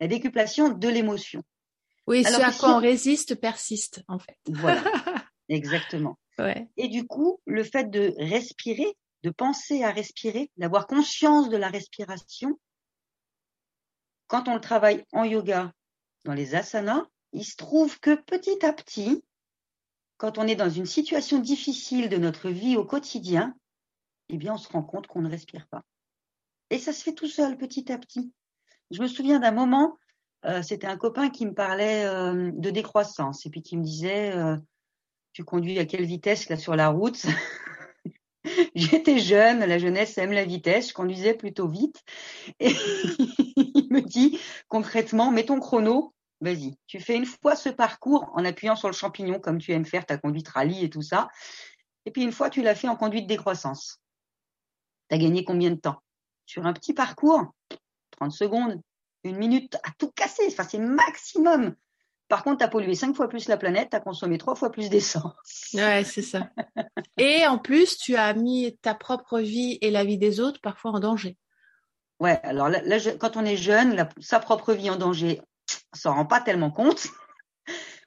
La 0.00 0.08
décuplation 0.08 0.70
de 0.70 0.88
l'émotion. 0.88 1.42
Oui, 2.06 2.24
ce 2.24 2.40
à 2.40 2.52
quoi 2.52 2.76
on 2.76 2.80
résiste 2.80 3.40
persiste, 3.40 4.02
en 4.08 4.18
fait. 4.18 4.36
Voilà, 4.46 4.82
exactement. 5.48 6.18
Ouais. 6.38 6.68
Et 6.76 6.88
du 6.88 7.06
coup, 7.06 7.40
le 7.46 7.62
fait 7.62 7.90
de 7.90 8.14
respirer, 8.18 8.96
de 9.22 9.30
penser 9.30 9.84
à 9.84 9.90
respirer, 9.90 10.50
d'avoir 10.56 10.86
conscience 10.86 11.48
de 11.48 11.56
la 11.56 11.68
respiration. 11.68 12.58
Quand 14.26 14.48
on 14.48 14.54
le 14.54 14.60
travaille 14.60 15.04
en 15.12 15.24
yoga, 15.24 15.72
dans 16.24 16.34
les 16.34 16.54
asanas, 16.54 17.04
il 17.32 17.44
se 17.44 17.56
trouve 17.56 17.98
que 18.00 18.14
petit 18.14 18.64
à 18.64 18.72
petit, 18.72 19.24
quand 20.16 20.38
on 20.38 20.46
est 20.46 20.56
dans 20.56 20.70
une 20.70 20.86
situation 20.86 21.38
difficile 21.38 22.08
de 22.08 22.16
notre 22.16 22.48
vie 22.48 22.76
au 22.76 22.84
quotidien, 22.84 23.54
eh 24.28 24.36
bien, 24.36 24.54
on 24.54 24.58
se 24.58 24.68
rend 24.68 24.82
compte 24.82 25.06
qu'on 25.06 25.22
ne 25.22 25.30
respire 25.30 25.66
pas. 25.68 25.82
Et 26.70 26.78
ça 26.78 26.92
se 26.92 27.02
fait 27.02 27.12
tout 27.12 27.28
seul, 27.28 27.58
petit 27.58 27.90
à 27.92 27.98
petit. 27.98 28.32
Je 28.90 29.02
me 29.02 29.06
souviens 29.06 29.40
d'un 29.40 29.50
moment, 29.52 29.98
euh, 30.44 30.62
c'était 30.62 30.86
un 30.86 30.96
copain 30.96 31.30
qui 31.30 31.46
me 31.46 31.54
parlait 31.54 32.04
euh, 32.04 32.50
de 32.54 32.70
décroissance 32.70 33.46
et 33.46 33.50
puis 33.50 33.62
qui 33.62 33.76
me 33.76 33.82
disait 33.82 34.36
euh, 34.36 34.56
Tu 35.32 35.44
conduis 35.44 35.78
à 35.78 35.84
quelle 35.84 36.04
vitesse 36.04 36.48
là 36.48 36.56
sur 36.56 36.76
la 36.76 36.88
route? 36.88 37.26
J'étais 38.74 39.18
jeune, 39.18 39.60
la 39.60 39.78
jeunesse 39.78 40.18
aime 40.18 40.32
la 40.32 40.44
vitesse, 40.44 40.88
je 40.88 40.94
conduisais 40.94 41.34
plutôt 41.34 41.68
vite. 41.68 42.02
Et 42.60 42.70
il 43.56 43.88
me 43.90 44.00
dit 44.00 44.38
concrètement 44.68 45.30
Mets 45.30 45.46
ton 45.46 45.60
chrono, 45.60 46.14
vas-y, 46.40 46.76
tu 46.86 47.00
fais 47.00 47.16
une 47.16 47.26
fois 47.26 47.56
ce 47.56 47.68
parcours 47.68 48.30
en 48.34 48.44
appuyant 48.44 48.76
sur 48.76 48.88
le 48.88 48.94
champignon 48.94 49.38
comme 49.38 49.58
tu 49.58 49.72
aimes 49.72 49.86
faire 49.86 50.06
ta 50.06 50.18
conduite 50.18 50.48
rallye 50.48 50.84
et 50.84 50.90
tout 50.90 51.02
ça. 51.02 51.28
Et 52.04 52.10
puis 52.10 52.22
une 52.22 52.32
fois, 52.32 52.50
tu 52.50 52.62
l'as 52.62 52.74
fait 52.74 52.88
en 52.88 52.96
conduite 52.96 53.26
décroissance. 53.26 54.00
Tu 55.08 55.14
as 55.14 55.18
gagné 55.18 55.44
combien 55.44 55.70
de 55.70 55.76
temps? 55.76 56.02
Sur 56.46 56.66
un 56.66 56.72
petit 56.72 56.94
parcours, 56.94 57.52
30 58.12 58.32
secondes, 58.32 58.80
une 59.24 59.36
minute 59.36 59.76
à 59.84 59.90
tout 59.98 60.10
casser. 60.10 60.44
Enfin, 60.48 60.64
c'est 60.64 60.78
maximum. 60.78 61.76
Par 62.32 62.44
contre, 62.44 62.60
tu 62.60 62.64
as 62.64 62.68
pollué 62.68 62.94
cinq 62.94 63.14
fois 63.14 63.28
plus 63.28 63.46
la 63.46 63.58
planète, 63.58 63.90
tu 63.90 63.96
as 63.96 64.00
consommé 64.00 64.38
trois 64.38 64.54
fois 64.54 64.72
plus 64.72 64.88
d'essence. 64.88 65.34
Ouais, 65.74 66.02
c'est 66.02 66.22
ça. 66.22 66.48
et 67.18 67.46
en 67.46 67.58
plus, 67.58 67.98
tu 67.98 68.16
as 68.16 68.32
mis 68.32 68.74
ta 68.80 68.94
propre 68.94 69.40
vie 69.40 69.76
et 69.82 69.90
la 69.90 70.02
vie 70.02 70.16
des 70.16 70.40
autres 70.40 70.58
parfois 70.62 70.92
en 70.92 70.98
danger. 70.98 71.36
Ouais, 72.20 72.40
alors 72.42 72.70
là, 72.70 72.80
quand 73.20 73.36
on 73.36 73.44
est 73.44 73.58
jeune, 73.58 74.08
sa 74.18 74.40
propre 74.40 74.72
vie 74.72 74.88
en 74.88 74.96
danger, 74.96 75.42
on 75.92 75.98
s'en 75.98 76.14
rend 76.14 76.24
pas 76.24 76.40
tellement 76.40 76.70
compte. 76.70 77.06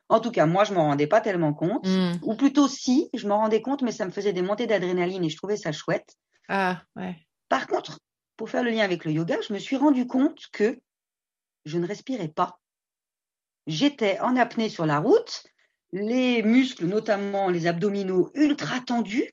En 0.10 0.20
tout 0.20 0.32
cas, 0.32 0.48
moi, 0.48 0.64
je 0.64 0.74
m'en 0.74 0.86
rendais 0.86 1.06
pas 1.06 1.22
tellement 1.22 1.54
compte. 1.54 1.88
Hmm. 1.88 2.14
Ou 2.24 2.36
plutôt, 2.36 2.68
si, 2.68 3.10
je 3.14 3.28
m'en 3.28 3.38
rendais 3.38 3.62
compte, 3.62 3.84
mais 3.84 3.92
ça 3.92 4.06
me 4.06 4.12
faisait 4.12 4.34
des 4.34 4.42
montées 4.42 4.66
d'adrénaline 4.66 5.24
et 5.24 5.30
je 5.30 5.38
trouvais 5.38 5.58
ça 5.58 5.72
chouette. 5.72 6.16
Ah, 6.48 6.82
ouais. 6.96 7.16
Par 7.50 7.68
contre, 7.68 8.00
pour 8.38 8.50
faire 8.50 8.64
le 8.64 8.72
lien 8.72 8.84
avec 8.84 9.06
le 9.06 9.12
yoga, 9.12 9.38
je 9.48 9.54
me 9.54 9.60
suis 9.60 9.78
rendu 9.78 10.08
compte 10.08 10.48
que 10.52 10.80
je 11.66 11.78
ne 11.78 11.88
respirais 11.88 12.28
pas. 12.28 12.60
J'étais 13.68 14.20
en 14.20 14.36
apnée 14.36 14.70
sur 14.70 14.86
la 14.86 15.00
route, 15.00 15.44
les 15.92 16.44
muscles, 16.44 16.86
notamment 16.86 17.50
les 17.50 17.68
abdominaux, 17.68 18.32
ultra 18.36 18.80
tendus, 18.82 19.32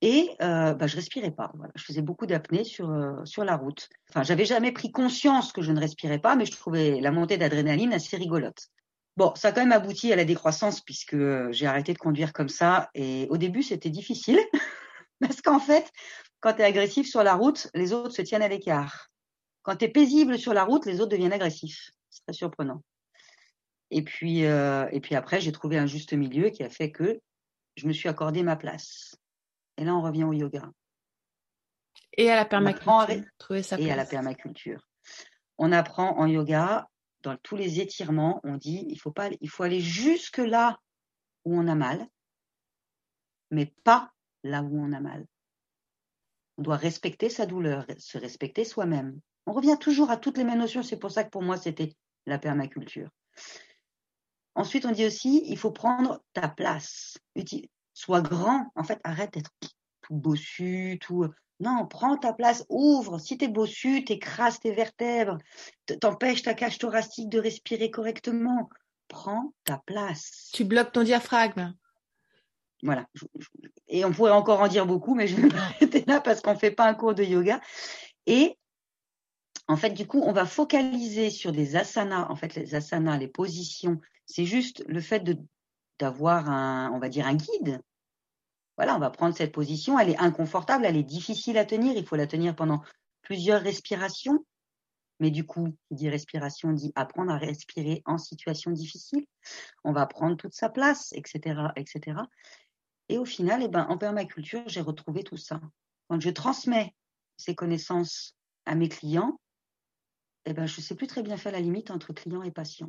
et 0.00 0.30
euh, 0.42 0.74
bah, 0.74 0.86
je 0.86 0.96
respirais 0.96 1.30
pas. 1.30 1.52
Je 1.74 1.84
faisais 1.84 2.02
beaucoup 2.02 2.26
d'apnée 2.26 2.64
sur, 2.64 2.90
euh, 2.90 3.24
sur 3.24 3.44
la 3.44 3.56
route. 3.56 3.88
Enfin, 4.10 4.22
j'avais 4.22 4.44
jamais 4.44 4.70
pris 4.70 4.92
conscience 4.92 5.52
que 5.52 5.62
je 5.62 5.72
ne 5.72 5.80
respirais 5.80 6.20
pas, 6.20 6.36
mais 6.36 6.46
je 6.46 6.52
trouvais 6.52 7.00
la 7.00 7.10
montée 7.10 7.36
d'adrénaline 7.36 7.92
assez 7.92 8.16
rigolote. 8.16 8.68
Bon, 9.16 9.32
ça 9.34 9.48
a 9.48 9.52
quand 9.52 9.62
même 9.62 9.72
abouti 9.72 10.12
à 10.12 10.16
la 10.16 10.24
décroissance 10.24 10.80
puisque 10.80 11.16
j'ai 11.50 11.66
arrêté 11.66 11.92
de 11.92 11.98
conduire 11.98 12.32
comme 12.32 12.48
ça. 12.48 12.90
Et 12.94 13.26
au 13.30 13.36
début, 13.36 13.64
c'était 13.64 13.90
difficile 13.90 14.38
parce 15.20 15.42
qu'en 15.42 15.58
fait, 15.58 15.90
quand 16.38 16.52
tu 16.52 16.60
es 16.60 16.64
agressif 16.64 17.08
sur 17.08 17.24
la 17.24 17.34
route, 17.34 17.68
les 17.74 17.92
autres 17.92 18.14
se 18.14 18.22
tiennent 18.22 18.42
à 18.42 18.48
l'écart. 18.48 19.08
Quand 19.62 19.74
tu 19.74 19.86
es 19.86 19.88
paisible 19.88 20.38
sur 20.38 20.54
la 20.54 20.62
route, 20.62 20.86
les 20.86 21.00
autres 21.00 21.10
deviennent 21.10 21.32
agressifs. 21.32 21.90
C'est 22.10 22.22
très 22.22 22.32
surprenant. 22.32 22.82
Et 23.90 24.02
puis, 24.02 24.44
euh, 24.44 24.86
et 24.92 25.00
puis 25.00 25.14
après, 25.14 25.40
j'ai 25.40 25.52
trouvé 25.52 25.78
un 25.78 25.86
juste 25.86 26.12
milieu 26.12 26.50
qui 26.50 26.62
a 26.62 26.70
fait 26.70 26.90
que 26.90 27.20
je 27.76 27.86
me 27.86 27.92
suis 27.92 28.08
accordé 28.08 28.42
ma 28.42 28.56
place. 28.56 29.16
Et 29.76 29.84
là, 29.84 29.94
on 29.94 30.02
revient 30.02 30.24
au 30.24 30.32
yoga. 30.32 30.70
Et 32.16 32.30
à 32.30 32.36
la 32.36 32.44
permaculture. 32.44 33.24
et 33.78 33.90
à 33.90 33.96
la 33.96 34.04
permaculture. 34.04 34.86
On 35.56 35.72
apprend 35.72 36.18
en 36.18 36.26
yoga, 36.26 36.88
dans 37.22 37.36
tous 37.36 37.56
les 37.56 37.80
étirements, 37.80 38.40
on 38.44 38.56
dit 38.56 38.84
il 38.88 38.98
faut 38.98 39.10
pas, 39.12 39.30
il 39.40 39.48
faut 39.48 39.62
aller 39.62 39.80
jusque 39.80 40.38
là 40.38 40.78
où 41.44 41.56
on 41.56 41.66
a 41.68 41.74
mal, 41.74 42.06
mais 43.50 43.66
pas 43.84 44.12
là 44.44 44.62
où 44.62 44.80
on 44.80 44.92
a 44.92 45.00
mal. 45.00 45.26
On 46.58 46.62
doit 46.62 46.76
respecter 46.76 47.28
sa 47.30 47.46
douleur, 47.46 47.86
se 47.98 48.18
respecter 48.18 48.64
soi-même. 48.64 49.20
On 49.46 49.52
revient 49.52 49.78
toujours 49.80 50.10
à 50.10 50.16
toutes 50.16 50.38
les 50.38 50.44
mêmes 50.44 50.58
notions. 50.58 50.82
C'est 50.82 50.98
pour 50.98 51.10
ça 51.10 51.24
que 51.24 51.30
pour 51.30 51.42
moi, 51.42 51.56
c'était 51.56 51.94
la 52.26 52.38
permaculture. 52.38 53.08
Ensuite, 54.58 54.86
on 54.86 54.90
dit 54.90 55.06
aussi, 55.06 55.44
il 55.46 55.56
faut 55.56 55.70
prendre 55.70 56.20
ta 56.32 56.48
place. 56.48 57.16
Sois 57.94 58.20
grand. 58.20 58.66
En 58.74 58.82
fait, 58.82 58.98
arrête 59.04 59.32
d'être 59.32 59.52
tout 59.60 60.14
bossu, 60.14 60.98
tout. 61.00 61.28
Non, 61.60 61.86
prends 61.86 62.16
ta 62.16 62.32
place, 62.32 62.66
ouvre. 62.68 63.20
Si 63.20 63.38
tu 63.38 63.44
es 63.44 63.48
bossu, 63.48 64.04
t'écrases 64.04 64.58
tes 64.58 64.72
vertèbres, 64.72 65.38
t'empêches 66.00 66.42
ta 66.42 66.54
cage 66.54 66.78
thoracique 66.78 67.28
de 67.28 67.38
respirer 67.38 67.92
correctement. 67.92 68.68
Prends 69.06 69.52
ta 69.62 69.80
place. 69.86 70.50
Tu 70.52 70.64
bloques 70.64 70.90
ton 70.90 71.04
diaphragme. 71.04 71.72
Voilà. 72.82 73.06
Et 73.86 74.04
on 74.04 74.10
pourrait 74.10 74.32
encore 74.32 74.60
en 74.60 74.66
dire 74.66 74.86
beaucoup, 74.86 75.14
mais 75.14 75.28
je 75.28 75.36
vais 75.36 75.48
m'arrêter 75.54 76.02
là 76.08 76.20
parce 76.20 76.40
qu'on 76.40 76.54
ne 76.54 76.58
fait 76.58 76.72
pas 76.72 76.88
un 76.88 76.94
cours 76.94 77.14
de 77.14 77.22
yoga. 77.22 77.60
Et 78.26 78.57
en 79.68 79.76
fait, 79.76 79.90
du 79.90 80.06
coup, 80.06 80.22
on 80.24 80.32
va 80.32 80.46
focaliser 80.46 81.28
sur 81.28 81.52
des 81.52 81.76
asanas. 81.76 82.26
En 82.30 82.36
fait, 82.36 82.54
les 82.54 82.74
asanas, 82.74 83.18
les 83.18 83.28
positions, 83.28 84.00
c'est 84.24 84.46
juste 84.46 84.82
le 84.88 85.00
fait 85.00 85.22
d'avoir 85.98 86.48
un, 86.50 86.90
on 86.92 86.98
va 86.98 87.10
dire, 87.10 87.26
un 87.26 87.34
guide. 87.34 87.80
Voilà, 88.78 88.96
on 88.96 88.98
va 88.98 89.10
prendre 89.10 89.36
cette 89.36 89.52
position. 89.52 89.98
Elle 89.98 90.10
est 90.10 90.18
inconfortable, 90.18 90.86
elle 90.86 90.96
est 90.96 91.02
difficile 91.02 91.58
à 91.58 91.66
tenir. 91.66 91.96
Il 91.96 92.06
faut 92.06 92.16
la 92.16 92.26
tenir 92.26 92.56
pendant 92.56 92.82
plusieurs 93.20 93.60
respirations. 93.60 94.44
Mais 95.20 95.30
du 95.30 95.44
coup, 95.44 95.76
qui 95.88 95.96
dit 95.96 96.08
respiration 96.08 96.72
dit 96.72 96.92
apprendre 96.94 97.32
à 97.32 97.36
respirer 97.36 98.02
en 98.06 98.16
situation 98.16 98.70
difficile. 98.70 99.26
On 99.84 99.92
va 99.92 100.06
prendre 100.06 100.36
toute 100.36 100.54
sa 100.54 100.70
place, 100.70 101.12
etc., 101.12 101.60
etc. 101.76 102.20
Et 103.10 103.18
au 103.18 103.24
final, 103.24 103.62
eh 103.62 103.68
ben, 103.68 103.84
en 103.88 103.98
permaculture, 103.98 104.62
j'ai 104.66 104.80
retrouvé 104.80 105.24
tout 105.24 105.36
ça. 105.36 105.60
Quand 106.08 106.20
je 106.20 106.30
transmets 106.30 106.94
ces 107.36 107.54
connaissances 107.54 108.34
à 108.64 108.74
mes 108.74 108.88
clients, 108.88 109.38
eh 110.48 110.54
ben, 110.54 110.66
je 110.66 110.80
ne 110.80 110.82
sais 110.82 110.94
plus 110.94 111.06
très 111.06 111.22
bien 111.22 111.36
faire 111.36 111.52
la 111.52 111.60
limite 111.60 111.90
entre 111.90 112.14
client 112.14 112.42
et 112.42 112.50
patient. 112.50 112.88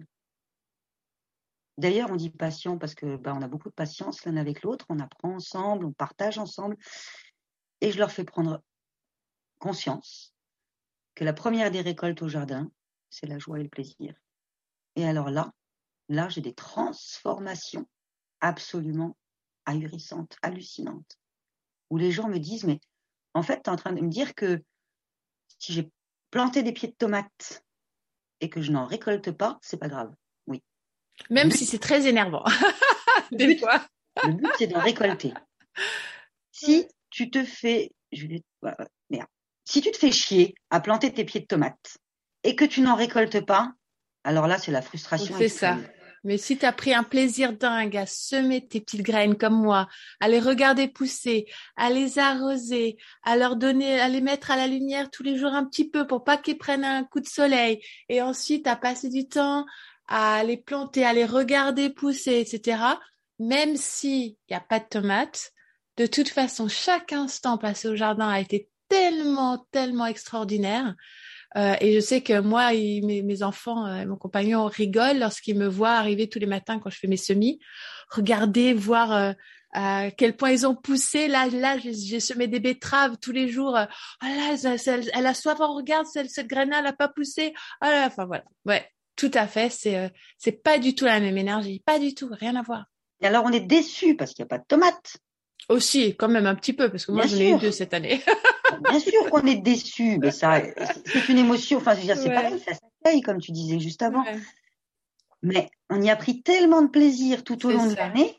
D'ailleurs, 1.77 2.09
on 2.09 2.15
dit 2.15 2.29
patient 2.29 2.77
parce 2.77 2.95
que 2.95 3.17
ben, 3.17 3.33
on 3.35 3.41
a 3.41 3.49
beaucoup 3.49 3.67
de 3.67 3.73
patience 3.73 4.23
l'un 4.23 4.37
avec 4.37 4.63
l'autre, 4.63 4.85
on 4.87 4.99
apprend 4.99 5.35
ensemble, 5.35 5.85
on 5.85 5.91
partage 5.91 6.37
ensemble, 6.37 6.77
et 7.81 7.91
je 7.91 7.97
leur 7.97 8.11
fais 8.11 8.23
prendre 8.23 8.63
conscience 9.57 10.33
que 11.15 11.25
la 11.25 11.33
première 11.33 11.69
des 11.69 11.81
récoltes 11.81 12.21
au 12.21 12.29
jardin, 12.29 12.71
c'est 13.09 13.27
la 13.27 13.39
joie 13.39 13.59
et 13.59 13.63
le 13.63 13.69
plaisir. 13.69 14.13
Et 14.95 15.05
alors 15.05 15.29
là, 15.29 15.51
là, 16.07 16.29
j'ai 16.29 16.41
des 16.41 16.53
transformations 16.53 17.89
absolument 18.39 19.17
ahurissantes, 19.65 20.37
hallucinantes, 20.41 21.19
où 21.89 21.97
les 21.97 22.11
gens 22.11 22.29
me 22.29 22.39
disent, 22.39 22.63
mais 22.63 22.79
en 23.33 23.43
fait, 23.43 23.63
tu 23.63 23.69
es 23.69 23.73
en 23.73 23.75
train 23.75 23.91
de 23.91 24.01
me 24.01 24.09
dire 24.09 24.33
que 24.33 24.63
si 25.59 25.73
j'ai 25.73 25.91
planter 26.31 26.63
des 26.63 26.71
pieds 26.71 26.89
de 26.89 26.93
tomates 26.93 27.63
et 28.41 28.49
que 28.49 28.61
je 28.61 28.71
n'en 28.71 28.85
récolte 28.85 29.31
pas, 29.31 29.59
c'est 29.61 29.79
pas 29.79 29.87
grave. 29.87 30.13
Oui. 30.47 30.63
Même 31.29 31.51
si 31.51 31.65
c'est 31.65 31.79
très 31.79 32.07
énervant. 32.07 32.43
des 33.31 33.57
fois. 33.57 33.85
Le 34.23 34.33
but, 34.33 34.49
c'est 34.57 34.67
d'en 34.67 34.79
récolter. 34.79 35.33
Si 36.51 36.87
tu 37.09 37.29
te 37.29 37.43
fais, 37.43 37.91
je 38.11 38.27
merde. 39.09 39.27
Si 39.65 39.81
tu 39.81 39.91
te 39.91 39.97
fais 39.97 40.11
chier 40.11 40.55
à 40.69 40.79
planter 40.79 41.13
tes 41.13 41.23
pieds 41.23 41.41
de 41.41 41.45
tomates 41.45 41.97
et 42.43 42.55
que 42.55 42.65
tu 42.65 42.81
n'en 42.81 42.95
récoltes 42.95 43.45
pas, 43.45 43.71
alors 44.23 44.47
là, 44.47 44.57
c'est 44.57 44.71
la 44.71 44.81
frustration. 44.81 45.35
C'est 45.37 45.49
ça. 45.49 45.77
Mais 46.23 46.37
si 46.37 46.57
tu 46.57 46.65
as 46.65 46.71
pris 46.71 46.93
un 46.93 47.03
plaisir 47.03 47.53
dingue 47.53 47.97
à 47.97 48.05
semer 48.05 48.65
tes 48.67 48.81
petites 48.81 49.01
graines 49.01 49.37
comme 49.37 49.61
moi, 49.61 49.87
à 50.19 50.27
les 50.27 50.39
regarder 50.39 50.87
pousser, 50.87 51.45
à 51.75 51.89
les 51.89 52.19
arroser, 52.19 52.97
à 53.23 53.37
leur 53.37 53.55
donner, 53.55 53.99
à 53.99 54.09
les 54.09 54.21
mettre 54.21 54.51
à 54.51 54.57
la 54.57 54.67
lumière 54.67 55.09
tous 55.09 55.23
les 55.23 55.37
jours 55.37 55.53
un 55.53 55.65
petit 55.65 55.89
peu 55.89 56.07
pour 56.07 56.23
pas 56.23 56.37
qu'ils 56.37 56.57
prennent 56.57 56.85
un 56.85 57.03
coup 57.03 57.19
de 57.19 57.27
soleil, 57.27 57.81
et 58.09 58.21
ensuite 58.21 58.67
à 58.67 58.75
passer 58.75 59.09
du 59.09 59.27
temps 59.27 59.65
à 60.07 60.43
les 60.43 60.57
planter, 60.57 61.05
à 61.05 61.13
les 61.13 61.25
regarder 61.25 61.89
pousser, 61.89 62.39
etc. 62.39 62.81
Même 63.37 63.77
s'il 63.77 64.35
n'y 64.49 64.55
a 64.55 64.59
pas 64.59 64.79
de 64.79 64.85
tomates, 64.89 65.51
de 65.97 66.07
toute 66.07 66.29
façon, 66.29 66.67
chaque 66.67 67.13
instant 67.13 67.57
passé 67.57 67.87
au 67.87 67.95
jardin 67.95 68.27
a 68.27 68.39
été 68.39 68.69
tellement, 68.89 69.67
tellement 69.71 70.07
extraordinaire 70.07 70.95
euh, 71.57 71.75
et 71.81 71.93
je 71.93 71.99
sais 71.99 72.21
que 72.21 72.39
moi, 72.39 72.71
mes, 72.71 73.43
enfants, 73.43 73.85
euh, 73.87 74.05
mon 74.05 74.15
compagnon 74.15 74.65
rigolent 74.65 75.19
lorsqu'ils 75.19 75.57
me 75.57 75.67
voient 75.67 75.91
arriver 75.91 76.29
tous 76.29 76.39
les 76.39 76.45
matins 76.45 76.79
quand 76.79 76.89
je 76.89 76.97
fais 76.97 77.07
mes 77.07 77.17
semis. 77.17 77.59
Regardez, 78.09 78.73
voir 78.73 79.11
euh, 79.11 79.33
à 79.73 80.11
quel 80.11 80.35
point 80.35 80.51
ils 80.51 80.67
ont 80.67 80.75
poussé. 80.75 81.27
Là, 81.27 81.47
là, 81.47 81.77
j'ai 81.79 82.19
semé 82.19 82.47
des 82.47 82.59
betteraves 82.59 83.17
tous 83.19 83.31
les 83.31 83.49
jours. 83.49 83.77
Oh 83.77 84.25
là, 84.25 84.55
elle, 85.13 85.25
a 85.25 85.33
soif. 85.33 85.57
On 85.59 85.75
regarde, 85.75 86.05
cette, 86.05 86.29
cette 86.29 86.47
graine 86.47 86.73
elle 86.73 86.83
n'a 86.83 86.93
pas 86.93 87.09
poussé. 87.09 87.53
Oh 87.81 87.85
là, 87.85 88.05
enfin 88.05 88.25
voilà. 88.25 88.43
Ouais, 88.65 88.87
tout 89.15 89.31
à 89.33 89.47
fait. 89.47 89.71
C'est 89.71 90.11
c'est 90.37 90.63
pas 90.63 90.77
du 90.77 90.93
tout 90.93 91.05
la 91.05 91.19
même 91.19 91.37
énergie. 91.37 91.81
Pas 91.85 91.99
du 91.99 92.13
tout. 92.13 92.29
Rien 92.31 92.55
à 92.55 92.61
voir. 92.61 92.85
Et 93.21 93.27
alors, 93.27 93.43
on 93.45 93.51
est 93.51 93.59
déçu 93.59 94.15
parce 94.15 94.33
qu'il 94.33 94.43
n'y 94.43 94.47
a 94.47 94.49
pas 94.49 94.59
de 94.59 94.67
tomates. 94.67 95.17
Aussi, 95.69 96.15
quand 96.15 96.27
même 96.29 96.45
un 96.47 96.55
petit 96.55 96.73
peu, 96.73 96.89
parce 96.89 97.05
que 97.05 97.11
moi, 97.11 97.27
j'en 97.27 97.37
ai 97.37 97.51
eu 97.51 97.57
deux 97.59 97.71
cette 97.71 97.93
année. 97.93 98.21
Bien 98.89 98.99
sûr 98.99 99.29
qu'on 99.29 99.45
est 99.45 99.61
déçu, 99.61 100.17
mais 100.19 100.31
ça, 100.31 100.61
c'est 101.05 101.29
une 101.29 101.37
émotion. 101.37 101.77
Enfin, 101.77 101.93
je 101.95 101.99
veux 101.99 102.05
dire, 102.05 102.17
c'est 102.17 102.33
pareil, 102.33 102.59
ça 102.59 102.71
paye, 103.03 103.21
comme 103.21 103.39
tu 103.39 103.51
disais 103.51 103.79
juste 103.79 104.01
avant. 104.01 104.23
Mais 105.41 105.69
on 105.89 106.01
y 106.01 106.09
a 106.09 106.15
pris 106.15 106.41
tellement 106.41 106.81
de 106.81 106.87
plaisir 106.89 107.43
tout 107.43 107.65
au 107.65 107.71
long 107.71 107.87
de 107.87 107.95
l'année 107.95 108.35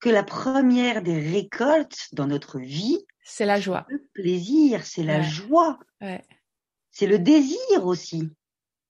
que 0.00 0.08
la 0.08 0.22
première 0.22 1.02
des 1.02 1.18
récoltes 1.18 2.08
dans 2.12 2.26
notre 2.26 2.58
vie, 2.58 2.98
C'est 3.22 3.44
la 3.46 3.60
joie. 3.60 3.86
Le 3.88 4.02
plaisir, 4.14 4.84
c'est 4.86 5.02
la 5.02 5.18
Ouais. 5.18 5.22
joie. 5.24 5.78
Ouais. 6.00 6.22
C'est 6.90 7.06
le 7.06 7.18
désir 7.18 7.84
aussi. 7.84 8.28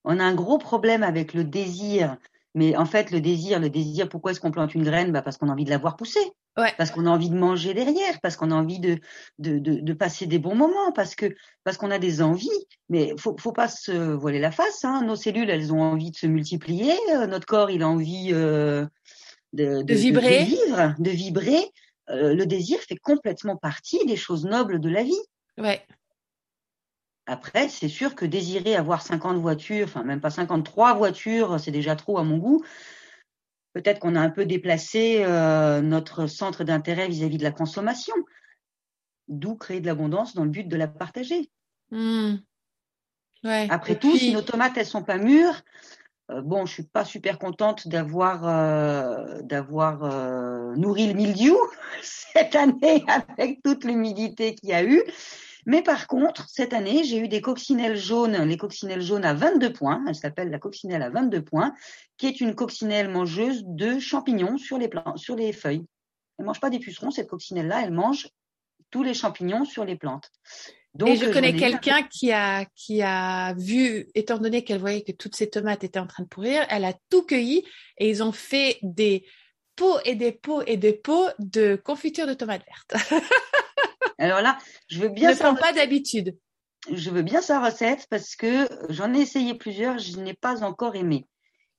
On 0.03 0.19
a 0.19 0.23
un 0.23 0.33
gros 0.33 0.57
problème 0.57 1.03
avec 1.03 1.33
le 1.33 1.43
désir. 1.43 2.17
Mais 2.53 2.75
en 2.75 2.85
fait, 2.85 3.11
le 3.11 3.21
désir, 3.21 3.59
le 3.59 3.69
désir, 3.69 4.09
pourquoi 4.09 4.31
est-ce 4.31 4.39
qu'on 4.41 4.51
plante 4.51 4.75
une 4.75 4.83
graine? 4.83 5.11
Bah 5.11 5.21
Parce 5.21 5.37
qu'on 5.37 5.47
a 5.49 5.53
envie 5.53 5.63
de 5.63 5.69
la 5.69 5.77
voir 5.77 5.95
pousser. 5.95 6.19
Ouais. 6.57 6.73
Parce 6.77 6.91
qu'on 6.91 7.05
a 7.05 7.09
envie 7.09 7.29
de 7.29 7.37
manger 7.37 7.73
derrière, 7.73 8.19
parce 8.21 8.35
qu'on 8.35 8.51
a 8.51 8.55
envie 8.55 8.79
de, 8.79 8.97
de, 9.39 9.57
de, 9.57 9.75
de 9.79 9.93
passer 9.93 10.25
des 10.25 10.37
bons 10.37 10.55
moments, 10.55 10.91
parce 10.93 11.15
que 11.15 11.33
parce 11.63 11.77
qu'on 11.77 11.91
a 11.91 11.99
des 11.99 12.21
envies. 12.21 12.49
Mais 12.89 13.13
faut, 13.17 13.35
faut 13.39 13.53
pas 13.53 13.69
se 13.69 13.91
voiler 13.91 14.39
la 14.39 14.51
face. 14.51 14.83
Hein. 14.83 15.03
Nos 15.05 15.15
cellules, 15.15 15.49
elles 15.49 15.71
ont 15.73 15.81
envie 15.81 16.11
de 16.11 16.17
se 16.17 16.27
multiplier. 16.27 16.93
Euh, 17.13 17.25
notre 17.25 17.45
corps, 17.45 17.71
il 17.71 17.83
a 17.83 17.87
envie 17.87 18.31
euh, 18.33 18.85
de, 19.53 19.81
De 19.83 19.93
vibrer. 19.93 20.39
de 20.39 20.45
vivre, 20.45 20.95
de 20.99 21.09
vibrer. 21.09 21.71
Euh, 22.09 22.33
le 22.33 22.45
désir 22.45 22.79
fait 22.79 22.97
complètement 22.97 23.55
partie 23.55 24.05
des 24.05 24.17
choses 24.17 24.43
nobles 24.43 24.81
de 24.81 24.89
la 24.89 25.03
vie. 25.03 25.21
Ouais. 25.57 25.81
Après, 27.31 27.69
c'est 27.69 27.87
sûr 27.87 28.13
que 28.13 28.25
désirer 28.25 28.75
avoir 28.75 29.01
50 29.01 29.37
voitures, 29.37 29.87
enfin 29.87 30.03
même 30.03 30.19
pas 30.19 30.29
53 30.29 30.95
voitures, 30.95 31.61
c'est 31.61 31.71
déjà 31.71 31.95
trop 31.95 32.17
à 32.17 32.23
mon 32.25 32.37
goût. 32.37 32.61
Peut-être 33.71 33.99
qu'on 33.99 34.17
a 34.17 34.19
un 34.19 34.29
peu 34.29 34.45
déplacé 34.45 35.23
euh, 35.23 35.79
notre 35.79 36.27
centre 36.27 36.65
d'intérêt 36.65 37.07
vis-à-vis 37.07 37.37
de 37.37 37.43
la 37.43 37.51
consommation. 37.53 38.13
D'où 39.29 39.55
créer 39.55 39.79
de 39.79 39.85
l'abondance 39.87 40.35
dans 40.35 40.43
le 40.43 40.49
but 40.49 40.67
de 40.67 40.75
la 40.75 40.89
partager. 40.89 41.49
Hmm. 41.89 42.35
Ouais. 43.45 43.67
Après 43.69 43.93
Et 43.93 43.97
tout, 43.97 44.09
puis- 44.09 44.19
si 44.19 44.33
nos 44.33 44.41
tomates 44.41 44.73
elles 44.75 44.85
sont 44.85 45.03
pas 45.03 45.17
mûres, 45.17 45.61
euh, 46.31 46.41
bon, 46.41 46.65
je 46.65 46.73
suis 46.73 46.83
pas 46.83 47.05
super 47.05 47.39
contente 47.39 47.87
d'avoir 47.87 48.45
euh, 48.45 49.41
d'avoir 49.43 50.75
nourri 50.75 51.07
le 51.07 51.13
mildiou 51.13 51.57
cette 52.03 52.55
année 52.57 53.05
avec 53.07 53.63
toute 53.63 53.85
l'humidité 53.85 54.53
qu'il 54.53 54.67
y 54.67 54.73
a 54.73 54.83
eu. 54.83 55.01
Mais 55.65 55.81
par 55.81 56.07
contre, 56.07 56.49
cette 56.49 56.73
année, 56.73 57.03
j'ai 57.03 57.17
eu 57.17 57.27
des 57.27 57.41
coccinelles 57.41 57.97
jaunes, 57.97 58.37
les 58.43 58.57
coccinelles 58.57 59.01
jaunes 59.01 59.25
à 59.25 59.33
22 59.33 59.73
points. 59.73 60.03
Elle 60.07 60.15
s'appelle 60.15 60.49
la 60.49 60.59
coccinelle 60.59 61.01
à 61.01 61.09
22 61.09 61.43
points, 61.43 61.73
qui 62.17 62.27
est 62.27 62.41
une 62.41 62.55
coccinelle 62.55 63.09
mangeuse 63.09 63.63
de 63.65 63.99
champignons 63.99 64.57
sur 64.57 64.77
les 64.77 64.87
plants, 64.87 65.17
sur 65.17 65.35
les 65.35 65.53
feuilles. 65.53 65.85
Elle 66.39 66.45
mange 66.45 66.59
pas 66.59 66.69
des 66.69 66.79
pucerons, 66.79 67.11
cette 67.11 67.29
coccinelle-là, 67.29 67.83
elle 67.83 67.91
mange 67.91 68.27
tous 68.89 69.03
les 69.03 69.13
champignons 69.13 69.65
sur 69.65 69.85
les 69.85 69.95
plantes. 69.95 70.29
Donc, 70.93 71.09
et 71.09 71.15
je 71.15 71.25
euh, 71.25 71.31
connais 71.31 71.55
quelqu'un 71.55 72.03
qui 72.03 72.31
a, 72.31 72.65
qui 72.75 73.01
a 73.01 73.53
vu, 73.53 74.07
étant 74.13 74.37
donné 74.37 74.63
qu'elle 74.63 74.79
voyait 74.79 75.03
que 75.03 75.13
toutes 75.13 75.35
ses 75.35 75.49
tomates 75.49 75.83
étaient 75.83 75.99
en 75.99 76.07
train 76.07 76.23
de 76.23 76.27
pourrir, 76.27 76.65
elle 76.69 76.83
a 76.83 76.93
tout 77.09 77.23
cueilli 77.23 77.63
et 77.97 78.09
ils 78.09 78.21
ont 78.23 78.33
fait 78.33 78.77
des 78.81 79.25
pots 79.77 79.99
et 80.03 80.15
des 80.15 80.33
pots 80.33 80.61
et 80.63 80.75
des 80.75 80.93
pots 80.93 81.29
de 81.39 81.75
confiture 81.75 82.27
de 82.27 82.33
tomates 82.33 82.63
vertes. 82.65 83.11
Alors 84.21 84.41
là, 84.41 84.57
je 84.87 84.99
veux 84.99 85.09
bien 85.09 85.31
ne 85.31 85.35
savoir, 85.35 85.59
pas 85.59 85.73
d'habitude. 85.73 86.37
je 86.91 87.09
veux 87.09 87.21
bien 87.23 87.41
sa 87.41 87.59
recette 87.63 88.07
parce 88.09 88.35
que 88.35 88.67
j'en 88.89 89.13
ai 89.13 89.19
essayé 89.21 89.55
plusieurs, 89.55 89.97
je 89.99 90.17
n'ai 90.19 90.33
pas 90.33 90.63
encore 90.63 90.95
aimé. 90.95 91.27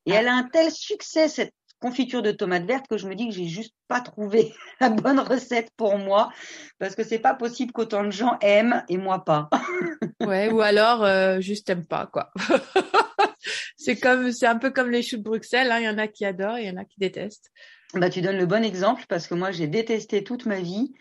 Et 0.06 0.12
Ah. 0.12 0.16
elle 0.20 0.28
a 0.28 0.34
un 0.34 0.44
tel 0.44 0.70
succès, 0.70 1.28
cette 1.28 1.54
confiture 1.80 2.22
de 2.22 2.30
tomates 2.30 2.64
vertes, 2.64 2.86
que 2.88 2.96
je 2.98 3.08
me 3.08 3.14
dis 3.16 3.26
que 3.28 3.34
j'ai 3.34 3.46
juste 3.48 3.74
pas 3.88 4.00
trouvé 4.00 4.52
la 4.80 4.88
bonne 4.90 5.18
recette 5.20 5.70
pour 5.76 5.98
moi 5.98 6.30
parce 6.78 6.94
que 6.94 7.02
c'est 7.04 7.18
pas 7.18 7.34
possible 7.34 7.72
qu'autant 7.72 8.04
de 8.04 8.10
gens 8.10 8.38
aiment 8.40 8.84
et 8.88 8.96
moi 8.98 9.24
pas. 9.24 9.48
Ouais, 10.20 10.48
ou 10.52 10.60
alors 10.60 11.02
euh, 11.04 11.40
juste 11.40 11.66
t'aimes 11.66 11.84
pas 11.86 12.06
quoi. 12.06 12.30
c'est 13.76 13.96
comme, 13.96 14.30
c'est 14.32 14.46
un 14.46 14.56
peu 14.58 14.70
comme 14.70 14.90
les 14.90 15.02
choux 15.02 15.16
de 15.16 15.22
Bruxelles. 15.22 15.70
hein. 15.72 15.78
Il 15.80 15.84
y 15.84 15.88
en 15.88 15.98
a 15.98 16.06
qui 16.08 16.24
adorent, 16.24 16.58
il 16.58 16.66
y 16.66 16.70
en 16.70 16.76
a 16.76 16.84
qui 16.84 16.98
détestent. 16.98 17.50
Bah, 17.94 18.08
tu 18.08 18.22
donnes 18.22 18.38
le 18.38 18.46
bon 18.46 18.64
exemple 18.64 19.04
parce 19.08 19.26
que 19.26 19.34
moi, 19.34 19.50
j'ai 19.50 19.66
détesté 19.66 20.22
toute 20.24 20.46
ma 20.46 20.60
vie 20.60 20.94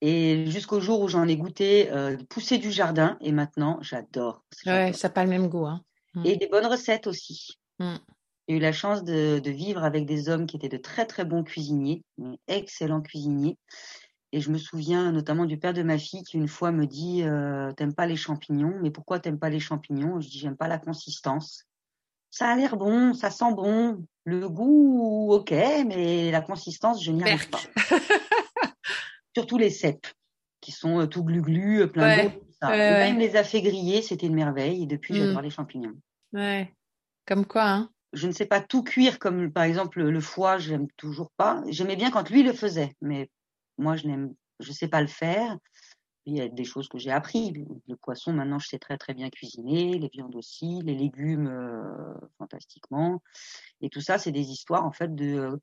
et 0.00 0.46
jusqu'au 0.50 0.80
jour 0.80 1.00
où 1.00 1.08
j'en 1.08 1.26
ai 1.26 1.36
goûté 1.36 1.90
euh, 1.90 2.16
pousser 2.28 2.58
du 2.58 2.70
jardin 2.70 3.16
et 3.20 3.32
maintenant, 3.32 3.78
j'adore. 3.80 4.44
Ouais, 4.66 4.92
ça 4.92 5.08
n'a 5.08 5.14
pas 5.14 5.24
le 5.24 5.30
même 5.30 5.48
goût. 5.48 5.66
Hein. 5.66 5.82
Et 6.24 6.36
des 6.36 6.46
bonnes 6.46 6.66
recettes 6.66 7.06
aussi. 7.06 7.58
Mm. 7.78 7.96
J'ai 8.48 8.56
eu 8.56 8.60
la 8.60 8.72
chance 8.72 9.04
de, 9.04 9.38
de 9.38 9.50
vivre 9.50 9.84
avec 9.84 10.06
des 10.06 10.28
hommes 10.28 10.46
qui 10.46 10.56
étaient 10.56 10.68
de 10.68 10.76
très 10.76 11.06
très 11.06 11.24
bons 11.24 11.42
cuisiniers, 11.42 12.04
excellents 12.46 13.02
cuisiniers. 13.02 13.58
Et 14.32 14.40
je 14.40 14.50
me 14.50 14.58
souviens 14.58 15.12
notamment 15.12 15.46
du 15.46 15.58
père 15.58 15.72
de 15.72 15.82
ma 15.82 15.98
fille 15.98 16.22
qui 16.22 16.36
une 16.36 16.48
fois 16.48 16.70
me 16.70 16.86
dit 16.86 17.22
euh, 17.22 17.72
T'aimes 17.72 17.94
pas 17.94 18.06
les 18.06 18.16
champignons 18.16 18.74
Mais 18.82 18.90
pourquoi 18.90 19.18
t'aimes 19.18 19.38
pas 19.38 19.48
les 19.48 19.60
champignons? 19.60 20.20
Je 20.20 20.28
dis 20.28 20.38
J'aime 20.38 20.56
pas 20.56 20.68
la 20.68 20.78
consistance. 20.78 21.64
Ça 22.30 22.48
a 22.48 22.56
l'air 22.56 22.76
bon, 22.76 23.14
ça 23.14 23.30
sent 23.30 23.54
bon. 23.54 24.04
Le 24.24 24.48
goût, 24.48 25.28
ok, 25.32 25.52
mais 25.52 26.30
la 26.30 26.40
consistance, 26.40 27.02
je 27.02 27.12
n'y 27.12 27.22
arrive 27.22 27.48
pas. 27.48 27.60
Surtout 29.36 29.58
les 29.58 29.68
cèpes, 29.68 30.06
qui 30.62 30.72
sont 30.72 31.00
euh, 31.00 31.06
tout 31.06 31.22
glu-glu, 31.22 31.82
euh, 31.82 31.86
plein 31.88 32.06
Ouais, 32.16 32.22
d'eau. 32.30 32.38
tout 32.40 32.52
ça. 32.58 32.68
ouais, 32.70 32.76
Et 32.76 32.78
là, 32.90 32.98
ouais. 33.00 33.10
il 33.10 33.14
me 33.16 33.20
les 33.20 33.36
a 33.36 33.44
fait 33.44 33.60
griller, 33.60 34.00
c'était 34.00 34.26
une 34.28 34.34
merveille. 34.34 34.84
Et 34.84 34.86
depuis, 34.86 35.14
j'adore 35.14 35.42
les 35.42 35.50
champignons 35.50 35.92
Ouais. 36.32 36.72
Comme 37.26 37.44
quoi, 37.44 37.64
hein. 37.68 37.90
je 38.14 38.26
ne 38.28 38.32
sais 38.32 38.46
pas 38.46 38.62
tout 38.62 38.82
cuire 38.82 39.18
comme 39.18 39.52
par 39.52 39.64
exemple 39.64 40.02
le 40.02 40.20
foie, 40.22 40.56
je 40.56 40.70
n'aime 40.72 40.88
toujours 40.96 41.30
pas. 41.36 41.62
J'aimais 41.68 41.96
bien 41.96 42.10
quand 42.10 42.30
lui 42.30 42.42
le 42.42 42.54
faisait, 42.54 42.94
mais 43.02 43.28
moi 43.76 43.96
je 43.96 44.06
n'aime, 44.06 44.32
je 44.60 44.72
sais 44.72 44.88
pas 44.88 45.02
le 45.02 45.06
faire. 45.06 45.58
Il 46.24 46.34
y 46.34 46.40
a 46.40 46.48
des 46.48 46.64
choses 46.64 46.88
que 46.88 46.96
j'ai 46.96 47.10
appris. 47.10 47.52
Le 47.88 47.96
poisson 47.96 48.32
maintenant 48.32 48.58
je 48.58 48.68
sais 48.68 48.78
très 48.78 48.96
très 48.96 49.12
bien 49.12 49.28
cuisiner, 49.28 49.98
les 49.98 50.08
viandes 50.08 50.34
aussi, 50.34 50.80
les 50.82 50.94
légumes 50.94 51.48
euh, 51.48 52.14
fantastiquement. 52.38 53.22
Et 53.82 53.90
tout 53.90 54.00
ça 54.00 54.16
c'est 54.16 54.32
des 54.32 54.48
histoires 54.50 54.86
en 54.86 54.92
fait 54.92 55.14
de 55.14 55.60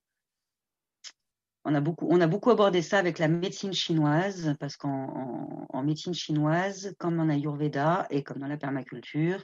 on 1.66 1.74
a 1.76 1.82
beaucoup, 1.82 2.08
on 2.10 2.20
a 2.22 2.28
beaucoup 2.28 2.50
abordé 2.52 2.82
ça 2.82 3.00
avec 3.00 3.20
la 3.20 3.28
médecine 3.28 3.74
chinoise, 3.74 4.56
parce 4.60 4.76
qu'en 4.78 4.90
en, 4.90 5.68
en 5.70 5.84
médecine 5.84 6.14
chinoise, 6.14 6.94
comme 6.98 7.20
en 7.20 7.30
Ayurveda 7.30 8.06
et 8.10 8.24
comme 8.24 8.40
dans 8.40 8.48
la 8.48 8.58
permaculture, 8.58 9.44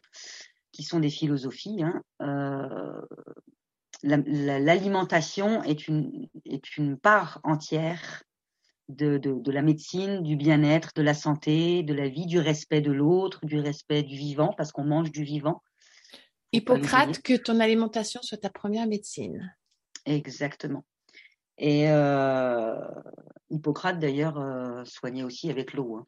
qui 0.71 0.83
sont 0.83 0.99
des 0.99 1.09
philosophies, 1.09 1.81
hein, 1.83 2.03
euh, 2.21 3.01
la- 4.03 4.17
la- 4.25 4.59
l'alimentation 4.59 5.63
est 5.63 5.87
une, 5.87 6.27
est 6.45 6.77
une 6.77 6.97
part 6.97 7.39
entière 7.43 8.23
de, 8.89 9.17
de, 9.17 9.33
de 9.33 9.51
la 9.51 9.61
médecine, 9.61 10.23
du 10.23 10.35
bien-être, 10.35 10.91
de 10.95 11.01
la 11.01 11.13
santé, 11.13 11.83
de 11.83 11.93
la 11.93 12.09
vie, 12.09 12.25
du 12.25 12.39
respect 12.39 12.81
de 12.81 12.91
l'autre, 12.91 13.45
du 13.45 13.59
respect 13.59 14.03
du 14.03 14.15
vivant, 14.17 14.53
parce 14.57 14.71
qu'on 14.71 14.83
mange 14.83 15.11
du 15.11 15.23
vivant. 15.23 15.61
Hippocrate, 16.51 17.21
que 17.21 17.35
ton 17.37 17.59
alimentation 17.59 18.21
soit 18.23 18.39
ta 18.39 18.49
première 18.49 18.87
médecine. 18.87 19.55
Exactement. 20.05 20.83
Et 21.59 21.89
euh, 21.89 22.79
Hippocrate, 23.49 23.99
d'ailleurs, 23.99 24.39
euh, 24.39 24.83
soignait 24.85 25.23
aussi 25.23 25.49
avec 25.49 25.73
l'eau. 25.73 25.97
hein. 25.97 26.07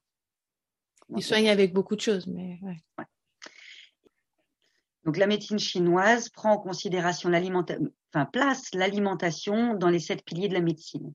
Il 1.15 1.21
soigne 1.21 1.49
avec 1.49 1.73
beaucoup 1.73 1.97
de 1.97 2.01
choses, 2.01 2.25
mais 2.27 2.57
ouais. 2.61 2.77
Donc 5.03 5.17
la 5.17 5.27
médecine 5.27 5.59
chinoise 5.59 6.29
prend 6.29 6.53
en 6.53 6.57
considération 6.57 7.27
l'alimentation, 7.27 7.89
enfin 8.13 8.25
place 8.25 8.73
l'alimentation 8.73 9.73
dans 9.73 9.89
les 9.89 9.99
sept 9.99 10.23
piliers 10.23 10.47
de 10.47 10.53
la 10.53 10.61
médecine. 10.61 11.11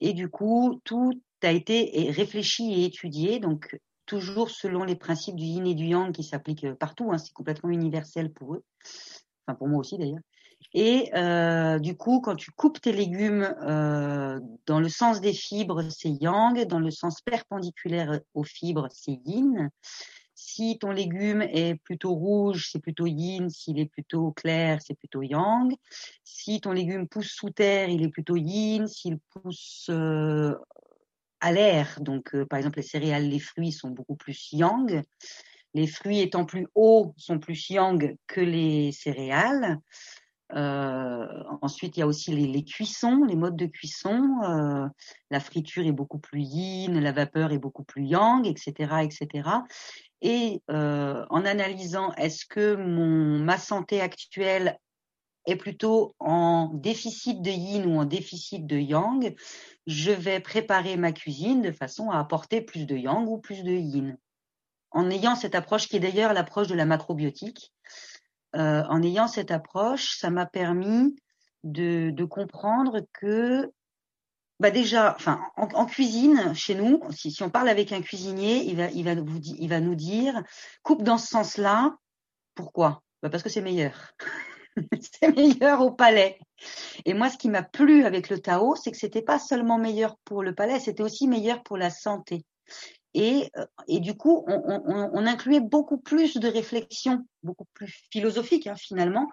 Et 0.00 0.12
du 0.12 0.28
coup, 0.28 0.80
tout 0.84 1.20
a 1.42 1.50
été 1.50 2.10
réfléchi 2.10 2.72
et 2.74 2.84
étudié, 2.84 3.40
donc 3.40 3.76
toujours 4.06 4.50
selon 4.50 4.84
les 4.84 4.94
principes 4.94 5.36
du 5.36 5.44
yin 5.44 5.66
et 5.66 5.74
du 5.74 5.86
yang 5.86 6.12
qui 6.12 6.22
s'appliquent 6.22 6.74
partout. 6.74 7.10
Hein, 7.10 7.18
c'est 7.18 7.32
complètement 7.32 7.70
universel 7.70 8.30
pour 8.32 8.54
eux, 8.54 8.62
enfin 9.46 9.56
pour 9.56 9.68
moi 9.68 9.80
aussi 9.80 9.98
d'ailleurs. 9.98 10.20
Et 10.72 11.10
euh, 11.14 11.78
du 11.78 11.96
coup, 11.96 12.20
quand 12.20 12.34
tu 12.34 12.50
coupes 12.50 12.80
tes 12.80 12.92
légumes 12.92 13.54
euh, 13.62 14.40
dans 14.66 14.80
le 14.80 14.88
sens 14.88 15.20
des 15.20 15.32
fibres, 15.32 15.82
c'est 15.90 16.10
yang, 16.10 16.64
dans 16.66 16.80
le 16.80 16.90
sens 16.90 17.20
perpendiculaire 17.20 18.20
aux 18.34 18.44
fibres, 18.44 18.88
c'est 18.90 19.20
yin. 19.24 19.70
Si 20.34 20.78
ton 20.78 20.90
légume 20.90 21.42
est 21.42 21.76
plutôt 21.84 22.14
rouge, 22.14 22.68
c'est 22.70 22.80
plutôt 22.80 23.06
yin. 23.06 23.48
S'il 23.50 23.78
est 23.78 23.86
plutôt 23.86 24.32
clair, 24.32 24.80
c'est 24.84 24.94
plutôt 24.94 25.22
yang. 25.22 25.72
Si 26.24 26.60
ton 26.60 26.72
légume 26.72 27.06
pousse 27.08 27.30
sous 27.30 27.50
terre, 27.50 27.88
il 27.88 28.02
est 28.02 28.08
plutôt 28.08 28.36
yin. 28.36 28.88
S'il 28.88 29.18
pousse 29.30 29.86
euh, 29.90 30.54
à 31.40 31.52
l'air, 31.52 32.00
donc 32.00 32.34
euh, 32.34 32.46
par 32.46 32.58
exemple 32.58 32.78
les 32.78 32.86
céréales, 32.86 33.28
les 33.28 33.38
fruits 33.38 33.72
sont 33.72 33.90
beaucoup 33.90 34.16
plus 34.16 34.50
yang. 34.52 35.02
Les 35.74 35.86
fruits 35.86 36.20
étant 36.20 36.44
plus 36.44 36.66
hauts 36.74 37.14
sont 37.16 37.38
plus 37.38 37.70
yang 37.70 38.16
que 38.26 38.40
les 38.40 38.92
céréales. 38.92 39.78
Euh, 40.52 41.42
ensuite, 41.62 41.96
il 41.96 42.00
y 42.00 42.02
a 42.02 42.06
aussi 42.06 42.32
les, 42.34 42.46
les 42.46 42.64
cuissons, 42.64 43.24
les 43.24 43.36
modes 43.36 43.56
de 43.56 43.66
cuisson. 43.66 44.40
Euh, 44.44 44.86
la 45.30 45.40
friture 45.40 45.86
est 45.86 45.92
beaucoup 45.92 46.18
plus 46.18 46.42
yin, 46.42 47.00
la 47.00 47.12
vapeur 47.12 47.52
est 47.52 47.58
beaucoup 47.58 47.84
plus 47.84 48.04
yang, 48.04 48.46
etc., 48.46 49.02
etc. 49.02 49.48
Et 50.20 50.62
euh, 50.70 51.24
en 51.30 51.44
analysant, 51.44 52.12
est-ce 52.14 52.44
que 52.46 52.76
mon 52.76 53.38
ma 53.38 53.58
santé 53.58 54.00
actuelle 54.00 54.78
est 55.46 55.56
plutôt 55.56 56.14
en 56.20 56.70
déficit 56.72 57.42
de 57.42 57.50
yin 57.50 57.86
ou 57.86 57.98
en 57.98 58.04
déficit 58.04 58.66
de 58.66 58.76
yang, 58.76 59.34
je 59.86 60.10
vais 60.10 60.40
préparer 60.40 60.96
ma 60.96 61.12
cuisine 61.12 61.60
de 61.60 61.70
façon 61.70 62.10
à 62.10 62.18
apporter 62.18 62.62
plus 62.62 62.86
de 62.86 62.96
yang 62.96 63.28
ou 63.28 63.38
plus 63.38 63.62
de 63.62 63.72
yin. 63.72 64.16
En 64.90 65.10
ayant 65.10 65.34
cette 65.34 65.54
approche 65.54 65.88
qui 65.88 65.96
est 65.96 66.00
d'ailleurs 66.00 66.32
l'approche 66.32 66.68
de 66.68 66.74
la 66.74 66.86
macrobiotique, 66.86 67.73
euh, 68.56 68.82
en 68.88 69.02
ayant 69.02 69.28
cette 69.28 69.50
approche, 69.50 70.16
ça 70.18 70.30
m'a 70.30 70.46
permis 70.46 71.16
de, 71.64 72.24
comprendre 72.24 73.00
que 73.12 73.70
bah 74.60 74.70
déjà, 74.70 75.16
en, 75.56 75.86
cuisine, 75.86 76.54
chez 76.54 76.74
nous, 76.74 77.00
si, 77.10 77.36
on 77.42 77.50
parle 77.50 77.68
avec 77.68 77.92
un 77.92 78.00
cuisinier, 78.00 78.64
il 78.64 79.68
va 79.68 79.80
nous 79.80 79.94
dire 79.94 80.42
coupe 80.82 81.02
dans 81.02 81.18
ce 81.18 81.26
sens-là. 81.26 81.96
Pourquoi? 82.54 83.02
Bah 83.22 83.30
Parce 83.30 83.42
que 83.42 83.48
c'est 83.48 83.60
meilleur. 83.60 84.12
c'est 85.00 85.34
meilleur 85.34 85.80
au 85.80 85.90
palais. 85.90 86.38
Et 87.04 87.14
moi, 87.14 87.30
ce 87.30 87.38
qui 87.38 87.48
m'a 87.48 87.62
plu 87.62 88.04
avec 88.04 88.28
le 88.28 88.38
Tao, 88.38 88.76
c'est 88.76 88.90
que 88.90 88.96
c'était 88.96 89.22
pas 89.22 89.38
seulement 89.38 89.78
meilleur 89.78 90.16
pour 90.24 90.42
le 90.42 90.54
palais, 90.54 90.80
c'était 90.80 91.02
aussi 91.02 91.26
meilleur 91.26 91.62
pour 91.62 91.76
la 91.76 91.90
santé. 91.90 92.44
Et, 93.14 93.50
euh, 93.56 93.64
et 93.88 94.00
du 94.00 94.16
coup, 94.16 94.44
on, 94.48 94.62
on, 94.66 95.10
on 95.12 95.26
incluait 95.26 95.60
beaucoup 95.60 95.98
plus 95.98 96.36
de 96.36 96.48
réflexions, 96.48 97.26
beaucoup 97.42 97.66
plus 97.72 98.06
philosophiques 98.10 98.66
hein, 98.66 98.76
finalement, 98.76 99.28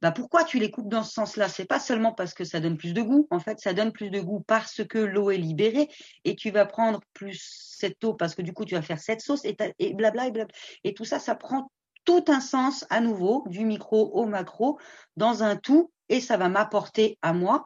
bah 0.00 0.10
pourquoi 0.10 0.42
tu 0.42 0.58
les 0.58 0.72
coupes 0.72 0.88
dans 0.88 1.04
ce 1.04 1.12
sens-là? 1.12 1.48
C'est 1.48 1.64
pas 1.64 1.78
seulement 1.78 2.12
parce 2.12 2.34
que 2.34 2.42
ça 2.42 2.58
donne 2.58 2.76
plus 2.76 2.92
de 2.92 3.02
goût. 3.02 3.28
En 3.30 3.38
fait, 3.38 3.60
ça 3.60 3.72
donne 3.72 3.92
plus 3.92 4.10
de 4.10 4.20
goût 4.20 4.40
parce 4.40 4.82
que 4.84 4.98
l'eau 4.98 5.30
est 5.30 5.36
libérée 5.36 5.88
et 6.24 6.34
tu 6.34 6.50
vas 6.50 6.66
prendre 6.66 7.00
plus 7.12 7.40
cette 7.78 8.02
eau 8.02 8.12
parce 8.12 8.34
que 8.34 8.42
du 8.42 8.52
coup 8.52 8.64
tu 8.64 8.74
vas 8.74 8.82
faire 8.82 8.98
cette 8.98 9.20
sauce 9.20 9.44
et, 9.44 9.56
et 9.78 9.94
blabla 9.94 10.26
et 10.26 10.32
blabla. 10.32 10.52
Et 10.82 10.92
tout 10.94 11.04
ça, 11.04 11.20
ça 11.20 11.36
prend 11.36 11.70
tout 12.04 12.24
un 12.26 12.40
sens 12.40 12.84
à 12.90 13.00
nouveau 13.00 13.44
du 13.46 13.64
micro 13.64 14.10
au 14.14 14.26
macro 14.26 14.76
dans 15.16 15.44
un 15.44 15.54
tout 15.54 15.92
et 16.08 16.20
ça 16.20 16.36
va 16.36 16.48
m'apporter 16.48 17.16
à 17.22 17.32
moi. 17.32 17.64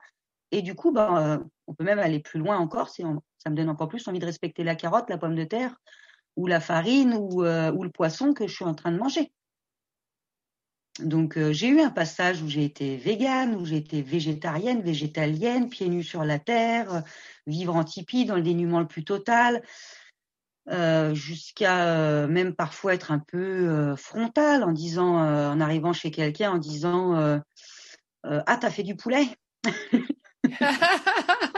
Et 0.51 0.61
du 0.61 0.75
coup, 0.75 0.93
bah, 0.93 1.41
on 1.67 1.75
peut 1.75 1.85
même 1.85 1.99
aller 1.99 2.21
plus 2.21 2.39
loin 2.39 2.59
encore. 2.59 2.89
Si 2.91 3.03
ça 3.39 3.51
me 3.51 3.57
donne 3.57 3.69
encore 3.69 3.89
plus 3.89 4.07
envie 4.09 4.19
de 4.19 4.27
respecter 4.27 4.65
la 4.65 4.75
carotte, 4.75 5.11
la 5.11 5.19
pomme 5.19 5.35
de 5.35 5.45
terre 5.45 5.77
ou 6.37 6.47
la 6.47 6.61
farine 6.61 7.15
ou, 7.15 7.45
euh, 7.45 7.73
le 7.73 7.91
poisson 7.91 8.33
que 8.33 8.47
je 8.47 8.55
suis 8.55 8.65
en 8.65 8.75
train 8.75 8.93
de 8.93 8.99
manger. 8.99 9.33
Donc 11.01 11.37
euh, 11.37 11.53
j'ai 11.53 11.69
eu 11.69 11.81
un 11.81 11.91
passage 11.91 12.43
où 12.43 12.49
j'ai 12.49 12.65
été 12.65 12.97
végane, 12.97 13.55
où 13.55 13.67
j'ai 13.67 13.77
été 13.77 14.01
végétarienne, 14.01 14.83
végétalienne, 14.83 15.69
pieds 15.69 15.89
nus 15.89 16.05
sur 16.05 16.25
la 16.25 16.39
terre, 16.39 17.03
vivre 17.47 17.77
en 17.77 17.85
tipi 17.85 18.25
dans 18.25 18.37
le 18.37 18.43
dénuement 18.43 18.81
le 18.81 18.87
plus 18.87 19.05
total, 19.05 19.63
euh, 20.71 21.15
jusqu'à 21.15 22.27
même 22.27 22.55
parfois 22.55 22.95
être 22.95 23.13
un 23.13 23.19
peu 23.19 23.95
frontale 23.97 24.65
en 24.65 24.73
disant, 24.73 25.17
en 25.17 25.61
arrivant 25.61 25.93
chez 25.93 26.11
quelqu'un, 26.11 26.53
en 26.53 26.59
disant 26.59 27.41
ah 28.25 28.57
t'as 28.57 28.71
fait 28.71 28.83
du 28.83 28.97
poulet. 28.97 29.27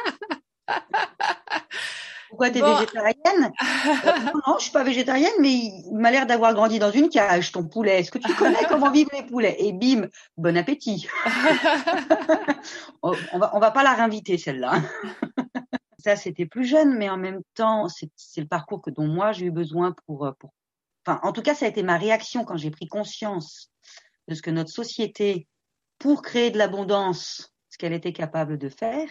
Pourquoi 2.28 2.50
tu 2.50 2.58
es 2.58 2.62
végétarienne 2.62 3.52
euh, 4.06 4.12
Non, 4.46 4.58
je 4.58 4.64
suis 4.64 4.72
pas 4.72 4.84
végétarienne, 4.84 5.32
mais 5.40 5.52
il 5.52 5.94
m'a 5.94 6.10
l'air 6.10 6.26
d'avoir 6.26 6.52
grandi 6.54 6.78
dans 6.78 6.90
une 6.90 7.08
cage, 7.08 7.52
ton 7.52 7.66
poulet. 7.66 8.00
Est-ce 8.00 8.10
que 8.10 8.18
tu 8.18 8.34
connais 8.34 8.64
comment 8.68 8.90
vivent 8.90 9.08
les 9.12 9.22
poulets? 9.22 9.56
Et 9.58 9.72
bim, 9.72 10.08
bon 10.36 10.56
appétit. 10.56 11.08
on, 13.02 13.12
va, 13.38 13.50
on 13.54 13.58
va 13.58 13.70
pas 13.70 13.82
la 13.82 13.94
réinviter 13.94 14.36
celle-là. 14.36 14.82
Ça, 15.98 16.16
c'était 16.16 16.46
plus 16.46 16.64
jeune, 16.64 16.96
mais 16.96 17.08
en 17.08 17.16
même 17.16 17.40
temps, 17.54 17.88
c'est 17.88 18.40
le 18.40 18.46
parcours 18.46 18.82
que 18.82 18.90
dont 18.90 19.06
moi 19.06 19.32
j'ai 19.32 19.46
eu 19.46 19.50
besoin 19.50 19.94
pour, 20.06 20.30
pour. 20.38 20.50
Enfin, 21.06 21.20
en 21.22 21.32
tout 21.32 21.42
cas, 21.42 21.54
ça 21.54 21.64
a 21.64 21.68
été 21.68 21.82
ma 21.82 21.96
réaction 21.96 22.44
quand 22.44 22.56
j'ai 22.56 22.70
pris 22.70 22.86
conscience 22.86 23.70
de 24.28 24.34
ce 24.34 24.42
que 24.42 24.50
notre 24.50 24.70
société, 24.70 25.48
pour 25.98 26.22
créer 26.22 26.50
de 26.50 26.58
l'abondance, 26.58 27.54
ce 27.70 27.78
qu'elle 27.78 27.94
était 27.94 28.12
capable 28.12 28.58
de 28.58 28.68
faire, 28.68 29.08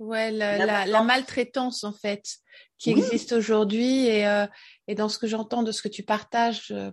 Ouais, 0.00 0.30
la, 0.30 0.86
la, 0.86 1.02
maltraitance 1.02 1.84
en 1.84 1.92
fait 1.92 2.24
qui 2.78 2.88
existe 2.88 3.32
aujourd'hui 3.32 4.06
et, 4.06 4.26
euh, 4.26 4.46
et, 4.88 4.94
dans 4.94 5.10
ce 5.10 5.18
que 5.18 5.26
j'entends 5.26 5.62
de 5.62 5.72
ce 5.72 5.82
que 5.82 5.88
tu 5.88 6.02
partages 6.02 6.70
euh, 6.70 6.90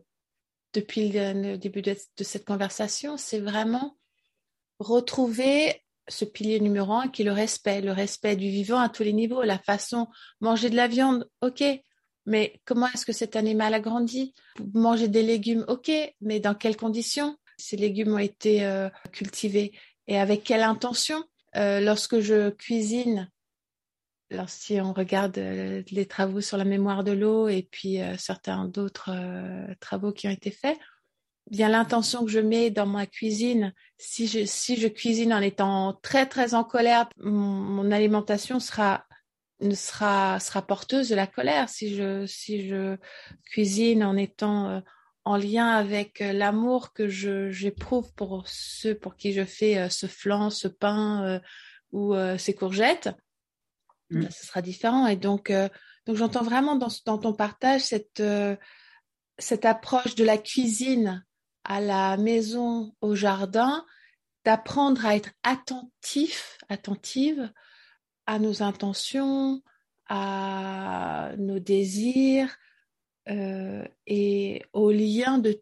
depuis 0.74 1.10
le, 1.14 1.56
début 1.56 1.82
de, 1.82 1.96
cette 2.20 2.44
conversation, 2.44 3.16
c'est 3.16 3.40
vraiment 3.40 3.98
retrouver 4.80 5.82
ce 6.10 6.26
pilier 6.26 6.60
numéro 6.60 6.92
un 6.92 7.08
qui 7.08 7.22
est 7.22 7.26
le 7.26 7.32
respect, 7.32 7.80
le 7.80 7.94
respect 7.94 8.36
du 8.36 8.50
vivant 8.50 8.80
à 8.80 8.90
tous 8.90 9.04
les 9.04 9.14
niveaux, 9.14 9.42
la 9.42 9.58
façon 9.58 10.08
manger 10.42 10.70
de 10.70 10.76
la 10.76 10.90
viande, 10.90 11.30
ok, 11.42 11.64
mais 12.26 12.60
comment 12.66 12.88
est-ce 12.88 13.06
que 13.06 13.14
cet 13.14 13.38
animal 13.38 13.74
a 13.74 13.80
grandi? 13.80 14.34
Manger 14.74 15.08
des 15.08 15.24
légumes, 15.24 15.64
ok, 15.70 15.90
mais 16.20 16.42
dans 16.42 16.56
quelles 16.56 16.76
conditions? 16.76 17.38
Ces 17.58 17.78
légumes 17.78 18.16
ont 18.16 18.20
été 18.20 18.66
euh, 18.66 18.90
cultivés 19.14 19.72
et 20.08 20.20
avec 20.20 20.44
quelle 20.44 20.64
intention? 20.64 21.24
Euh, 21.56 21.80
lorsque 21.80 22.20
je 22.20 22.50
cuisine, 22.50 23.30
lorsque 24.30 24.74
on 24.76 24.94
regarde 24.94 25.38
euh, 25.38 25.82
les 25.92 26.06
travaux 26.06 26.42
sur 26.42 26.58
la 26.58 26.66
mémoire 26.66 27.04
de 27.04 27.12
l'eau 27.12 27.48
et 27.48 27.68
puis 27.72 28.02
euh, 28.02 28.18
certains 28.18 28.66
d'autres 28.66 29.12
travaux 29.80 30.12
qui 30.12 30.28
ont 30.28 30.32
été 30.32 30.52
faits, 30.52 30.78
bien 31.50 31.70
l'intention 31.70 32.26
que 32.26 32.32
je 32.32 32.40
mets 32.40 32.70
dans 32.70 32.86
ma 32.86 33.06
cuisine, 33.06 33.74
si 33.98 34.28
je, 34.28 34.46
si 34.46 34.78
je 34.78 34.88
cuisine 34.88 35.34
en 35.34 35.42
étant 35.42 35.94
très 36.02 36.26
très 36.26 36.54
en 36.54 36.64
colère, 36.64 37.08
mon, 37.18 37.92
alimentation 37.92 38.60
sera 38.60 39.06
sera 39.74 40.40
sera 40.40 40.62
porteuse 40.62 41.10
de 41.10 41.16
la 41.16 41.26
colère. 41.26 41.70
Si 41.70 41.96
je 41.96 42.26
si 42.28 42.68
je 42.68 42.98
cuisine 43.46 44.04
en 44.04 44.16
étant 44.18 44.84
en 45.28 45.36
lien 45.36 45.68
avec 45.68 46.22
euh, 46.22 46.32
l'amour 46.32 46.94
que 46.94 47.10
j'éprouve 47.10 48.14
pour 48.14 48.44
ceux 48.48 48.96
pour 48.96 49.18
qui 49.18 49.34
je 49.34 49.44
fais 49.44 49.78
euh, 49.78 49.90
ce 49.90 50.08
flan, 50.08 50.50
ce 50.50 50.70
pain 50.70 51.24
euh, 51.26 51.40
ou 51.92 52.14
ces 52.38 52.54
courgettes, 52.54 53.10
mm. 54.10 54.22
ben, 54.22 54.32
ce 54.32 54.46
sera 54.46 54.62
différent. 54.62 55.08
Et 55.08 55.16
donc, 55.16 55.52
donc 56.06 56.16
j'entends 56.16 56.44
vraiment 56.44 56.76
dans, 56.76 56.90
dans, 57.06 57.18
ton 57.18 57.34
partage 57.34 57.82
cette, 57.82 58.22
cette 59.38 59.66
approche 59.66 60.16
de 60.16 60.26
la 60.26 60.38
cuisine 60.38 61.26
à 61.64 61.80
la 61.80 62.18
maison, 62.18 62.94
au 63.00 63.16
jardin, 63.16 63.86
d'apprendre 64.44 65.06
à 65.06 65.16
être 65.16 65.32
attentif, 65.44 66.58
attentive 66.68 67.52
à 68.26 68.38
nos 68.38 68.64
intentions, 68.64 69.62
à 70.10 71.32
nos 71.38 71.60
désirs, 71.60 72.58
euh, 73.30 73.86
et 74.06 74.64
au 74.74 74.92
lien 74.92 75.38
de 75.38 75.62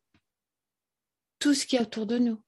tout 1.40 1.54
ce 1.54 1.66
qui 1.66 1.76
est 1.76 1.82
autour 1.82 2.06
de 2.06 2.18
nous. 2.18 2.42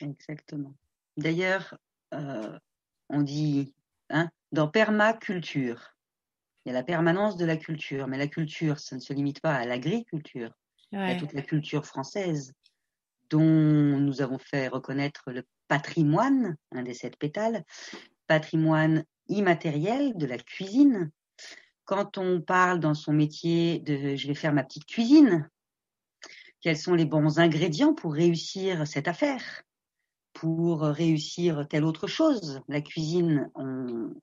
Exactement. 0.00 0.74
D'ailleurs, 1.16 1.76
euh, 2.14 2.58
on 3.08 3.22
dit 3.22 3.74
hein, 4.08 4.30
dans 4.52 4.68
permaculture, 4.68 5.96
il 6.64 6.68
y 6.68 6.70
a 6.70 6.74
la 6.74 6.84
permanence 6.84 7.36
de 7.36 7.44
la 7.44 7.56
culture, 7.56 8.06
mais 8.06 8.18
la 8.18 8.28
culture, 8.28 8.78
ça 8.78 8.96
ne 8.96 9.00
se 9.00 9.12
limite 9.12 9.40
pas 9.40 9.54
à 9.54 9.66
l'agriculture. 9.66 10.52
Il 10.92 10.98
y 10.98 11.02
a 11.02 11.16
toute 11.16 11.32
la 11.32 11.42
culture 11.42 11.86
française 11.86 12.52
dont 13.30 13.40
nous 13.40 14.22
avons 14.22 14.38
fait 14.38 14.66
reconnaître 14.68 15.30
le 15.30 15.44
patrimoine, 15.68 16.56
un 16.72 16.82
des 16.82 16.94
sept 16.94 17.16
pétales, 17.16 17.64
patrimoine 18.26 19.04
immatériel 19.28 20.16
de 20.16 20.26
la 20.26 20.36
cuisine, 20.36 21.10
quand 21.90 22.18
on 22.18 22.40
parle 22.40 22.78
dans 22.78 22.94
son 22.94 23.12
métier 23.12 23.80
de 23.80 24.14
je 24.14 24.28
vais 24.28 24.34
faire 24.34 24.52
ma 24.52 24.62
petite 24.62 24.86
cuisine, 24.86 25.50
quels 26.60 26.76
sont 26.76 26.94
les 26.94 27.04
bons 27.04 27.40
ingrédients 27.40 27.94
pour 27.94 28.14
réussir 28.14 28.86
cette 28.86 29.08
affaire, 29.08 29.64
pour 30.32 30.82
réussir 30.82 31.66
telle 31.68 31.82
autre 31.82 32.06
chose. 32.06 32.60
La 32.68 32.80
cuisine, 32.80 33.50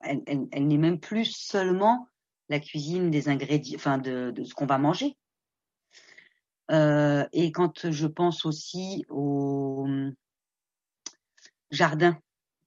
elle, 0.00 0.66
n'est 0.66 0.78
même 0.78 0.98
plus 0.98 1.26
seulement 1.26 2.08
la 2.48 2.58
cuisine 2.58 3.10
des 3.10 3.28
ingrédients, 3.28 3.76
enfin 3.76 3.98
de, 3.98 4.32
ce 4.44 4.54
qu'on 4.54 4.64
va 4.64 4.78
manger. 4.78 5.18
Euh, 6.70 7.26
et 7.34 7.52
quand 7.52 7.90
je 7.90 8.06
pense 8.06 8.46
aussi 8.46 9.04
au 9.10 9.86
jardin, 11.70 12.18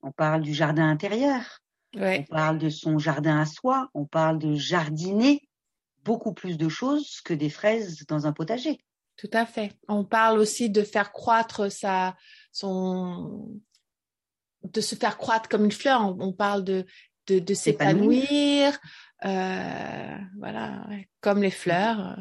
on 0.03 0.11
parle 0.11 0.43
du 0.43 0.53
jardin 0.53 0.87
intérieur. 0.87 1.61
On 1.95 2.23
parle 2.23 2.57
de 2.57 2.69
son 2.69 2.97
jardin 2.99 3.39
à 3.39 3.45
soi, 3.45 3.89
on 3.93 4.05
parle 4.05 4.39
de 4.39 4.55
jardiner 4.55 5.41
beaucoup 6.03 6.33
plus 6.33 6.57
de 6.57 6.69
choses 6.69 7.21
que 7.21 7.33
des 7.33 7.49
fraises 7.49 8.05
dans 8.07 8.27
un 8.27 8.33
potager. 8.33 8.79
Tout 9.17 9.29
à 9.33 9.45
fait. 9.45 9.73
On 9.87 10.03
parle 10.03 10.39
aussi 10.39 10.69
de 10.69 10.83
faire 10.83 11.11
croître 11.11 11.71
sa, 11.71 12.15
son, 12.51 13.61
de 14.63 14.81
se 14.81 14.95
faire 14.95 15.17
croître 15.17 15.49
comme 15.49 15.65
une 15.65 15.71
fleur. 15.71 16.01
On, 16.19 16.33
parle 16.33 16.63
de, 16.63 16.85
de, 17.27 17.53
s'épanouir, 17.53 18.79
euh, 19.25 20.17
voilà, 20.39 20.87
comme 21.19 21.41
les 21.41 21.51
fleurs. 21.51 22.17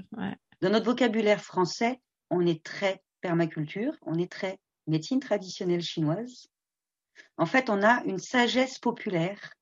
Dans 0.61 0.71
notre 0.71 0.87
vocabulaire 0.87 1.43
français, 1.43 2.01
on 2.29 2.45
est 2.47 2.63
très 2.63 3.03
permaculture, 3.21 3.95
on 4.03 4.19
est 4.19 4.31
très 4.31 4.59
médecine 4.87 5.21
traditionnelle 5.21 5.83
chinoise. 5.83 6.49
En 7.37 7.47
fait, 7.47 7.71
on 7.71 7.83
a 7.83 8.03
une 8.05 8.19
sagesse 8.19 8.79
populaire 8.79 9.55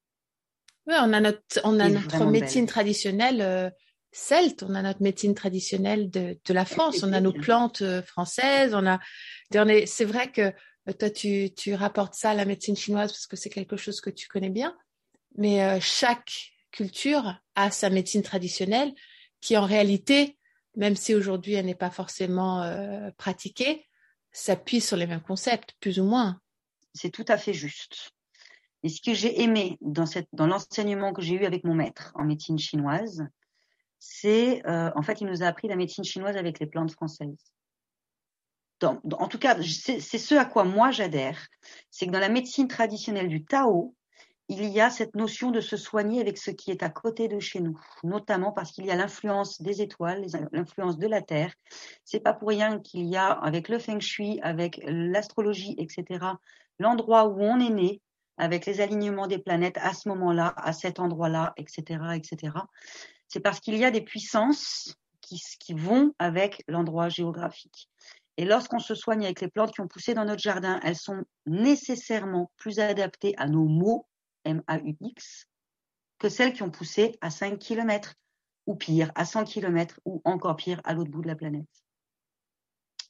oui, 0.88 0.94
on 0.98 1.12
a 1.12 1.20
notre, 1.20 1.60
on 1.64 1.78
a 1.80 1.88
notre 1.90 2.24
médecine 2.24 2.66
traditionnelle 2.66 3.42
euh, 3.42 3.70
celte, 4.10 4.62
on 4.62 4.74
a 4.74 4.80
notre 4.80 5.02
médecine 5.02 5.34
traditionnelle 5.34 6.10
de, 6.10 6.38
de 6.42 6.54
la 6.54 6.64
France, 6.64 7.02
on 7.02 7.12
a 7.12 7.20
nos 7.20 7.34
plantes 7.34 7.82
euh, 7.82 8.00
françaises, 8.02 8.74
on 8.74 8.86
a, 8.86 8.98
c'est 9.86 10.06
vrai 10.06 10.32
que 10.32 10.40
euh, 10.88 10.92
toi 10.98 11.10
tu, 11.10 11.50
tu 11.54 11.74
rapportes 11.74 12.14
ça 12.14 12.30
à 12.30 12.34
la 12.34 12.46
médecine 12.46 12.74
chinoise 12.74 13.12
parce 13.12 13.26
que 13.26 13.36
c'est 13.36 13.50
quelque 13.50 13.76
chose 13.76 14.00
que 14.00 14.08
tu 14.08 14.28
connais 14.28 14.48
bien, 14.48 14.74
mais 15.36 15.78
chaque 15.80 16.54
culture 16.70 17.38
a 17.54 17.70
sa 17.70 17.90
médecine 17.90 18.22
traditionnelle 18.22 18.94
qui 19.42 19.58
en 19.58 19.66
réalité, 19.66 20.38
même 20.74 20.96
si 20.96 21.14
aujourd'hui 21.14 21.52
elle 21.52 21.66
n'est 21.66 21.74
pas 21.74 21.90
forcément 21.90 22.64
pratiquée, 23.18 23.86
s'appuie 24.32 24.80
sur 24.80 24.96
les 24.96 25.06
mêmes 25.06 25.20
concepts, 25.20 25.74
plus 25.80 26.00
ou 26.00 26.04
moins. 26.04 26.40
C'est 26.94 27.10
tout 27.10 27.26
à 27.28 27.36
fait 27.36 27.52
juste. 27.52 28.12
Et 28.82 28.88
ce 28.88 29.00
que 29.00 29.14
j'ai 29.14 29.42
aimé 29.42 29.76
dans, 29.80 30.06
cette, 30.06 30.28
dans 30.32 30.46
l'enseignement 30.46 31.12
que 31.12 31.22
j'ai 31.22 31.34
eu 31.34 31.44
avec 31.44 31.64
mon 31.64 31.74
maître 31.74 32.12
en 32.14 32.24
médecine 32.24 32.58
chinoise, 32.58 33.26
c'est, 33.98 34.64
euh, 34.66 34.90
en 34.94 35.02
fait, 35.02 35.20
il 35.20 35.26
nous 35.26 35.42
a 35.42 35.46
appris 35.46 35.68
la 35.68 35.76
médecine 35.76 36.04
chinoise 36.04 36.36
avec 36.36 36.60
les 36.60 36.66
plantes 36.66 36.92
françaises. 36.92 37.52
en 38.82 39.28
tout 39.28 39.38
cas, 39.38 39.60
c'est, 39.62 40.00
c'est 40.00 40.18
ce 40.18 40.36
à 40.36 40.44
quoi 40.44 40.64
moi 40.64 40.90
j'adhère. 40.92 41.48
C'est 41.90 42.06
que 42.06 42.12
dans 42.12 42.20
la 42.20 42.28
médecine 42.28 42.68
traditionnelle 42.68 43.28
du 43.28 43.44
Tao, 43.44 43.96
il 44.48 44.64
y 44.64 44.80
a 44.80 44.88
cette 44.88 45.14
notion 45.14 45.50
de 45.50 45.60
se 45.60 45.76
soigner 45.76 46.20
avec 46.20 46.38
ce 46.38 46.50
qui 46.50 46.70
est 46.70 46.82
à 46.82 46.88
côté 46.88 47.28
de 47.28 47.38
chez 47.38 47.60
nous, 47.60 47.78
notamment 48.02 48.50
parce 48.50 48.72
qu'il 48.72 48.86
y 48.86 48.90
a 48.90 48.96
l'influence 48.96 49.60
des 49.60 49.82
étoiles, 49.82 50.24
l'influence 50.52 50.96
de 50.96 51.06
la 51.06 51.20
Terre. 51.20 51.52
C'est 52.04 52.20
pas 52.20 52.32
pour 52.32 52.48
rien 52.48 52.80
qu'il 52.80 53.06
y 53.06 53.16
a, 53.16 53.26
avec 53.26 53.68
le 53.68 53.78
feng 53.78 54.00
shui, 54.00 54.40
avec 54.42 54.80
l'astrologie, 54.86 55.74
etc., 55.76 56.24
l'endroit 56.78 57.26
où 57.26 57.42
on 57.42 57.60
est 57.60 57.70
né, 57.70 58.00
avec 58.38 58.66
les 58.66 58.80
alignements 58.80 59.26
des 59.26 59.38
planètes 59.38 59.78
à 59.78 59.92
ce 59.92 60.08
moment-là, 60.08 60.54
à 60.56 60.72
cet 60.72 61.00
endroit-là, 61.00 61.52
etc., 61.56 62.00
etc. 62.14 62.56
C'est 63.28 63.40
parce 63.40 63.60
qu'il 63.60 63.76
y 63.76 63.84
a 63.84 63.90
des 63.90 64.00
puissances 64.00 64.94
qui, 65.20 65.74
vont 65.74 66.14
avec 66.18 66.64
l'endroit 66.68 67.10
géographique. 67.10 67.90
Et 68.38 68.46
lorsqu'on 68.46 68.78
se 68.78 68.94
soigne 68.94 69.24
avec 69.24 69.40
les 69.40 69.48
plantes 69.48 69.72
qui 69.72 69.80
ont 69.80 69.88
poussé 69.88 70.14
dans 70.14 70.24
notre 70.24 70.40
jardin, 70.40 70.80
elles 70.82 70.96
sont 70.96 71.24
nécessairement 71.44 72.50
plus 72.56 72.78
adaptées 72.78 73.34
à 73.36 73.46
nos 73.46 73.66
maux 73.66 74.06
MAUX, 74.46 75.46
que 76.18 76.28
celles 76.28 76.54
qui 76.54 76.62
ont 76.62 76.70
poussé 76.70 77.18
à 77.20 77.30
5 77.30 77.58
km, 77.58 78.14
ou 78.66 78.76
pire, 78.76 79.12
à 79.14 79.24
100 79.24 79.44
km, 79.44 80.00
ou 80.04 80.22
encore 80.24 80.56
pire, 80.56 80.80
à 80.84 80.94
l'autre 80.94 81.10
bout 81.10 81.22
de 81.22 81.26
la 81.26 81.34
planète. 81.34 81.66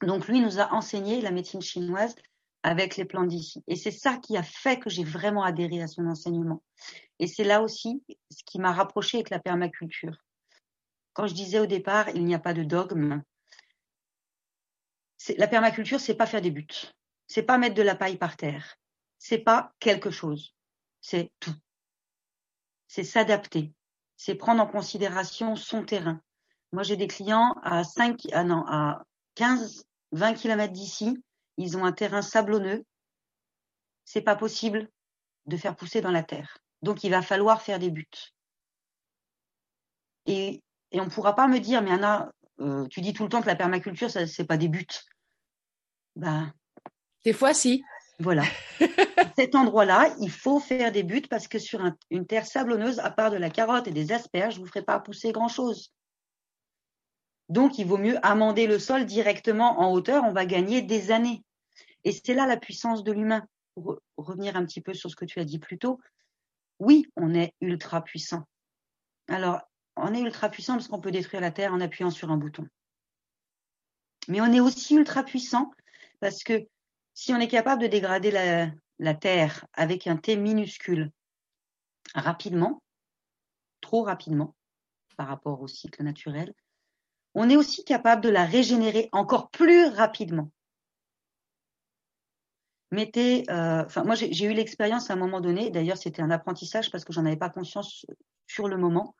Donc 0.02 0.28
lui 0.28 0.40
nous 0.40 0.60
a 0.60 0.72
enseigné 0.72 1.20
la 1.20 1.30
médecine 1.30 1.60
chinoise 1.62 2.14
avec 2.62 2.96
les 2.96 3.04
plantes 3.04 3.28
d'ici. 3.28 3.62
Et 3.66 3.76
c'est 3.76 3.90
ça 3.90 4.16
qui 4.16 4.36
a 4.36 4.42
fait 4.42 4.78
que 4.78 4.90
j'ai 4.90 5.04
vraiment 5.04 5.42
adhéré 5.42 5.82
à 5.82 5.86
son 5.86 6.06
enseignement. 6.06 6.62
Et 7.18 7.26
c'est 7.26 7.44
là 7.44 7.62
aussi 7.62 8.02
ce 8.30 8.42
qui 8.44 8.58
m'a 8.58 8.72
rapproché 8.72 9.18
avec 9.18 9.30
la 9.30 9.38
permaculture. 9.38 10.16
Quand 11.12 11.26
je 11.26 11.34
disais 11.34 11.58
au 11.58 11.66
départ, 11.66 12.08
il 12.10 12.24
n'y 12.24 12.34
a 12.34 12.38
pas 12.38 12.54
de 12.54 12.62
dogme, 12.62 13.22
la 15.36 15.48
permaculture, 15.48 16.00
c'est 16.00 16.14
pas 16.14 16.26
faire 16.26 16.40
des 16.40 16.52
buts. 16.52 16.66
C'est 17.26 17.42
pas 17.42 17.58
mettre 17.58 17.74
de 17.74 17.82
la 17.82 17.96
paille 17.96 18.16
par 18.16 18.36
terre. 18.36 18.76
C'est 19.18 19.38
pas 19.38 19.72
quelque 19.80 20.10
chose 20.10 20.54
c'est 21.00 21.32
tout. 21.40 21.54
C'est 22.86 23.04
s'adapter. 23.04 23.72
C'est 24.16 24.34
prendre 24.34 24.62
en 24.62 24.66
considération 24.66 25.56
son 25.56 25.84
terrain. 25.84 26.20
Moi, 26.72 26.82
j'ai 26.82 26.96
des 26.96 27.06
clients 27.06 27.54
à 27.62 27.84
5, 27.84 28.26
ah 28.32 28.44
non, 28.44 28.64
à 28.66 29.04
15, 29.36 29.86
20 30.12 30.34
km 30.34 30.72
d'ici. 30.72 31.22
Ils 31.58 31.76
ont 31.76 31.84
un 31.84 31.92
terrain 31.92 32.22
sablonneux. 32.22 32.84
C'est 34.04 34.22
pas 34.22 34.36
possible 34.36 34.88
de 35.44 35.56
faire 35.58 35.76
pousser 35.76 36.00
dans 36.00 36.10
la 36.10 36.22
terre. 36.22 36.58
Donc, 36.80 37.04
il 37.04 37.10
va 37.10 37.20
falloir 37.20 37.60
faire 37.60 37.78
des 37.78 37.90
buts. 37.90 38.06
Et, 40.24 40.62
et 40.92 41.00
on 41.00 41.04
ne 41.04 41.10
pourra 41.10 41.34
pas 41.34 41.48
me 41.48 41.58
dire, 41.58 41.82
mais 41.82 41.90
Anna, 41.90 42.32
euh, 42.60 42.86
tu 42.86 43.00
dis 43.00 43.12
tout 43.12 43.24
le 43.24 43.28
temps 43.28 43.42
que 43.42 43.46
la 43.46 43.56
permaculture, 43.56 44.10
ce 44.10 44.20
n'est 44.20 44.46
pas 44.46 44.56
des 44.56 44.68
buts. 44.68 44.86
Ben, 46.16 46.52
des 47.24 47.32
fois, 47.32 47.52
si. 47.54 47.84
Voilà. 48.20 48.44
cet 49.36 49.54
endroit-là, 49.54 50.14
il 50.20 50.30
faut 50.30 50.58
faire 50.58 50.90
des 50.90 51.02
buts 51.02 51.26
parce 51.28 51.46
que 51.46 51.58
sur 51.58 51.80
une 52.10 52.26
terre 52.26 52.46
sablonneuse, 52.46 52.98
à 53.00 53.10
part 53.10 53.30
de 53.30 53.36
la 53.36 53.50
carotte 53.50 53.86
et 53.86 53.92
des 53.92 54.12
asperges, 54.12 54.56
vous 54.56 54.64
ne 54.64 54.68
ferez 54.68 54.82
pas 54.82 54.98
pousser 54.98 55.32
grand-chose. 55.32 55.92
Donc, 57.48 57.78
il 57.78 57.86
vaut 57.86 57.98
mieux 57.98 58.18
amender 58.26 58.66
le 58.66 58.78
sol 58.78 59.06
directement 59.06 59.80
en 59.80 59.92
hauteur. 59.92 60.24
On 60.24 60.32
va 60.32 60.44
gagner 60.44 60.82
des 60.82 61.10
années. 61.10 61.42
Et 62.08 62.12
c'est 62.12 62.32
là 62.32 62.46
la 62.46 62.56
puissance 62.56 63.04
de 63.04 63.12
l'humain. 63.12 63.46
Pour 63.74 64.00
revenir 64.16 64.56
un 64.56 64.64
petit 64.64 64.80
peu 64.80 64.94
sur 64.94 65.10
ce 65.10 65.14
que 65.14 65.26
tu 65.26 65.40
as 65.40 65.44
dit 65.44 65.58
plus 65.58 65.78
tôt, 65.78 66.00
oui, 66.78 67.06
on 67.16 67.34
est 67.34 67.52
ultra 67.60 68.02
puissant. 68.02 68.44
Alors, 69.28 69.60
on 69.94 70.14
est 70.14 70.20
ultra 70.20 70.48
puissant 70.48 70.72
parce 70.72 70.88
qu'on 70.88 71.00
peut 71.00 71.10
détruire 71.10 71.42
la 71.42 71.50
Terre 71.50 71.74
en 71.74 71.82
appuyant 71.82 72.10
sur 72.10 72.30
un 72.30 72.38
bouton. 72.38 72.66
Mais 74.26 74.40
on 74.40 74.50
est 74.54 74.60
aussi 74.60 74.94
ultra 74.94 75.22
puissant 75.22 75.70
parce 76.18 76.42
que 76.42 76.66
si 77.12 77.34
on 77.34 77.40
est 77.40 77.48
capable 77.48 77.82
de 77.82 77.88
dégrader 77.88 78.30
la, 78.30 79.14
Terre 79.14 79.66
avec 79.74 80.06
un 80.06 80.16
T 80.16 80.36
minuscule 80.36 81.12
rapidement, 82.14 82.82
trop 83.82 84.02
rapidement 84.02 84.56
par 85.18 85.28
rapport 85.28 85.60
au 85.60 85.68
cycle 85.68 86.02
naturel, 86.02 86.54
on 87.34 87.50
est 87.50 87.56
aussi 87.56 87.84
capable 87.84 88.22
de 88.22 88.30
la 88.30 88.46
régénérer 88.46 89.10
encore 89.12 89.50
plus 89.50 89.88
rapidement. 89.88 90.50
Mettez, 92.90 93.44
euh, 93.50 93.84
enfin 93.84 94.02
moi 94.04 94.14
j'ai 94.14 94.44
eu 94.46 94.54
l'expérience 94.54 95.10
à 95.10 95.14
un 95.14 95.16
moment 95.16 95.40
donné. 95.40 95.70
D'ailleurs 95.70 95.98
c'était 95.98 96.22
un 96.22 96.30
apprentissage 96.30 96.90
parce 96.90 97.04
que 97.04 97.12
j'en 97.12 97.26
avais 97.26 97.36
pas 97.36 97.50
conscience 97.50 98.06
sur 98.46 98.68
le 98.68 98.76
moment. 98.76 99.14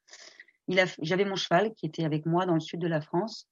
J'avais 1.01 1.25
mon 1.25 1.37
cheval 1.37 1.75
qui 1.75 1.87
était 1.87 2.05
avec 2.05 2.27
moi 2.27 2.47
dans 2.47 2.55
le 2.55 2.61
sud 2.61 2.81
de 2.81 2.89
la 2.89 3.01
France 3.01 3.49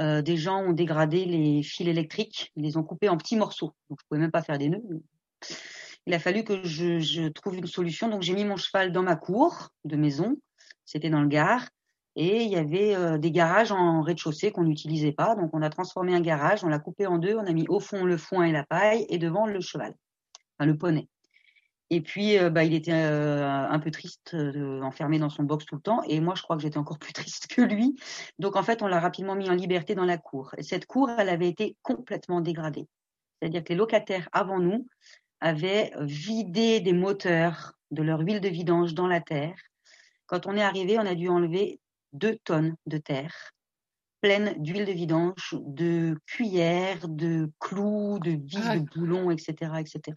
euh, 0.00 0.22
des 0.22 0.36
gens 0.36 0.60
ont 0.60 0.72
dégradé 0.72 1.24
les 1.24 1.62
fils 1.62 1.86
électriques, 1.86 2.52
ils 2.56 2.64
les 2.64 2.76
ont 2.76 2.82
coupés 2.82 3.08
en 3.08 3.16
petits 3.16 3.36
morceaux. 3.36 3.74
Donc 3.88 4.00
je 4.00 4.06
pouvais 4.08 4.20
même 4.20 4.32
pas 4.32 4.42
faire 4.42 4.58
des 4.58 4.68
nœuds. 4.68 4.82
Il 6.06 6.14
a 6.14 6.18
fallu 6.18 6.42
que 6.44 6.64
je, 6.64 7.28
trouve 7.28 7.56
une 7.56 7.66
solution. 7.66 8.08
Donc 8.08 8.22
j'ai 8.22 8.34
mis 8.34 8.44
mon 8.44 8.56
cheval 8.56 8.92
dans 8.92 9.02
ma 9.02 9.16
cour 9.16 9.70
de 9.84 9.96
maison. 9.96 10.36
C'était 10.84 11.10
dans 11.10 11.22
le 11.22 11.28
Gard. 11.28 11.68
Et 12.16 12.42
il 12.42 12.50
y 12.50 12.56
avait 12.56 12.94
euh, 12.94 13.18
des 13.18 13.30
garages 13.30 13.72
en 13.72 14.02
rez-de-chaussée 14.02 14.52
qu'on 14.52 14.64
n'utilisait 14.64 15.12
pas. 15.12 15.34
Donc 15.34 15.50
on 15.52 15.62
a 15.62 15.70
transformé 15.70 16.14
un 16.14 16.20
garage, 16.20 16.62
on 16.64 16.68
l'a 16.68 16.78
coupé 16.78 17.06
en 17.06 17.18
deux, 17.18 17.34
on 17.34 17.46
a 17.46 17.52
mis 17.52 17.66
au 17.68 17.80
fond 17.80 18.04
le 18.04 18.16
foin 18.16 18.44
et 18.44 18.52
la 18.52 18.64
paille 18.64 19.06
et 19.08 19.18
devant 19.18 19.46
le 19.46 19.60
cheval, 19.60 19.94
enfin 20.56 20.66
le 20.66 20.76
poney. 20.76 21.08
Et 21.90 22.00
puis, 22.00 22.38
euh, 22.38 22.50
bah, 22.50 22.64
il 22.64 22.72
était 22.72 22.92
euh, 22.92 23.46
un 23.46 23.78
peu 23.78 23.90
triste, 23.90 24.34
enfermé 24.82 25.18
dans 25.18 25.28
son 25.28 25.42
box 25.42 25.66
tout 25.66 25.76
le 25.76 25.80
temps. 25.82 26.02
Et 26.08 26.20
moi, 26.20 26.34
je 26.34 26.42
crois 26.42 26.56
que 26.56 26.62
j'étais 26.62 26.78
encore 26.78 26.98
plus 26.98 27.12
triste 27.12 27.46
que 27.48 27.60
lui. 27.60 27.94
Donc, 28.38 28.56
en 28.56 28.62
fait, 28.62 28.82
on 28.82 28.86
l'a 28.86 29.00
rapidement 29.00 29.34
mis 29.34 29.50
en 29.50 29.54
liberté 29.54 29.94
dans 29.94 30.06
la 30.06 30.16
cour. 30.18 30.54
Et 30.56 30.62
cette 30.62 30.86
cour, 30.86 31.10
elle 31.10 31.28
avait 31.28 31.48
été 31.48 31.76
complètement 31.82 32.40
dégradée. 32.40 32.88
C'est-à-dire 33.38 33.62
que 33.62 33.68
les 33.68 33.76
locataires 33.78 34.28
avant 34.32 34.58
nous 34.58 34.86
avaient 35.40 35.92
vidé 36.00 36.80
des 36.80 36.94
moteurs 36.94 37.74
de 37.90 38.02
leur 38.02 38.20
huile 38.20 38.40
de 38.40 38.48
vidange 38.48 38.94
dans 38.94 39.06
la 39.06 39.20
terre. 39.20 39.54
Quand 40.26 40.46
on 40.46 40.56
est 40.56 40.62
arrivé, 40.62 40.98
on 40.98 41.06
a 41.06 41.14
dû 41.14 41.28
enlever 41.28 41.80
deux 42.14 42.38
tonnes 42.44 42.74
de 42.86 42.98
terre 42.98 43.54
pleine 44.24 44.54
d'huile 44.56 44.86
de 44.86 44.92
vidange, 44.92 45.54
de 45.60 46.16
cuillères, 46.24 47.08
de 47.08 47.50
clous, 47.60 48.18
de 48.20 48.30
vis, 48.30 48.56
ah. 48.64 48.78
de 48.78 48.80
boulons, 48.80 49.30
etc., 49.30 49.72
etc. 49.78 50.16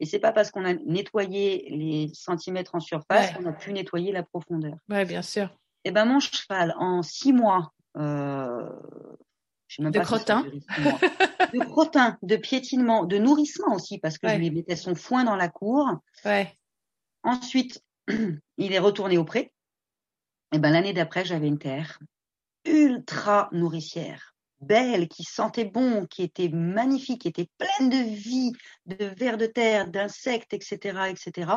Et 0.00 0.06
c'est 0.06 0.18
pas 0.18 0.32
parce 0.32 0.50
qu'on 0.50 0.64
a 0.64 0.74
nettoyé 0.74 1.68
les 1.70 2.10
centimètres 2.14 2.74
en 2.74 2.80
surface 2.80 3.32
qu'on 3.34 3.46
a 3.46 3.52
pu 3.52 3.72
nettoyer 3.72 4.10
la 4.10 4.24
profondeur. 4.24 4.74
Oui, 4.88 5.04
bien 5.04 5.22
sûr. 5.22 5.44
Et 5.84 5.90
eh 5.90 5.92
ben 5.92 6.04
mon 6.04 6.18
cheval, 6.18 6.74
en 6.78 7.04
six 7.04 7.32
mois, 7.32 7.72
euh, 7.96 8.68
je 9.68 9.82
même 9.82 9.92
de 9.92 10.00
crottin. 10.00 10.42
de 11.54 11.64
crottin, 11.64 12.18
de 12.22 12.34
piétinement, 12.34 13.04
de 13.04 13.18
nourrissement 13.18 13.72
aussi, 13.72 13.98
parce 13.98 14.18
que 14.18 14.28
je 14.28 14.34
lui 14.34 14.50
mettais 14.50 14.74
son 14.74 14.96
foin 14.96 15.22
dans 15.22 15.36
la 15.36 15.48
cour. 15.48 15.88
Ouais. 16.24 16.58
Ensuite, 17.22 17.84
il 18.08 18.72
est 18.72 18.80
retourné 18.80 19.16
au 19.16 19.24
pré. 19.24 19.52
Et 20.50 20.56
eh 20.56 20.58
ben 20.58 20.70
l'année 20.70 20.94
d'après, 20.94 21.24
j'avais 21.24 21.48
une 21.48 21.58
terre 21.58 21.98
ultra 22.64 23.48
nourricière 23.52 24.34
belle, 24.60 25.08
qui 25.08 25.24
sentait 25.24 25.64
bon, 25.64 26.06
qui 26.06 26.22
était 26.22 26.48
magnifique, 26.48 27.22
qui 27.22 27.28
était 27.28 27.48
pleine 27.58 27.90
de 27.90 28.10
vie, 28.14 28.52
de 28.86 29.04
vers 29.04 29.36
de 29.36 29.46
terre, 29.46 29.88
d'insectes, 29.88 30.52
etc., 30.52 31.10
etc., 31.10 31.52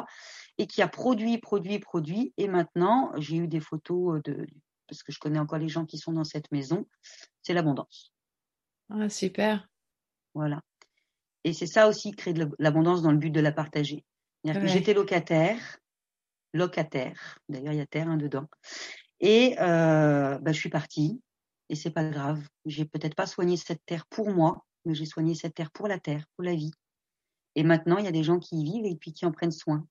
et 0.57 0.67
qui 0.67 0.81
a 0.81 0.87
produit, 0.87 1.37
produit, 1.37 1.79
produit. 1.79 2.33
Et 2.37 2.47
maintenant, 2.47 3.11
j'ai 3.17 3.37
eu 3.37 3.47
des 3.47 3.59
photos 3.59 4.21
de, 4.23 4.45
parce 4.87 5.03
que 5.03 5.11
je 5.11 5.19
connais 5.19 5.39
encore 5.39 5.59
les 5.59 5.69
gens 5.69 5.85
qui 5.85 5.97
sont 5.97 6.11
dans 6.11 6.23
cette 6.23 6.51
maison, 6.51 6.87
c'est 7.41 7.53
l'abondance. 7.53 8.13
Ah, 8.89 9.09
super. 9.09 9.67
Voilà. 10.33 10.61
Et 11.43 11.53
c'est 11.53 11.67
ça 11.67 11.87
aussi, 11.87 12.11
créer 12.11 12.33
de 12.33 12.49
l'abondance 12.59 13.01
dans 13.01 13.11
le 13.11 13.17
but 13.17 13.31
de 13.31 13.39
la 13.39 13.51
partager. 13.51 14.05
J'étais 14.43 14.93
locataire, 14.93 15.77
locataire, 16.54 17.39
d'ailleurs 17.49 17.74
il 17.74 17.78
y 17.78 17.82
a 17.82 17.86
terre 17.86 18.10
hein, 18.10 18.18
dedans, 18.18 18.47
et 19.20 19.56
euh, 19.60 20.38
bah, 20.39 20.52
je 20.52 20.60
suis 20.60 20.70
partie, 20.70 21.22
et 21.70 21.76
c'est 21.76 21.91
pas 21.91 22.04
grave. 22.04 22.41
J'ai 22.66 22.86
peut-être 22.86 23.16
pas 23.16 23.28
soigné 23.28 23.56
cette 23.56 23.86
terre 23.86 24.06
pour 24.08 24.30
moi, 24.30 24.66
mais 24.84 24.93
j'ai 24.93 25.06
soigné 25.06 25.36
cette 25.36 25.54
terre 25.54 25.72
pour 25.72 25.88
la 25.88 25.99
terre, 25.99 26.26
pour 26.36 26.43
la 26.43 26.54
vie. 26.54 26.72
Et 27.56 27.64
maintenant, 27.64 27.97
il 27.97 28.06
y 28.06 28.10
a 28.10 28.12
des 28.12 28.24
gens 28.24 28.39
qui 28.39 28.60
y 28.60 28.64
vivent 28.64 28.86
et 28.86 28.95
puis 28.95 29.14
qui 29.14 29.26
en 29.26 29.32
prennent 29.32 29.52
soin. 29.52 29.86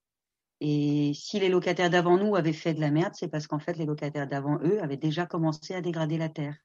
Et 0.60 1.12
si 1.14 1.40
les 1.40 1.48
locataires 1.48 1.88
d'avant 1.88 2.18
nous 2.18 2.36
avaient 2.36 2.52
fait 2.52 2.74
de 2.74 2.80
la 2.80 2.90
merde, 2.90 3.14
c'est 3.14 3.28
parce 3.28 3.46
qu'en 3.46 3.58
fait, 3.58 3.78
les 3.78 3.86
locataires 3.86 4.26
d'avant 4.26 4.58
eux 4.62 4.82
avaient 4.82 4.98
déjà 4.98 5.26
commencé 5.26 5.74
à 5.74 5.80
dégrader 5.80 6.18
la 6.18 6.28
terre. 6.28 6.56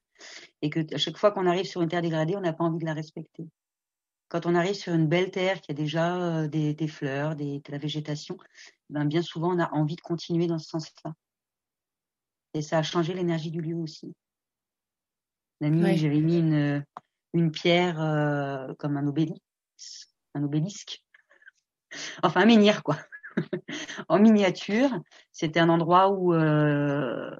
Et 0.60 0.70
que 0.70 0.80
à 0.94 0.98
chaque 0.98 1.16
fois 1.16 1.30
qu'on 1.30 1.46
arrive 1.46 1.66
sur 1.66 1.82
une 1.82 1.88
terre 1.88 2.02
dégradée, 2.02 2.36
on 2.36 2.40
n'a 2.40 2.52
pas 2.52 2.64
envie 2.64 2.78
de 2.78 2.84
la 2.84 2.94
respecter. 2.94 3.48
Quand 4.28 4.46
on 4.46 4.54
arrive 4.54 4.74
sur 4.74 4.92
une 4.92 5.06
belle 5.06 5.30
terre 5.30 5.60
qui 5.60 5.70
a 5.70 5.74
déjà 5.74 6.16
euh, 6.16 6.48
des, 6.48 6.88
fleurs, 6.88 7.36
des, 7.36 7.60
de 7.60 7.72
la 7.72 7.78
végétation, 7.78 8.36
ben 8.90 9.04
bien 9.04 9.22
souvent, 9.22 9.54
on 9.54 9.60
a 9.60 9.72
envie 9.72 9.96
de 9.96 10.00
continuer 10.00 10.46
dans 10.46 10.58
ce 10.58 10.68
sens-là. 10.68 11.12
Et 12.54 12.62
ça 12.62 12.78
a 12.78 12.82
changé 12.82 13.14
l'énergie 13.14 13.50
du 13.50 13.60
lieu 13.60 13.76
aussi. 13.76 14.14
La 15.60 15.70
nuit, 15.70 15.96
j'avais 15.96 16.20
mis 16.20 16.38
une, 16.38 16.84
une 17.32 17.50
pierre 17.50 18.00
euh, 18.00 18.74
comme 18.78 18.96
un 18.96 19.06
obélisque, 19.06 19.40
un 20.34 20.42
obélisque. 20.42 21.02
Enfin, 22.22 22.42
un 22.42 22.46
menhir, 22.46 22.82
quoi. 22.82 22.96
en 24.08 24.18
miniature. 24.18 24.90
C'était 25.32 25.60
un 25.60 25.68
endroit 25.68 26.10
où 26.10 26.34
euh, 26.34 27.30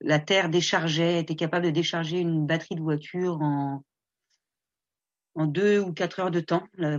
la 0.00 0.18
terre 0.18 0.48
déchargeait, 0.48 1.20
était 1.20 1.36
capable 1.36 1.66
de 1.66 1.70
décharger 1.70 2.20
une 2.20 2.46
batterie 2.46 2.74
de 2.74 2.82
voiture 2.82 3.40
en, 3.40 3.84
en 5.34 5.46
deux 5.46 5.80
ou 5.80 5.92
quatre 5.92 6.20
heures 6.20 6.30
de 6.30 6.40
temps. 6.40 6.66
La, 6.74 6.98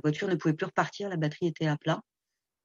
voiture 0.00 0.28
ne 0.28 0.34
pouvait 0.34 0.54
plus 0.54 0.66
repartir, 0.66 1.08
la 1.08 1.16
batterie 1.16 1.46
était 1.46 1.66
à 1.66 1.76
plat. 1.76 2.00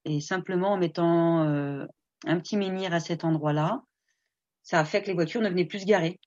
Et 0.04 0.20
simplement 0.20 0.72
en 0.72 0.76
mettant 0.78 1.44
euh, 1.44 1.84
un 2.26 2.38
petit 2.38 2.56
menhir 2.56 2.94
à 2.94 3.00
cet 3.00 3.24
endroit-là, 3.24 3.82
ça 4.62 4.80
a 4.80 4.84
fait 4.84 5.02
que 5.02 5.08
les 5.08 5.14
voitures 5.14 5.40
ne 5.40 5.48
venaient 5.48 5.64
plus 5.64 5.80
se 5.80 5.86
garer. 5.86 6.20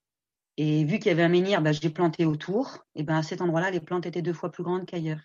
Et 0.56 0.84
vu 0.84 0.98
qu'il 0.98 1.06
y 1.06 1.10
avait 1.10 1.22
un 1.22 1.28
menhir, 1.28 1.62
bah, 1.62 1.72
j'ai 1.72 1.90
planté 1.90 2.24
autour. 2.24 2.78
Et 2.94 3.02
ben 3.02 3.16
à 3.16 3.22
cet 3.22 3.40
endroit-là, 3.40 3.70
les 3.70 3.80
plantes 3.80 4.06
étaient 4.06 4.22
deux 4.22 4.34
fois 4.34 4.50
plus 4.50 4.62
grandes 4.62 4.84
qu'ailleurs. 4.86 5.20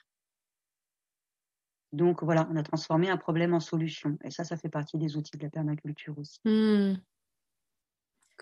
Donc 1.91 2.23
voilà, 2.23 2.47
on 2.51 2.55
a 2.55 2.63
transformé 2.63 3.09
un 3.09 3.17
problème 3.17 3.53
en 3.53 3.59
solution. 3.59 4.17
Et 4.23 4.31
ça, 4.31 4.43
ça 4.43 4.57
fait 4.57 4.69
partie 4.69 4.97
des 4.97 5.17
outils 5.17 5.37
de 5.37 5.43
la 5.43 5.49
permaculture 5.49 6.17
aussi. 6.17 6.39
Hmm. 6.45 6.95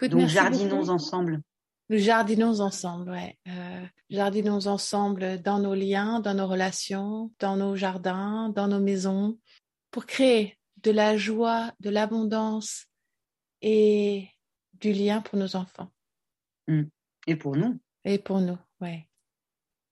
Donc 0.01 0.28
jardinons 0.28 0.89
ensemble. 0.89 1.41
Nous 1.90 2.00
jardinons 2.00 2.62
ensemble, 2.62 3.12
ouais. 3.12 3.38
Euh, 3.48 3.86
jardinons 4.10 4.66
ensemble 4.68 5.42
dans 5.42 5.60
nos 5.60 5.76
liens, 5.76 6.20
dans 6.20 6.34
nos 6.34 6.48
relations, 6.48 7.32
dans 7.40 7.58
nos 7.58 7.76
jardins, 7.76 8.50
dans 8.50 8.68
nos 8.68 8.80
maisons, 8.80 9.38
pour 9.92 10.06
créer 10.06 10.58
de 10.78 10.92
la 10.92 11.16
joie, 11.18 11.72
de 11.80 11.90
l'abondance 11.90 12.88
et 13.62 14.30
du 14.74 14.94
lien 14.94 15.22
pour 15.22 15.38
nos 15.38 15.56
enfants. 15.56 15.92
Hmm. 16.68 16.84
Et 17.28 17.36
pour 17.36 17.56
nous. 17.56 17.80
Et 18.04 18.18
pour 18.18 18.40
nous, 18.40 18.58
ouais. 18.82 19.08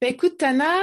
Bah, 0.01 0.07
écoute, 0.07 0.37
Tana, 0.37 0.75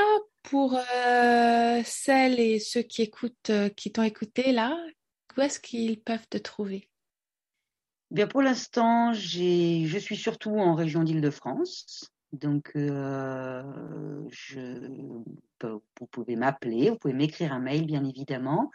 pour 0.43 0.75
euh, 0.75 1.83
celles 1.85 2.41
et 2.41 2.59
ceux 2.59 2.83
qui 2.83 3.03
écoutent, 3.03 3.51
euh, 3.51 3.69
qui 3.69 3.93
t'ont 3.93 4.03
écouté 4.03 4.53
là, 4.53 4.77
où 5.37 5.41
est-ce 5.41 5.61
qu'ils 5.61 6.01
peuvent 6.01 6.27
te 6.29 6.39
trouver? 6.39 6.90
Bien, 8.11 8.27
pour 8.27 8.43
l'instant, 8.43 9.13
je 9.13 9.99
suis 10.01 10.17
surtout 10.17 10.59
en 10.59 10.75
région 10.75 11.05
d'Île-de-France. 11.05 12.11
Donc, 12.33 12.73
euh, 12.75 13.63
je, 14.31 14.89
vous 15.61 16.07
pouvez 16.11 16.37
m'appeler, 16.37 16.91
vous 16.91 16.99
pouvez 16.99 17.15
m'écrire 17.15 17.53
un 17.53 17.61
mail, 17.61 17.87
bien 17.87 18.05
évidemment. 18.05 18.71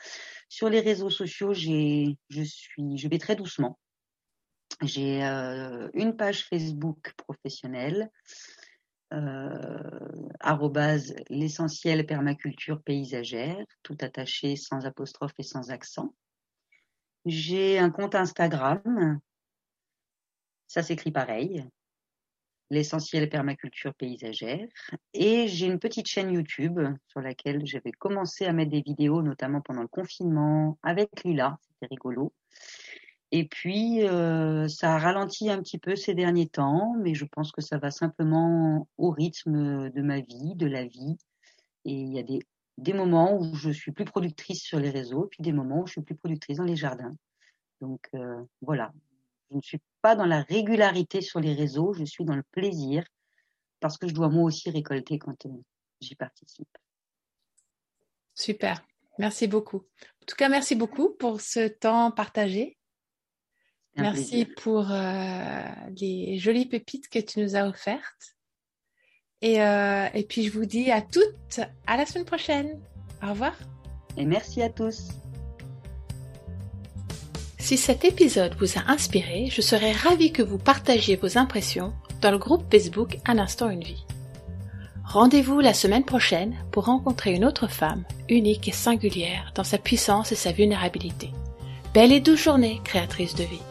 Sur 0.48 0.70
les 0.70 0.80
réseaux 0.80 1.10
sociaux, 1.10 1.54
j'ai, 1.54 2.18
je 2.30 2.44
suis, 2.44 2.98
je 2.98 3.08
vais 3.10 3.18
très 3.18 3.36
doucement. 3.36 3.78
J'ai 4.82 5.24
euh, 5.26 5.90
une 5.94 6.16
page 6.16 6.46
Facebook 6.46 7.14
professionnelle, 7.18 8.10
euh, 9.14 9.80
l'essentiel 11.30 12.06
permaculture 12.06 12.82
paysagère, 12.84 13.66
tout 13.84 13.98
attaché 14.02 14.56
sans 14.56 14.86
apostrophe 14.86 15.34
et 15.40 15.44
sans 15.44 15.72
accent. 15.72 16.14
J'ai 17.26 17.80
un 17.80 17.90
compte 17.90 18.16
Instagram. 18.16 19.20
Ça 20.68 20.84
s'écrit 20.84 21.12
pareil. 21.12 21.66
L'essentiel 22.72 23.30
permaculture 23.30 23.94
paysagère. 23.94 24.68
Et 25.14 25.48
j'ai 25.48 25.68
une 25.68 25.80
petite 25.80 26.08
chaîne 26.08 26.32
YouTube 26.32 26.80
sur 27.08 27.22
laquelle 27.22 27.66
j'avais 27.66 27.92
commencé 27.92 28.46
à 28.46 28.54
mettre 28.54 28.72
des 28.72 28.82
vidéos, 28.82 29.22
notamment 29.22 29.62
pendant 29.62 29.82
le 29.82 29.88
confinement, 29.88 30.80
avec 30.82 31.24
Lila. 31.24 31.60
C'était 31.62 31.94
rigolo. 31.94 32.34
Et 33.32 33.48
puis, 33.48 34.04
euh, 34.04 34.68
ça 34.68 34.96
a 34.96 35.00
ralenti 35.00 35.50
un 35.50 35.62
petit 35.62 35.78
peu 35.78 35.96
ces 35.96 36.16
derniers 36.16 36.48
temps, 36.48 36.96
mais 37.00 37.14
je 37.14 37.26
pense 37.26 37.52
que 37.52 37.62
ça 37.62 37.78
va 37.78 37.92
simplement 37.92 38.88
au 38.98 39.12
rythme 39.12 39.90
de 39.90 40.02
ma 40.02 40.22
vie, 40.22 40.56
de 40.56 40.68
la 40.68 40.86
vie. 40.86 41.18
Et 41.86 41.94
il 41.94 42.14
y 42.14 42.20
a 42.20 42.24
des 42.24 42.40
des 42.78 42.94
moments 42.94 43.38
où 43.38 43.56
je 43.56 43.70
suis 43.70 43.92
plus 43.92 44.06
productrice 44.06 44.62
sur 44.62 44.80
les 44.80 44.90
réseaux, 44.90 45.28
puis 45.32 45.42
des 45.42 45.54
moments 45.54 45.82
où 45.82 45.88
je 45.88 45.94
suis 45.94 46.02
plus 46.02 46.16
productrice 46.16 46.58
dans 46.58 46.64
les 46.64 46.76
jardins. 46.76 47.16
Donc 47.82 48.08
euh, 48.16 48.44
voilà, 48.62 48.94
je 49.56 49.58
ne 49.58 49.62
suis 49.62 49.82
pas 50.02 50.16
dans 50.16 50.26
la 50.26 50.42
régularité 50.44 51.22
sur 51.22 51.40
les 51.40 51.54
réseaux, 51.54 51.94
je 51.94 52.04
suis 52.04 52.26
dans 52.26 52.36
le 52.36 52.44
plaisir 52.52 53.04
parce 53.80 53.98
que 53.98 54.08
je 54.08 54.14
dois 54.14 54.30
moi 54.30 54.44
aussi 54.44 54.70
récolter 54.70 55.20
quand 55.20 55.46
euh, 55.46 55.50
j'y 56.02 56.16
participe. 56.16 56.78
Super, 58.34 58.86
merci 59.18 59.48
beaucoup. 59.48 59.78
En 59.78 60.26
tout 60.28 60.36
cas, 60.36 60.50
merci 60.50 60.76
beaucoup 60.76 61.12
pour 61.12 61.42
ce 61.42 61.68
temps 61.68 62.12
partagé. 62.12 62.78
Merci 63.98 64.46
pour 64.46 64.92
euh, 64.92 65.62
les 65.98 66.38
jolies 66.38 66.66
pépites 66.66 67.08
que 67.08 67.20
tu 67.20 67.40
nous 67.40 67.56
as 67.56 67.66
offertes. 67.66 68.36
Euh, 69.44 70.10
et, 70.14 70.24
puis 70.24 70.44
je 70.44 70.52
vous 70.52 70.66
dis 70.66 70.92
à 70.92 71.02
toutes 71.02 71.60
à 71.88 71.98
la 71.98 72.06
semaine 72.06 72.26
prochaine. 72.26 72.82
Au 73.24 73.30
revoir. 73.30 73.56
Et 74.18 74.26
merci 74.26 74.62
à 74.62 74.70
tous. 74.70 75.10
Si 77.66 77.78
cet 77.78 78.06
épisode 78.06 78.56
vous 78.60 78.78
a 78.78 78.92
inspiré, 78.92 79.48
je 79.50 79.60
serais 79.60 79.92
ravie 79.92 80.32
que 80.32 80.44
vous 80.44 80.60
partagiez 80.60 81.16
vos 81.16 81.40
impressions 81.40 81.94
dans 82.22 82.30
le 82.30 82.38
groupe 82.38 82.64
Facebook 82.70 83.18
Un 83.26 83.40
instant 83.40 83.72
une 83.72 83.84
vie. 83.84 84.06
Rendez-vous 85.04 85.62
la 85.62 85.74
semaine 85.74 86.06
prochaine 86.06 86.56
pour 86.72 86.86
rencontrer 86.86 87.34
une 87.34 87.44
autre 87.44 87.66
femme, 87.66 88.04
unique 88.30 88.68
et 88.68 88.72
singulière 88.72 89.52
dans 89.56 89.64
sa 89.64 89.80
puissance 89.80 90.32
et 90.32 90.36
sa 90.36 90.52
vulnérabilité. 90.52 91.32
Belle 91.92 92.12
et 92.12 92.20
douce 92.20 92.44
journée, 92.44 92.82
créatrice 92.84 93.34
de 93.34 93.46
vie. 93.46 93.64